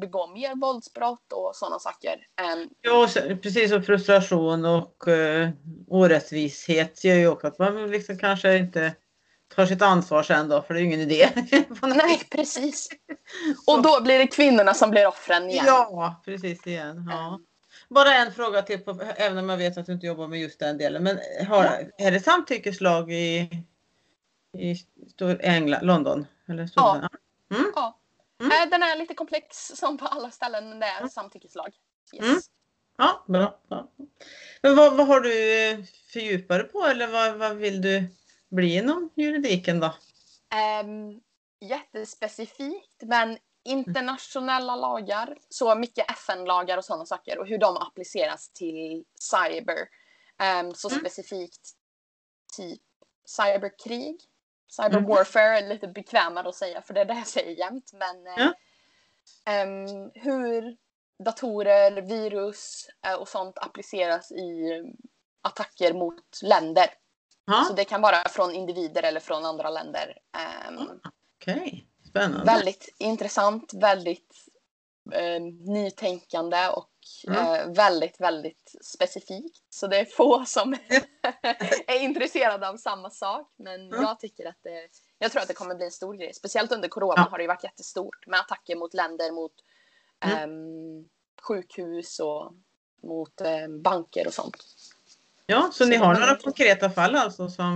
begå 0.00 0.26
mer 0.26 0.54
våldsbrott 0.60 1.32
och 1.32 1.50
sådana 1.54 1.78
saker. 1.78 2.26
Ehm, 2.40 2.68
Ja, 2.80 3.02
och 3.02 3.42
precis 3.42 3.70
som 3.70 3.82
frustration 3.82 4.64
och 4.64 5.04
uh, 5.08 5.48
orättvishet 5.88 7.04
gör 7.04 7.14
ju 7.14 7.28
också 7.28 7.46
att 7.46 7.58
man 7.58 7.90
liksom 7.90 8.18
kanske 8.18 8.56
inte 8.56 8.94
tar 9.54 9.66
sitt 9.66 9.82
ansvar 9.82 10.22
sen 10.22 10.48
då, 10.48 10.62
för 10.62 10.74
det 10.74 10.80
är 10.80 10.82
ju 10.82 10.86
ingen 10.86 11.00
idé. 11.00 11.28
Nej, 11.82 12.20
precis. 12.30 12.88
Och 13.66 13.82
då 13.82 14.02
blir 14.02 14.18
det 14.18 14.26
kvinnorna 14.26 14.74
som 14.74 14.90
blir 14.90 15.06
offren 15.06 15.50
igen. 15.50 15.64
Ja, 15.66 16.22
precis 16.24 16.66
igen. 16.66 17.08
Ja. 17.10 17.34
Ehm, 17.34 17.44
Bara 17.88 18.14
en 18.14 18.32
fråga 18.32 18.62
till, 18.62 18.78
på, 18.78 19.00
även 19.16 19.38
om 19.38 19.48
jag 19.48 19.56
vet 19.56 19.78
att 19.78 19.86
du 19.86 19.92
inte 19.92 20.06
jobbar 20.06 20.28
med 20.28 20.40
just 20.40 20.60
den 20.60 20.78
delen. 20.78 21.02
Men 21.02 21.18
har, 21.48 21.90
är 21.98 22.10
det 22.10 22.20
samtyckeslag 22.20 23.12
i, 23.12 23.50
i 24.58 24.76
England, 25.40 25.86
London? 25.86 26.26
Eller 26.48 26.66
Storbritannien? 26.66 27.08
ja. 27.74 28.00
Mm. 28.40 28.52
Eh, 28.52 28.70
Den 28.70 28.82
är 28.82 28.96
lite 28.96 29.14
komplex 29.14 29.66
som 29.74 29.98
på 29.98 30.06
alla 30.06 30.30
ställen, 30.30 30.68
men 30.68 30.80
det 30.80 30.86
är 30.86 31.08
samtyckeslag. 31.08 31.74
Yes. 32.12 32.24
Mm. 32.26 32.40
Ja, 32.98 33.24
bra. 33.28 33.58
Ja. 33.68 33.90
Men 34.62 34.76
vad, 34.76 34.96
vad 34.96 35.06
har 35.06 35.20
du 35.20 35.62
eh, 35.70 35.78
fördjupat 36.12 36.58
dig 36.58 36.68
på 36.68 36.84
eller 36.84 37.06
vad, 37.06 37.34
vad 37.38 37.56
vill 37.56 37.82
du 37.82 38.04
bli 38.48 38.74
inom 38.76 39.10
juridiken 39.14 39.80
då? 39.80 39.94
Um, 40.84 41.20
jättespecifikt, 41.60 43.02
men 43.02 43.38
internationella 43.64 44.76
lagar, 44.76 45.38
så 45.48 45.74
mycket 45.74 46.10
FN-lagar 46.10 46.78
och 46.78 46.84
sådana 46.84 47.06
saker 47.06 47.38
och 47.38 47.46
hur 47.46 47.58
de 47.58 47.76
appliceras 47.76 48.48
till 48.48 49.04
cyber. 49.20 49.88
Ehm, 50.38 50.74
så 50.74 50.88
Mm. 50.88 51.00
specifikt 51.00 51.70
typ 52.56 52.80
cyberkrig, 53.24 54.16
cyber 54.76 55.00
Mhm. 55.00 55.08
warfare 55.08 55.58
är 55.58 55.68
lite 55.68 55.88
bekvämare 55.88 56.48
att 56.48 56.54
säga 56.54 56.82
för 56.82 56.94
det 56.94 57.00
är 57.00 57.04
det 57.04 57.14
jag 57.14 57.26
säger 57.26 57.50
jämt. 57.58 57.90
Men 57.92 58.26
eh, 58.26 58.32
Ja. 58.36 58.52
ehm, 59.52 60.10
hur 60.14 60.76
datorer, 61.24 62.02
virus 62.02 62.88
eh, 63.06 63.14
och 63.14 63.28
sånt 63.28 63.58
appliceras 63.58 64.32
i 64.32 64.70
attacker 65.42 65.92
mot 65.94 66.42
länder. 66.42 66.86
Ja, 67.46 67.64
Så 67.68 67.74
det 67.74 67.84
kan 67.84 68.00
vara 68.00 68.28
från 68.28 68.54
individer 68.54 69.02
eller 69.02 69.20
från 69.20 69.44
andra 69.44 69.70
länder. 69.70 70.18
Ehm, 70.38 71.00
okej. 71.40 71.86
Spännande. 72.08 72.44
väldigt 72.52 72.94
intressant, 72.98 73.74
väldigt 73.74 74.43
eh, 75.12 75.40
nytänkande 75.72 76.68
och 76.68 76.90
Mm. 77.28 77.38
eh, 77.54 77.66
väldigt, 77.74 78.20
väldigt 78.20 78.74
specifikt. 78.82 79.56
Så 79.70 79.86
det 79.86 79.98
är 79.98 80.04
få 80.04 80.44
som 80.46 80.72
är 81.86 82.00
intresserade 82.00 82.68
av 82.68 82.76
samma 82.76 83.10
sak. 83.10 83.52
Men 83.56 83.80
Mm. 83.88 84.02
jag 84.02 84.20
tycker 84.20 84.46
att 84.48 84.58
det, 84.62 84.88
jag 85.18 85.32
tror 85.32 85.42
att 85.42 85.48
det 85.48 85.54
kommer 85.54 85.74
bli 85.74 85.84
en 85.84 85.90
stor 85.90 86.14
grej. 86.14 86.34
Speciellt 86.34 86.72
under 86.72 86.88
corona 86.88 87.14
Ja. 87.16 87.28
har 87.30 87.38
det 87.38 87.46
varit 87.46 87.64
jättestort 87.64 88.26
med 88.26 88.40
attacker 88.40 88.76
mot 88.76 88.94
länder, 88.94 89.32
mot 89.32 89.52
ehm, 90.24 91.08
sjukhus 91.42 92.20
och 92.20 92.52
mot 93.02 93.40
eh, 93.40 93.68
banker 93.82 94.26
och 94.26 94.34
sånt. 94.34 94.56
Ja, 95.46 95.62
så 95.62 95.72
Så 95.72 95.84
ni 95.90 95.96
har 95.96 96.14
några 96.14 96.36
konkreta 96.36 96.90
fall 96.90 97.14
alltså 97.16 97.48
som... 97.48 97.66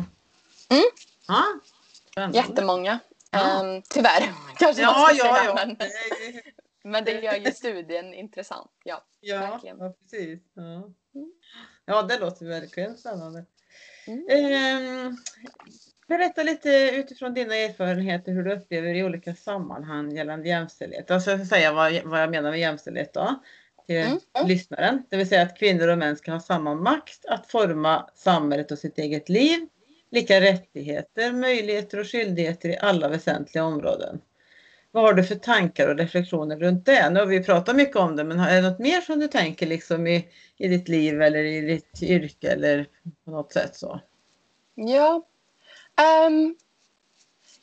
Mm. 0.69 0.83
Ja, 1.29 1.45
spännande. 2.11 2.39
Jättemånga. 2.39 2.99
Ja. 3.31 3.61
Ehm, 3.61 3.83
tyvärr, 3.89 4.21
kanske 4.59 4.83
man 4.87 4.95
Ja, 4.95 5.07
ska 5.15 5.27
ja, 5.27 5.35
säga. 5.37 5.45
ja. 5.45 5.55
Men, 5.55 5.77
men 6.85 7.05
det 7.05 7.13
gör 7.21 7.35
ju 7.35 7.53
studien 7.53 8.15
intressant. 8.15 8.71
Ja. 8.85 9.05
Ja, 9.21 9.41
Verkligen. 9.41 9.79
ja 9.79 9.93
precis. 10.01 10.41
Ja. 10.55 10.63
Mm. 11.15 11.33
ja, 11.85 12.03
det 12.03 12.19
låter 12.19 12.47
verkligen 12.47 12.97
spännande. 12.97 13.45
Mm. 14.07 14.27
Ehm, 14.31 15.17
berätta 16.09 16.43
lite 16.43 16.91
utifrån 16.95 17.35
dina 17.35 17.55
erfarenheter 17.57 18.33
hur 18.33 18.43
du 18.43 18.53
upplever 18.53 18.95
i 18.95 19.05
olika 19.05 19.35
sammanhang 19.35 20.11
gällande 20.17 20.49
jämställdhet. 20.49 21.11
Alltså 21.11 21.31
jag 21.31 21.41
ska 21.41 21.57
säga 21.57 21.73
vad, 21.73 22.03
vad 22.05 22.23
jag 22.23 22.31
menar 22.31 22.51
med 22.51 22.61
jämställdhet 22.61 23.15
då 23.15 23.43
till 23.87 23.97
Mm. 23.97 24.19
lyssnaren. 24.47 25.03
Det 25.09 25.17
vill 25.17 25.29
säga 25.29 25.43
att 25.43 25.59
kvinnor 25.59 25.89
och 25.89 25.99
män 25.99 26.17
ska 26.17 26.33
ha 26.33 26.41
samma 26.41 26.75
makt 26.75 27.25
att 27.27 27.47
forma 27.51 28.11
samhället 28.15 28.71
och 28.71 28.79
sitt 28.79 28.99
eget 28.99 29.29
liv. 29.29 29.69
Lika 30.11 30.41
rättigheter, 30.41 31.33
möjligheter 31.33 32.01
och 32.01 32.07
skyldigheter 32.07 32.69
i 32.69 32.79
alla 32.79 33.09
väsentliga 33.09 33.65
områden. 33.65 34.21
Vad 34.91 35.05
har 35.05 35.13
du 35.13 35.25
för 35.25 35.35
tankar 35.35 35.89
och 35.89 35.99
reflektioner 35.99 36.57
runt 36.57 36.87
det? 36.87 37.11
Nu 37.11 37.21
har 37.21 37.27
vi 37.27 37.45
pratat 37.45 37.77
mycket 37.77 37.97
om 37.97 38.17
det, 38.17 38.25
men 38.25 38.41
är 38.41 38.63
det 38.63 38.69
något 38.69 38.79
mer 38.79 39.01
som 39.01 39.19
du 39.19 39.29
tänker 39.29 39.67
liksom 39.67 40.07
i, 40.07 40.29
i 40.57 40.69
ditt 40.69 40.89
liv 40.89 41.23
eller 41.23 41.45
i 41.45 41.61
ditt 41.61 42.03
yrke 42.03 42.51
eller 42.51 42.87
på 43.25 43.31
något 43.31 43.53
sätt 43.53 43.77
så? 43.77 44.01
Ja. 44.75 45.27
Um, 46.27 46.57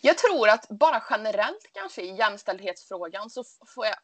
jag 0.02 0.18
tror 0.18 0.50
att 0.50 0.70
bara 0.70 1.04
generellt 1.10 1.70
kanske 1.74 2.02
i 2.02 2.16
jämställdhetsfrågan 2.16 3.30
så 3.30 3.44
får 3.76 3.86
jag 3.86 3.96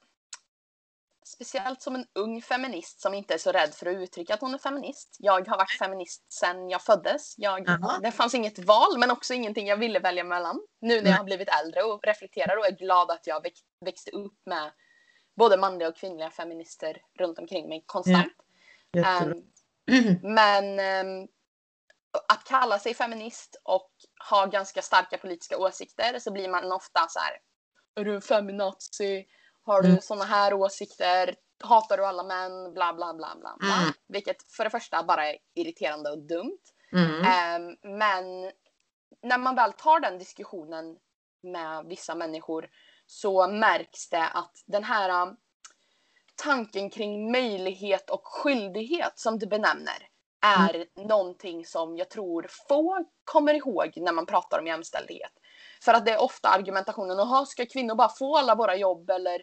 Speciellt 1.33 1.81
som 1.81 1.95
en 1.95 2.05
ung 2.15 2.41
feminist 2.41 3.01
som 3.01 3.13
inte 3.13 3.33
är 3.33 3.37
så 3.37 3.51
rädd 3.51 3.73
för 3.73 3.85
att 3.85 3.95
uttrycka 3.95 4.33
att 4.33 4.41
hon 4.41 4.53
är 4.53 4.57
feminist. 4.57 5.15
Jag 5.19 5.47
har 5.47 5.57
varit 5.57 5.77
feminist 5.79 6.33
sedan 6.33 6.69
jag 6.69 6.81
föddes. 6.81 7.33
Jag, 7.37 7.65
det 8.01 8.11
fanns 8.11 8.35
inget 8.35 8.59
val 8.59 8.97
men 8.97 9.11
också 9.11 9.33
ingenting 9.33 9.67
jag 9.67 9.77
ville 9.77 9.99
välja 9.99 10.23
mellan. 10.23 10.61
Nu 10.81 11.01
när 11.01 11.11
jag 11.11 11.17
har 11.17 11.23
blivit 11.23 11.49
äldre 11.63 11.83
och 11.83 11.99
reflekterar 12.03 12.57
och 12.57 12.67
är 12.67 12.71
glad 12.71 13.11
att 13.11 13.27
jag 13.27 13.43
väx, 13.43 13.59
växte 13.85 14.11
upp 14.11 14.39
med 14.45 14.71
både 15.35 15.57
manliga 15.57 15.87
och 15.87 15.95
kvinnliga 15.95 16.29
feminister 16.29 16.97
runt 17.19 17.39
omkring 17.39 17.69
mig 17.69 17.83
konstant. 17.85 18.33
Jättebra. 18.93 19.35
Ehm, 19.91 20.19
men 20.21 20.79
ehm, 20.79 21.27
att 22.27 22.43
kalla 22.43 22.79
sig 22.79 22.93
feminist 22.93 23.61
och 23.63 23.91
ha 24.29 24.45
ganska 24.45 24.81
starka 24.81 25.17
politiska 25.17 25.57
åsikter 25.57 26.19
så 26.19 26.31
blir 26.31 26.49
man 26.49 26.71
ofta 26.71 27.07
så 27.09 27.19
här. 27.19 27.37
Är 27.95 28.05
du 28.05 28.15
en 28.15 28.21
feminazi? 28.21 29.25
Har 29.63 29.81
du 29.81 29.89
Mm. 29.89 30.01
såna 30.01 30.23
här 30.23 30.53
åsikter? 30.53 31.35
Hatar 31.63 31.97
du 31.97 32.05
alla 32.05 32.23
män? 32.23 32.73
Bla 32.73 32.93
bla 32.93 33.13
bla 33.13 33.35
bla. 33.39 33.55
bla. 33.59 33.77
Mm. 33.81 33.93
Vilket 34.07 34.51
för 34.51 34.63
det 34.63 34.69
första 34.69 35.03
bara 35.03 35.27
är 35.29 35.37
irriterande 35.55 36.09
och 36.11 36.17
dumt. 36.19 36.59
Mm. 36.93 37.25
Ehm, 37.25 37.77
men 37.97 38.51
när 39.23 39.37
man 39.37 39.55
väl 39.55 39.73
tar 39.73 39.99
den 39.99 40.17
diskussionen 40.17 40.97
med 41.43 41.85
vissa 41.85 42.15
människor 42.15 42.69
så 43.05 43.47
märks 43.47 44.09
det 44.09 44.27
att 44.27 44.63
den 44.65 44.83
här 44.83 45.21
um, 45.21 45.37
tanken 46.35 46.89
kring 46.89 47.31
möjlighet 47.31 48.09
och 48.09 48.21
skyldighet 48.27 49.19
som 49.19 49.39
du 49.39 49.45
benämner 49.47 50.07
är 50.45 50.85
någonting 51.07 51.65
som 51.65 51.97
jag 51.97 52.09
tror 52.09 52.47
få 52.67 53.05
kommer 53.23 53.53
ihåg 53.53 53.93
när 53.95 54.11
man 54.11 54.25
pratar 54.25 54.59
om 54.59 54.67
jämställdhet. 54.67 55.31
För 55.83 55.93
att 55.93 56.05
det 56.05 56.11
är 56.11 56.21
ofta 56.21 56.49
argumentationen, 56.49 57.17
jaha 57.17 57.45
ska 57.45 57.65
kvinnor 57.65 57.95
bara 57.95 58.09
få 58.09 58.37
alla 58.37 58.55
våra 58.55 58.75
jobb 58.75 59.09
eller 59.09 59.41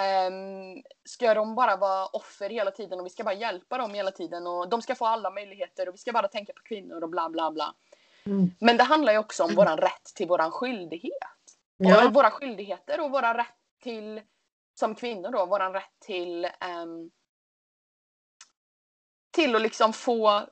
ehm, 0.00 0.82
ska 1.04 1.34
de 1.34 1.54
bara 1.54 1.76
vara 1.76 2.06
offer 2.06 2.50
hela 2.50 2.70
tiden 2.70 3.00
och 3.00 3.06
vi 3.06 3.10
ska 3.10 3.24
bara 3.24 3.34
hjälpa 3.34 3.78
dem 3.78 3.94
hela 3.94 4.10
tiden 4.10 4.46
och 4.46 4.68
de 4.68 4.82
ska 4.82 4.94
få 4.94 5.06
alla 5.06 5.30
möjligheter 5.30 5.88
och 5.88 5.94
vi 5.94 5.98
ska 5.98 6.12
bara 6.12 6.28
tänka 6.28 6.52
på 6.52 6.62
kvinnor 6.62 7.02
och 7.02 7.08
bla 7.08 7.28
bla 7.28 7.50
bla. 7.50 7.74
Mm. 8.26 8.50
Men 8.60 8.76
det 8.76 8.84
handlar 8.84 9.12
ju 9.12 9.18
också 9.18 9.44
om 9.44 9.54
våran 9.54 9.78
rätt 9.78 10.04
till 10.14 10.28
våran 10.28 10.50
skyldighet. 10.50 11.12
Ja. 11.76 12.06
Och 12.06 12.14
våra 12.14 12.30
skyldigheter 12.30 13.00
och 13.00 13.10
våra 13.10 13.38
rätt 13.38 13.56
till, 13.82 14.20
som 14.74 14.94
kvinnor 14.94 15.30
då, 15.30 15.46
våran 15.46 15.72
rätt 15.72 16.00
till 16.00 16.44
ehm, 16.44 17.10
till 19.30 19.56
att 19.56 19.62
liksom 19.62 19.92
få 19.92 20.46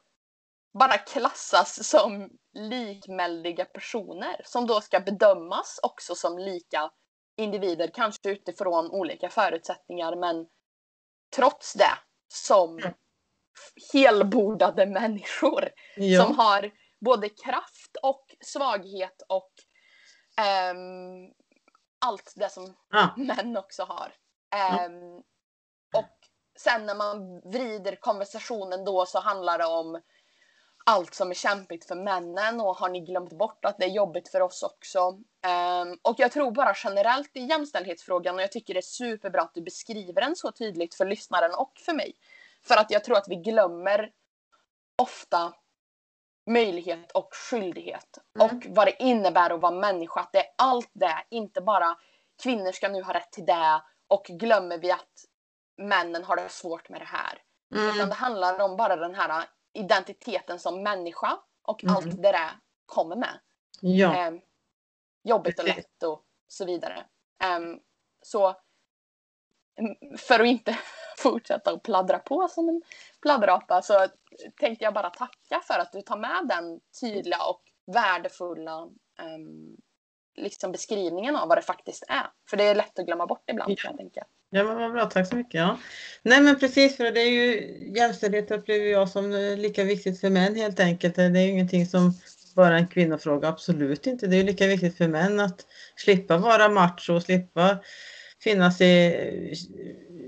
bara 0.72 0.99
klassas 0.99 1.89
som 1.89 2.30
likmäldiga 2.57 3.64
personer 3.64 4.40
som 4.44 4.66
då 4.66 4.80
ska 4.80 5.00
bedömas 5.00 5.80
också 5.82 6.14
som 6.14 6.38
lika 6.38 6.90
individer, 7.36 7.90
kanske 7.94 8.30
utifrån 8.30 8.90
olika 8.90 9.28
förutsättningar 9.28 10.16
men 10.16 10.46
trots 11.36 11.72
det 11.74 11.98
som 12.28 12.78
Mm. 12.78 12.94
helbordade 13.92 14.86
människor 14.86 15.68
Ja. 15.96 16.22
som 16.24 16.38
har 16.38 16.70
både 17.00 17.28
kraft 17.28 17.96
och 18.02 18.24
svaghet 18.40 19.22
och 19.28 19.52
ehm, 20.40 21.32
allt 21.98 22.32
det 22.36 22.48
som 22.52 22.76
Ja. 22.90 23.14
män 23.16 23.57
också 23.57 23.82
har. 23.82 24.12
Ehm, 24.57 25.16
och 25.96 26.18
sen 26.59 26.86
när 26.86 26.94
man 26.94 27.40
vrider 27.52 27.96
konversationen 27.96 28.84
då 28.84 29.07
så 29.07 29.20
handlar 29.20 29.59
det 29.59 29.66
om 29.66 30.02
allt 30.87 31.14
som 31.14 31.30
är 31.30 31.34
kämpigt 31.34 31.84
för 31.84 31.95
männen 31.95 32.61
och 32.61 32.76
har 32.76 32.89
ni 32.89 33.01
glömt 33.01 33.32
bort 33.32 33.64
att 33.64 33.78
det 33.78 33.84
är 33.84 33.91
jobbigt 33.91 34.28
för 34.28 34.41
oss 34.41 34.62
också? 34.62 35.18
Ehm, 35.47 35.99
och 36.03 36.14
jag 36.18 36.32
tror 36.32 36.51
bara 36.51 36.74
generellt 36.84 37.37
i 37.37 37.41
jämställdhetsfrågan 37.41 38.34
och 38.34 38.43
jag 38.43 38.53
tycker 38.53 38.74
det 38.74 38.80
är 38.80 38.82
superbra 38.82 39.43
att 39.43 39.55
du 39.55 39.61
beskriver 39.62 40.20
den 40.20 40.37
så 40.37 40.53
tydligt 40.53 40.95
för 40.95 41.07
lyssnaren 41.07 41.55
och 41.55 41.72
för 41.87 41.93
mig. 41.93 42.12
För 42.62 42.76
att 42.76 42.91
jag 42.91 43.05
tror 43.05 43.16
att 43.16 43.28
vi 43.28 43.37
glömmer 43.37 44.11
ofta 45.03 45.53
möjlighet 46.51 47.12
och 47.12 47.28
skyldighet 47.34 48.18
Mm. 48.41 48.47
och 48.57 48.66
vad 48.68 48.87
det 48.87 49.03
innebär 49.03 49.51
att 49.51 49.61
vara 49.61 49.72
människa. 49.72 50.20
Att 50.20 50.32
det 50.32 50.39
är 50.39 50.51
allt 50.59 50.91
det, 50.93 51.24
inte 51.30 51.61
bara 51.61 51.97
kvinnor 52.43 52.72
ska 52.72 52.89
nu 52.89 53.03
ha 53.03 53.14
rätt 53.14 53.32
till 53.32 53.47
det 53.47 53.82
och 54.09 54.24
glömmer 54.24 54.78
vi 54.78 54.91
att 54.91 55.24
männen 55.76 56.24
har 56.24 56.37
det 56.37 56.49
svårt 56.49 56.89
med 56.89 57.01
det 57.01 57.05
här. 57.05 57.43
Utan 57.74 57.95
Mm. 57.95 58.09
det 58.09 58.14
handlar 58.14 58.61
om 58.61 58.76
bara 58.76 58.97
den 58.97 59.14
här 59.14 59.45
identiteten 59.77 60.59
som 60.59 60.83
människa 60.83 61.39
och 61.62 61.85
Mm. 61.85 61.97
allt 61.97 62.22
det 62.22 62.33
där 62.33 62.51
kommer 62.87 63.16
med. 63.16 63.39
Ja. 63.81 64.14
Ehm, 64.16 64.41
jobbigt 65.22 65.59
och 65.59 65.64
lätt 65.66 66.03
och 66.03 66.22
så 66.49 66.64
vidare. 66.64 67.07
Ehm, 67.45 67.81
så 68.22 68.57
mm, 69.79 69.97
för 70.18 70.41
att 70.41 70.47
inte 70.47 70.79
fortsätta 71.18 71.70
att 71.70 71.83
pladdra 71.83 72.18
på 72.18 72.49
som 72.49 72.68
en 72.68 72.83
pladdrapa 73.22 73.83
så 73.83 74.07
tänkte 74.61 74.85
jag 74.85 74.95
bara 74.95 75.11
tacka 75.11 75.61
för 75.64 75.79
att 75.79 75.93
du 75.93 76.03
tar 76.03 76.16
med 76.16 76.47
den 76.49 76.81
tydliga 77.01 77.45
och 77.49 77.62
värdefulla 77.87 78.89
ehm, 79.18 79.77
liksom 80.39 80.72
beskrivningen 80.72 81.37
av 81.37 81.49
vad 81.49 81.59
det 81.59 81.62
faktiskt 81.62 82.05
är. 82.09 82.27
För 82.51 82.57
det 82.57 82.64
är 82.64 82.74
lätt 82.74 82.99
att 82.99 83.07
glömma 83.07 83.27
bort 83.27 83.51
ibland 83.51 83.72
Ja. 83.72 83.77
jag 83.85 83.97
tänka. 83.97 84.24
Ja 84.51 84.64
men 84.64 84.76
vad 84.76 84.92
bra, 84.92 85.07
tack 85.07 85.28
så 85.28 85.36
mycket. 85.36 85.55
Ja. 85.55 85.78
Nej 86.22 86.40
men 86.40 86.59
precis 86.59 86.97
för 86.97 87.12
det 87.12 87.20
är 87.20 87.30
ju 87.30 87.76
jämställdhet 87.97 88.51
upplever 88.51 88.84
jag 88.86 89.09
som 89.09 89.32
eh, 89.32 89.57
lika 89.57 89.84
viktigt 89.84 90.20
för 90.20 90.30
män 90.30 90.55
helt 90.55 90.80
enkelt. 90.80 91.14
Det 91.14 91.22
är 91.22 91.30
ju 91.30 91.51
ingenting 91.51 91.86
som 91.86 92.12
bara 92.57 92.74
är 92.74 92.78
en 92.78 92.88
kvinnofråga, 92.88 93.49
absolut 93.49 94.07
inte. 94.07 94.26
Det 94.26 94.36
är 94.36 94.38
ju 94.38 94.44
lika 94.47 94.66
viktigt 94.66 94.97
för 94.97 95.09
män 95.09 95.40
att 95.40 95.61
slippa 95.97 96.36
vara 96.36 96.68
macho 96.68 97.12
och 97.12 97.22
slippa 97.22 97.78
finnas 98.42 98.80
i, 98.80 99.07
eh, 99.07 99.59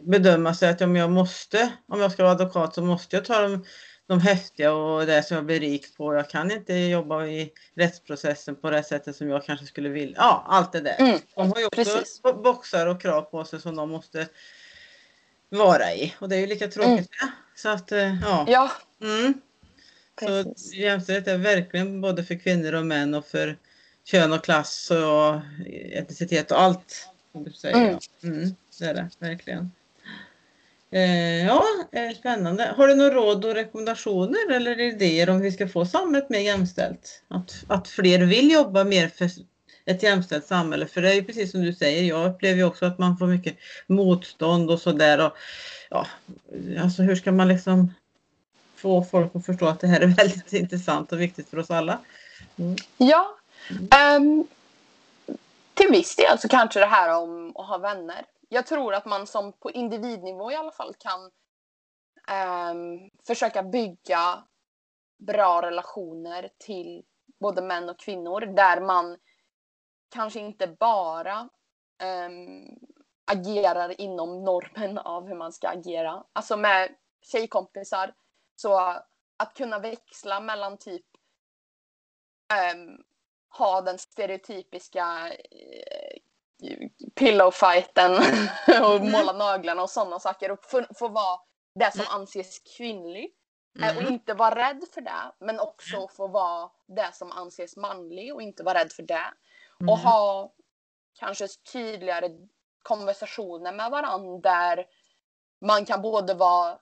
bedöma 0.02 0.54
sig 0.54 0.68
att 0.68 0.80
om 0.80 0.96
jag 0.96 1.10
måste, 1.10 1.72
om 1.88 2.00
jag 2.00 2.12
ska 2.12 2.22
vara 2.22 2.32
advokat 2.32 2.74
så 2.74 2.82
måste 2.82 3.16
jag 3.16 3.24
ta 3.24 3.42
de, 3.42 3.64
de 4.08 4.20
häftiga 4.20 4.72
och 4.72 5.06
det 5.06 5.22
som 5.22 5.34
jag 5.34 5.46
blir 5.46 5.60
rik 5.60 5.96
på. 5.96 6.14
Jag 6.14 6.30
kan 6.30 6.50
inte 6.50 6.74
jobba 6.74 7.26
i 7.26 7.52
rättsprocessen 7.74 8.56
på 8.56 8.70
det 8.70 8.82
sättet 8.82 9.16
som 9.16 9.28
jag 9.28 9.44
kanske 9.44 9.66
skulle 9.66 9.88
vilja. 9.88 10.14
Ja, 10.16 10.44
allt 10.48 10.72
det 10.72 10.80
där. 10.80 10.96
Mm, 10.98 11.18
De 11.34 11.48
har 11.52 11.58
ju 11.58 11.66
också 11.66 11.76
Precis. 11.84 12.22
bo- 12.22 12.42
boxar 12.42 12.86
och 12.86 13.00
krav 13.02 13.22
på 13.22 13.44
sig 13.44 13.60
som 13.60 13.76
de 13.76 13.90
måste 13.90 14.28
vara 15.48 15.94
i. 15.94 16.14
Och 16.20 16.28
det 16.28 16.36
är 16.36 16.40
ju 16.40 16.46
lika 16.46 16.68
tråkigt 16.68 17.10
det. 17.10 17.32
Så 17.54 17.68
att, 17.68 17.92
eh, 17.92 18.14
ja. 18.22 18.44
Ja, 18.48 18.70
Mm. 19.02 19.34
Så 20.20 20.54
jämställdhet 20.74 21.28
är 21.28 21.38
verkligen 21.38 22.00
både 22.00 22.24
för 22.24 22.34
kvinnor 22.34 22.72
och 22.74 22.86
män 22.86 23.14
och 23.14 23.26
för 23.26 23.58
kön 24.04 24.32
och 24.32 24.44
klass 24.44 24.90
och 24.90 25.40
etnicitet 25.92 26.50
och 26.50 26.60
allt. 26.60 27.08
Mm. 27.64 27.98
Mm, 28.22 28.54
det 28.78 28.84
är 28.84 28.94
det 28.94 29.10
verkligen. 29.18 29.70
Eh, 30.90 31.46
ja, 31.46 31.64
eh, 31.92 32.16
spännande. 32.16 32.74
Har 32.76 32.88
du 32.88 32.94
några 32.94 33.14
råd 33.14 33.44
och 33.44 33.54
rekommendationer 33.54 34.52
eller 34.52 34.80
idéer 34.80 35.30
om 35.30 35.36
hur 35.36 35.42
vi 35.42 35.52
ska 35.52 35.68
få 35.68 35.86
samhället 35.86 36.30
mer 36.30 36.40
jämställt? 36.40 37.22
Att, 37.28 37.64
att 37.68 37.88
fler 37.88 38.18
vill 38.18 38.52
jobba 38.52 38.84
mer 38.84 39.08
för 39.08 39.30
ett 39.84 40.02
jämställt 40.02 40.46
samhälle. 40.46 40.86
För 40.86 41.02
det 41.02 41.10
är 41.10 41.14
ju 41.14 41.24
precis 41.24 41.50
som 41.50 41.62
du 41.62 41.72
säger, 41.72 42.02
jag 42.02 42.30
upplever 42.30 42.56
ju 42.56 42.64
också 42.64 42.86
att 42.86 42.98
man 42.98 43.18
får 43.18 43.26
mycket 43.26 43.56
motstånd 43.86 44.70
och 44.70 44.80
sådär. 44.80 45.32
Ja, 45.90 46.06
alltså 46.82 47.02
hur 47.02 47.16
ska 47.16 47.32
man 47.32 47.48
liksom 47.48 47.94
få 48.76 49.04
folk 49.04 49.36
att 49.36 49.46
förstå 49.46 49.66
att 49.66 49.80
det 49.80 49.86
här 49.86 50.00
är 50.00 50.06
väldigt 50.16 50.52
intressant 50.52 51.12
och 51.12 51.20
viktigt 51.20 51.48
för 51.48 51.58
oss 51.58 51.70
alla? 51.70 51.98
Mm. 52.56 52.76
Ja. 52.96 53.36
Um, 54.16 54.46
till 55.74 55.88
viss 55.90 56.16
del 56.16 56.38
så 56.38 56.48
kanske 56.48 56.80
det 56.80 56.86
här 56.86 57.22
om 57.22 57.52
att 57.56 57.66
ha 57.66 57.78
vänner. 57.78 58.24
Jag 58.48 58.66
tror 58.66 58.94
att 58.94 59.06
man 59.06 59.26
som 59.26 59.52
på 59.52 59.70
individnivå 59.70 60.52
i 60.52 60.54
alla 60.54 60.70
fall 60.70 60.94
kan 60.94 61.30
um, 62.70 63.10
försöka 63.26 63.62
bygga 63.62 64.44
bra 65.18 65.62
relationer 65.62 66.50
till 66.58 67.04
både 67.40 67.62
män 67.62 67.88
och 67.88 67.98
kvinnor 67.98 68.40
där 68.40 68.80
man 68.80 69.16
kanske 70.08 70.40
inte 70.40 70.66
bara 70.66 71.48
um, 72.02 72.78
agerar 73.32 74.00
inom 74.00 74.44
normen 74.44 74.98
av 74.98 75.26
hur 75.26 75.34
man 75.34 75.52
ska 75.52 75.68
agera. 75.68 76.24
Alltså 76.32 76.56
med 76.56 76.94
tjejkompisar. 77.22 78.14
Så 78.56 78.78
att 79.36 79.54
kunna 79.54 79.78
växla 79.78 80.40
mellan 80.40 80.78
typ 80.78 81.06
um, 82.74 83.04
ha 83.48 83.80
den 83.80 83.98
stereotypiska 83.98 85.32
eh, 85.50 86.07
pillowfighten 87.14 88.12
och 88.82 88.96
Mm. 88.96 89.12
måla 89.12 89.32
naglarna 89.32 89.82
och 89.82 89.90
sådana 89.90 90.18
saker 90.20 90.50
och 90.50 90.64
få, 90.98 91.08
vara 91.08 91.40
det 91.74 91.94
som 91.94 92.04
anses 92.08 92.58
kvinnlig. 92.76 93.34
Eh, 93.82 93.96
Och 93.96 94.02
Mm. 94.02 94.12
inte 94.12 94.34
vara 94.34 94.54
rädd 94.54 94.84
för 94.94 95.00
det, 95.00 95.32
men 95.40 95.60
också 95.60 96.08
få 96.08 96.28
vara 96.28 96.70
det 96.86 97.10
som 97.14 97.32
anses 97.32 97.76
manlig 97.76 98.34
och 98.34 98.42
inte 98.42 98.62
vara 98.62 98.78
rädd 98.78 98.92
för 98.92 99.02
det. 99.02 99.34
Och 99.78 99.98
Mm. 99.98 100.04
ha 100.04 100.52
kanske 101.18 101.46
tydligare 101.72 102.30
konversationer 102.82 103.72
med 103.72 103.90
varandra 103.90 104.38
där 104.50 104.86
man 105.60 105.84
kan 105.84 106.02
både 106.02 106.34
vara, 106.34 106.78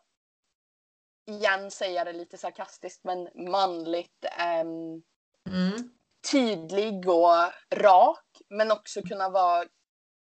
igen 1.26 1.70
säga 1.70 2.04
det 2.04 2.12
lite 2.12 2.38
sarkastiskt, 2.38 3.04
men 3.04 3.28
manligt 3.50 4.24
ehm, 4.38 5.02
Mm. 5.46 5.90
tydlig 6.32 7.08
och 7.08 7.34
rak, 7.74 8.25
men 8.48 8.72
också 8.72 9.02
kunna 9.02 9.28
vara 9.28 9.64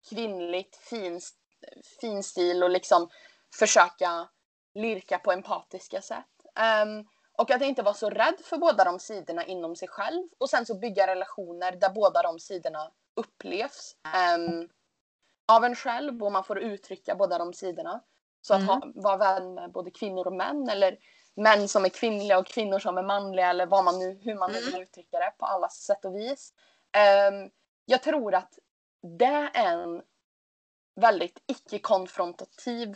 kvinnligt, 0.10 0.76
fin, 0.76 1.22
fin 2.02 2.24
stil 2.24 2.64
och 2.64 2.70
liksom 2.70 3.10
försöka 3.60 4.30
lirka 4.74 5.20
på 5.20 5.32
empatiska 5.32 6.02
sätt. 6.02 6.26
Ehm, 6.56 7.06
och 7.38 7.52
att 7.52 7.62
inte 7.62 7.82
vara 7.82 7.94
så 7.94 8.10
rädd 8.10 8.40
för 8.44 8.58
båda 8.58 8.84
de 8.84 9.00
sidorna 9.00 9.46
inom 9.46 9.76
sig 9.76 9.88
själv 9.88 10.28
och 10.38 10.50
sen 10.50 10.66
så 10.66 10.76
bygga 10.76 11.08
relationer 11.08 11.72
där 11.72 11.90
båda 11.90 12.22
de 12.22 12.40
sidorna 12.40 12.92
upplevs 13.16 13.96
ehm, 14.16 14.70
av 15.48 15.64
en 15.66 15.76
själv 15.76 16.24
och 16.24 16.32
man 16.32 16.44
får 16.44 16.60
uttrycka 16.60 17.16
båda 17.16 17.38
de 17.38 17.54
sidorna. 17.54 18.02
Så 18.42 18.54
att 18.54 18.64
ha, 18.64 18.82
vara 18.96 19.18
vän 19.18 19.54
med 19.54 19.72
både 19.72 19.92
kvinnor 19.92 20.28
och 20.28 20.34
män 20.34 20.70
eller 20.70 20.98
män 21.36 21.68
som 21.68 21.86
är 21.86 21.90
kvinnliga 21.90 22.40
och 22.40 22.48
kvinnor 22.48 22.80
som 22.80 22.98
är 22.98 23.04
manliga 23.04 23.50
eller 23.50 23.66
vad 23.66 23.84
man 23.84 24.00
nu, 24.00 24.20
hur 24.24 24.36
man 24.36 24.52
nu 24.52 24.60
vill 24.60 24.82
uttrycka 24.82 25.20
det 25.20 25.34
på 25.38 25.46
alla 25.46 25.70
sätt 25.70 26.06
och 26.06 26.16
vis. 26.16 26.54
Ehm, 26.92 27.50
jag 27.90 28.04
tror 28.04 28.34
att 28.36 28.60
det 29.20 29.26
är 29.54 29.74
en 29.74 30.02
väldigt 31.02 31.40
icke-konfrontativ, 31.48 32.96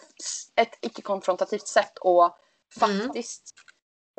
ett 0.55 0.77
icke-konfrontativt 0.81 1.67
sätt 1.67 1.93
att 2.05 2.39
Mm. 2.83 2.99
faktiskt 3.01 3.53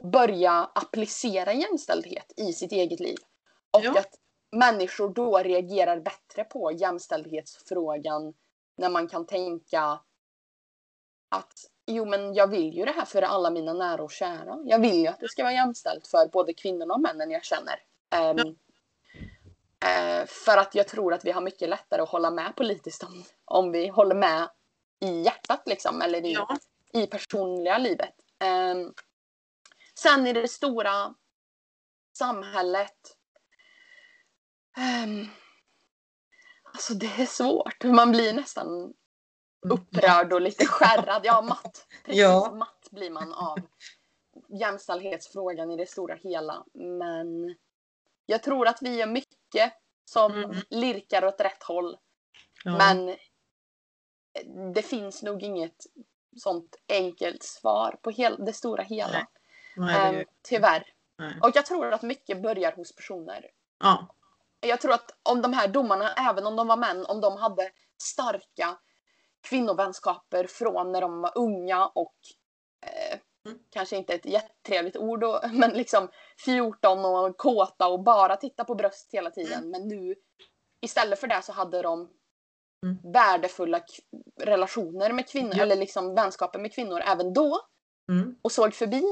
börja 0.03 0.71
applicera 0.75 1.53
jämställdhet 1.53 2.33
i 2.37 2.53
sitt 2.53 2.73
eget 2.73 3.01
liv. 3.01 3.17
Och 3.71 3.85
Ja. 3.85 3.99
att 3.99 4.15
människor 4.57 5.09
då 5.15 5.39
reagerar 5.39 6.01
bättre 6.01 6.45
på 6.45 6.73
jämställdhetsfrågan 6.73 8.35
när 8.77 8.89
man 8.91 9.09
kan 9.09 9.27
tänka 9.27 10.01
att 11.29 11.53
jo 11.87 12.05
men 12.05 12.35
jag 12.35 12.47
vill 12.47 12.75
ju 12.75 12.85
det 12.85 12.93
här 12.93 13.05
för 13.05 13.23
alla 13.23 13.51
mina 13.51 13.73
nära 13.73 14.03
och 14.03 14.13
kära. 14.13 14.59
Jag 14.65 14.79
vill 14.79 14.95
ju 15.01 15.07
att 15.07 15.21
det 15.21 15.29
ska 15.29 15.43
vara 15.43 15.53
jämställt 15.53 16.07
för 16.07 16.29
både 16.29 16.55
kvinnorna 16.55 16.95
och 16.95 17.01
männen 17.01 17.31
jag 17.31 17.45
känner. 17.45 17.79
Ehm, 18.11 18.57
eh, 19.85 20.27
för 20.27 20.57
att 20.57 20.75
jag 20.75 20.89
tror 20.89 21.15
att 21.15 21.25
vi 21.25 21.31
har 21.31 21.41
mycket 21.41 21.69
lättare 21.69 22.03
att 22.03 22.09
hålla 22.09 22.31
med 22.31 22.57
politiskt 22.57 23.03
om, 23.03 23.25
om 23.45 23.73
vi 23.73 23.89
håller 23.89 24.15
med 24.15 24.49
i 25.01 25.23
hjärtat 25.23 25.63
liksom, 25.67 26.03
eller 26.03 26.25
i, 26.25 26.33
Ja. 26.33 26.57
i 26.93 27.07
personliga 27.07 27.79
livet. 27.79 28.15
Ehm, 28.41 28.93
sen 29.99 30.27
i 30.27 30.33
det 30.33 30.49
stora 30.49 31.15
samhället. 32.19 32.99
ehm, 34.77 35.27
alltså 36.73 36.95
det 36.95 37.07
är 37.23 37.27
svårt. 37.27 37.85
Man 37.85 38.11
blir 38.11 38.33
nästan 38.33 38.95
upprörd 39.67 40.33
och 40.33 40.41
lite 40.41 40.67
skärrad. 40.67 41.21
Ja, 41.25 41.43
matt. 41.43 41.87
Precis, 42.05 42.21
Ja. 42.21 42.53
matt 42.55 42.89
blir 42.91 43.11
man 43.11 43.33
av 43.33 43.59
jämställdhetsfrågan 44.61 45.71
i 45.71 45.77
det 45.77 45.87
stora 45.87 46.15
hela. 46.15 46.65
Men 46.75 47.55
jag 48.27 48.43
tror 48.43 48.69
att 48.69 48.83
vi 48.83 48.97
gör 48.97 49.07
mycket 49.07 49.73
som 50.05 50.33
Mm. 50.45 50.57
lirkar 50.71 51.25
åt 51.25 51.41
rätt 51.41 51.63
håll. 51.63 51.97
Ja. 52.65 52.79
Men 52.79 53.17
det 54.75 54.83
finns 54.83 55.23
nog 55.23 55.43
inget 55.43 55.87
sånt 56.37 56.77
enkelt 56.89 57.43
svar 57.43 57.99
på 58.03 58.11
hel, 58.11 58.45
det 58.45 58.53
stora 58.53 58.83
hela. 58.83 59.13
Nej, 59.77 59.99
Nej, 59.99 60.15
ju- 60.17 60.25
tyvärr. 60.43 60.87
nej. 61.19 61.39
Och 61.43 61.51
jag 61.55 61.67
tror 61.67 61.93
att 61.93 62.03
mycket 62.03 62.43
börjar 62.43 62.73
hos 62.73 62.95
personer. 62.97 63.51
Ja. 63.79 64.15
jag 64.61 64.81
tror 64.81 64.93
att 64.93 65.11
om 65.23 65.43
de 65.43 65.53
här 65.53 65.69
domarna, 65.69 66.13
även 66.13 66.47
om 66.47 66.57
de 66.57 66.67
var 66.67 66.77
män, 66.77 67.07
om 67.07 67.21
de 67.21 67.37
hade 67.37 67.71
starka 68.03 68.79
kvinnovänskaper 69.49 70.47
från 70.47 70.93
när 70.93 71.01
de 71.01 71.21
var 71.21 71.33
unga 71.39 71.87
och 71.87 72.15
eh. 72.87 73.19
Kanske 73.71 73.97
inte 73.97 74.15
ett 74.15 74.27
jättetrevligt 74.27 74.97
ord 74.97 75.21
då, 75.21 75.41
men 75.53 75.71
liksom 75.71 76.09
14 76.45 77.05
och 77.05 77.37
kåta 77.37 77.89
och 77.89 78.03
bara 78.03 78.37
titta 78.37 78.65
på 78.65 78.75
bröst 78.75 79.09
hela 79.13 79.31
tiden. 79.31 79.71
Men 79.71 79.89
nu 79.89 80.15
istället 80.81 81.19
för 81.21 81.27
det 81.27 81.43
så 81.43 81.53
hade 81.53 81.83
de 81.83 82.11
Mm. 82.85 83.13
värdefulla 83.13 83.81
relationer 84.41 85.13
med 85.13 85.29
kvinnor 85.29 85.53
Ja. 85.57 85.63
eller 85.63 85.77
liksom 85.77 86.15
vänskaper 86.15 86.59
med 86.59 86.75
kvinnor 86.75 87.01
även 87.01 87.33
då 87.33 87.61
Mm. 88.11 88.37
och 88.43 88.53
såg 88.53 88.75
förbi 88.75 89.03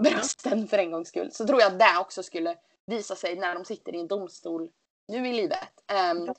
brösten 0.00 0.68
för 0.68 0.78
en 0.78 0.90
gångs 0.90 1.08
skull 1.08 1.32
så 1.32 1.46
tror 1.46 1.60
jag 1.60 1.72
att 1.72 1.78
det 1.78 1.98
också 2.00 2.22
skulle 2.22 2.56
visa 2.86 3.14
sig 3.16 3.36
när 3.36 3.54
de 3.54 3.64
sitter 3.64 3.94
i 3.94 4.00
en 4.00 4.08
domstol 4.08 4.70
nu 5.08 5.28
i 5.28 5.32
livet. 5.32 5.68
Ja. 5.86 6.34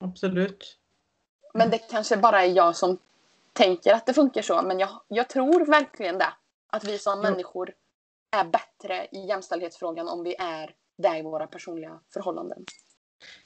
Absolut. 0.00 0.78
men 1.54 1.70
det 1.70 1.78
kanske 1.78 2.16
bara 2.16 2.44
är 2.44 2.48
jag 2.56 2.76
som 2.76 2.98
tänker 3.52 3.94
att 3.94 4.06
det 4.06 4.14
funkar 4.14 4.42
så. 4.42 4.62
Men 4.62 4.78
jag, 4.78 5.00
jag 5.08 5.28
tror 5.28 5.66
verkligen 5.66 6.18
det. 6.18 6.32
Att 6.74 6.84
vi 6.84 6.98
som 6.98 7.20
människor 7.20 7.70
är 8.36 8.44
bättre 8.44 9.06
i 9.12 9.26
jämställdhetsfrågan 9.28 10.08
om 10.08 10.24
vi 10.24 10.34
är 10.38 10.70
där 10.98 11.18
i 11.18 11.22
våra 11.22 11.46
personliga 11.46 12.00
förhållanden. 12.14 12.64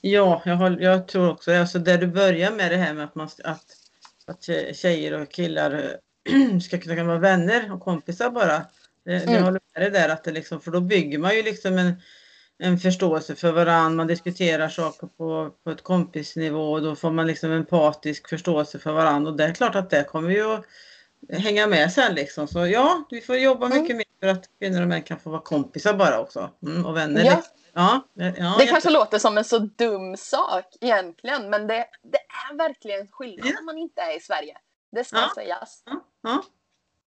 Ja, 0.01 0.41
jag, 0.45 0.55
håller, 0.55 0.79
jag 0.79 1.07
tror 1.07 1.29
också 1.29 1.53
alltså 1.53 1.79
där 1.79 1.97
du 1.97 2.07
börjar 2.07 2.51
med 2.51 2.71
det 2.71 2.77
här 2.77 2.93
med 2.93 3.05
att, 3.05 3.15
man, 3.15 3.29
att, 3.43 3.65
att 4.27 4.39
tje- 4.41 4.73
tjejer 4.73 5.21
och 5.21 5.29
killar 5.31 5.97
ska 6.61 6.77
kunna 6.77 7.03
vara 7.03 7.17
vänner 7.17 7.73
och 7.73 7.81
kompisar 7.81 8.29
bara. 8.29 8.65
Jag 9.03 9.23
Mm. 9.23 9.43
håller 9.43 9.61
med 9.73 9.81
dig 9.83 9.91
där 9.91 10.09
att 10.09 10.23
det 10.23 10.31
liksom, 10.31 10.61
för 10.61 10.71
då 10.71 10.81
bygger 10.81 11.17
man 11.19 11.35
ju 11.35 11.43
liksom 11.43 11.77
en, 11.77 11.93
en 12.57 12.77
förståelse 12.77 13.35
för 13.35 13.51
varandra, 13.51 13.89
man 13.97 14.07
diskuterar 14.07 14.69
saker 14.69 15.07
på, 15.07 15.51
på 15.63 15.69
ett 15.71 15.83
kompisnivå 15.83 16.71
och 16.71 16.81
då 16.81 16.95
får 16.95 17.11
man 17.11 17.27
liksom 17.27 17.51
empatisk 17.51 18.29
förståelse 18.29 18.79
för 18.79 18.91
varandra 18.91 19.31
och 19.31 19.37
det 19.37 19.43
är 19.43 19.53
klart 19.53 19.75
att 19.75 19.89
det 19.89 20.03
kommer 20.03 20.29
ju 20.29 20.53
att 20.53 20.65
hänga 21.29 21.67
med 21.67 21.91
sen 21.91 22.15
liksom. 22.15 22.47
Så 22.47 22.67
ja, 22.67 23.03
vi 23.09 23.21
får 23.21 23.35
jobba 23.37 23.65
Mm. 23.65 23.81
mycket 23.81 23.95
mer 23.97 24.05
för 24.19 24.27
att 24.27 24.49
kvinnor 24.59 24.81
och 24.81 24.87
män 24.87 25.01
kan 25.03 25.19
få 25.19 25.29
vara 25.29 25.41
kompisar 25.41 25.93
bara 25.93 26.19
också. 26.19 26.49
Mm, 26.65 26.85
och 26.85 26.97
vänner. 26.97 27.23
Ja. 27.25 27.35
liksom. 27.35 27.53
Ja, 27.73 28.07
ja, 28.13 28.23
Det 28.23 28.39
jätte- 28.39 28.65
kanske 28.65 28.89
låter 28.89 29.19
som 29.19 29.37
en 29.37 29.43
så 29.43 29.57
dum 29.59 30.17
sak 30.17 30.65
egentligen. 30.81 31.49
Men 31.49 31.67
det, 31.67 31.85
det 32.03 32.17
är 32.51 32.57
verkligen 32.57 33.07
skillnad 33.07 33.47
Ja. 33.47 33.53
när 33.55 33.61
man 33.63 33.77
inte 33.77 34.01
är 34.01 34.17
i 34.17 34.19
Sverige. 34.19 34.57
Det 34.91 35.03
ska 35.03 35.17
Ja. 35.17 35.31
sägas. 35.35 35.83
Ja, 35.85 36.01
ja. 36.23 36.43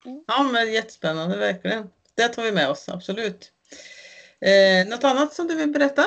Mm. 0.06 0.24
ja 0.28 0.44
men 0.44 0.74
jättespännande 0.74 1.38
verkligen. 1.38 1.90
Det 2.16 2.28
tar 2.28 2.44
vi 2.44 2.52
med 2.52 2.70
oss, 2.70 2.90
absolut. 2.90 3.52
Eh, 4.42 4.88
något 4.90 5.04
annat 5.04 5.34
som 5.34 5.48
du 5.48 5.56
vill 5.56 5.70
berätta? 5.70 6.06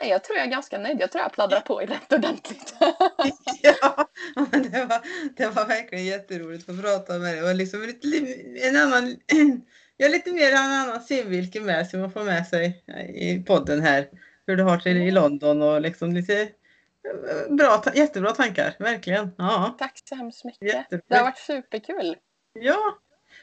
Nej, 0.00 0.10
jag 0.10 0.24
tror 0.24 0.38
jag 0.38 0.46
är 0.46 0.50
ganska 0.50 0.78
nöjd. 0.78 1.00
Jag 1.00 1.12
tror 1.12 1.22
jag 1.22 1.32
pladdrar 1.32 1.60
på 1.60 1.78
rätt 1.78 2.12
ordentligt. 2.12 2.74
ja, 3.62 4.08
men 4.50 4.70
det 4.70 4.84
var, 4.84 5.00
det 5.36 5.46
var 5.46 5.66
verkligen 5.66 6.04
jätteroligt 6.04 6.68
att 6.68 6.76
få 6.76 6.82
prata 6.82 7.18
med 7.18 7.34
dig. 7.34 7.42
Och 7.42 7.54
liksom 7.54 7.82
lite, 7.82 8.34
en 8.68 8.76
annan, 8.76 9.16
lite 9.98 10.32
mer 10.32 10.50
en 10.52 10.56
annan 10.56 11.00
synvinkel 11.00 11.62
med 11.62 11.88
som 11.88 12.00
man 12.00 12.12
får 12.12 12.24
med 12.24 12.46
sig 12.46 12.84
i 13.14 13.42
podden 13.46 13.80
här. 13.80 14.08
Hur 14.46 14.56
du 14.56 14.62
har 14.62 14.78
till 14.78 14.96
i 14.96 15.10
London 15.10 15.62
och 15.62 15.80
liksom 15.80 16.12
lite 16.12 16.40
eh, 16.40 17.54
bra, 17.54 17.82
jättebra 17.94 18.30
tankar, 18.32 18.74
verkligen. 18.78 19.30
Ja, 19.38 19.76
Tack 19.78 20.02
så 20.04 20.14
hemskt 20.14 20.44
mycket. 20.44 20.62
Jätteroligt. 20.62 21.08
Det 21.08 21.16
har 21.16 21.24
varit 21.24 21.38
superkul. 21.38 22.16
ja. 22.52 22.98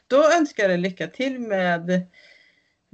Då 0.07 0.31
önskar 0.31 0.63
jag 0.63 0.69
dig 0.69 0.77
lycka 0.77 1.07
till 1.07 1.39
med 1.39 2.07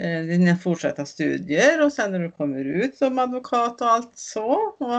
dina 0.03 0.55
fortsatta 0.55 1.05
studier 1.05 1.85
och 1.85 1.93
sen 1.93 2.11
när 2.11 2.19
du 2.19 2.31
kommer 2.31 2.65
ut 2.65 2.97
som 2.97 3.19
advokat 3.19 3.81
och 3.81 3.87
allt 3.91 4.17
så. 4.17 4.51
Och 4.79 4.95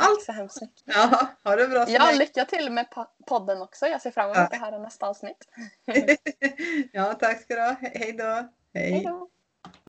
allt. 0.00 0.22
så 0.26 0.32
hemskt 0.32 0.60
mycket. 0.60 0.82
Ja, 0.84 1.26
ha 1.44 1.56
det 1.56 1.68
bra 1.68 1.84
Ja, 1.88 2.10
lycka 2.18 2.44
till 2.44 2.72
med 2.72 2.86
po- 2.94 3.06
podden 3.26 3.62
också. 3.62 3.86
Jag 3.86 4.02
ser 4.02 4.10
fram 4.10 4.24
emot 4.24 4.36
Ja. 4.36 4.48
det 4.50 4.56
här 4.56 4.78
nästa 4.78 5.06
avsnitt. 5.06 5.48
ja, 6.92 7.14
tack 7.14 7.40
ska 7.42 7.54
du 7.54 7.60
ha. 7.60 7.68
He- 7.70 7.90
Hej 7.98 8.12
då. 8.12 8.48
Hej 8.74 9.02
då! 9.06 9.28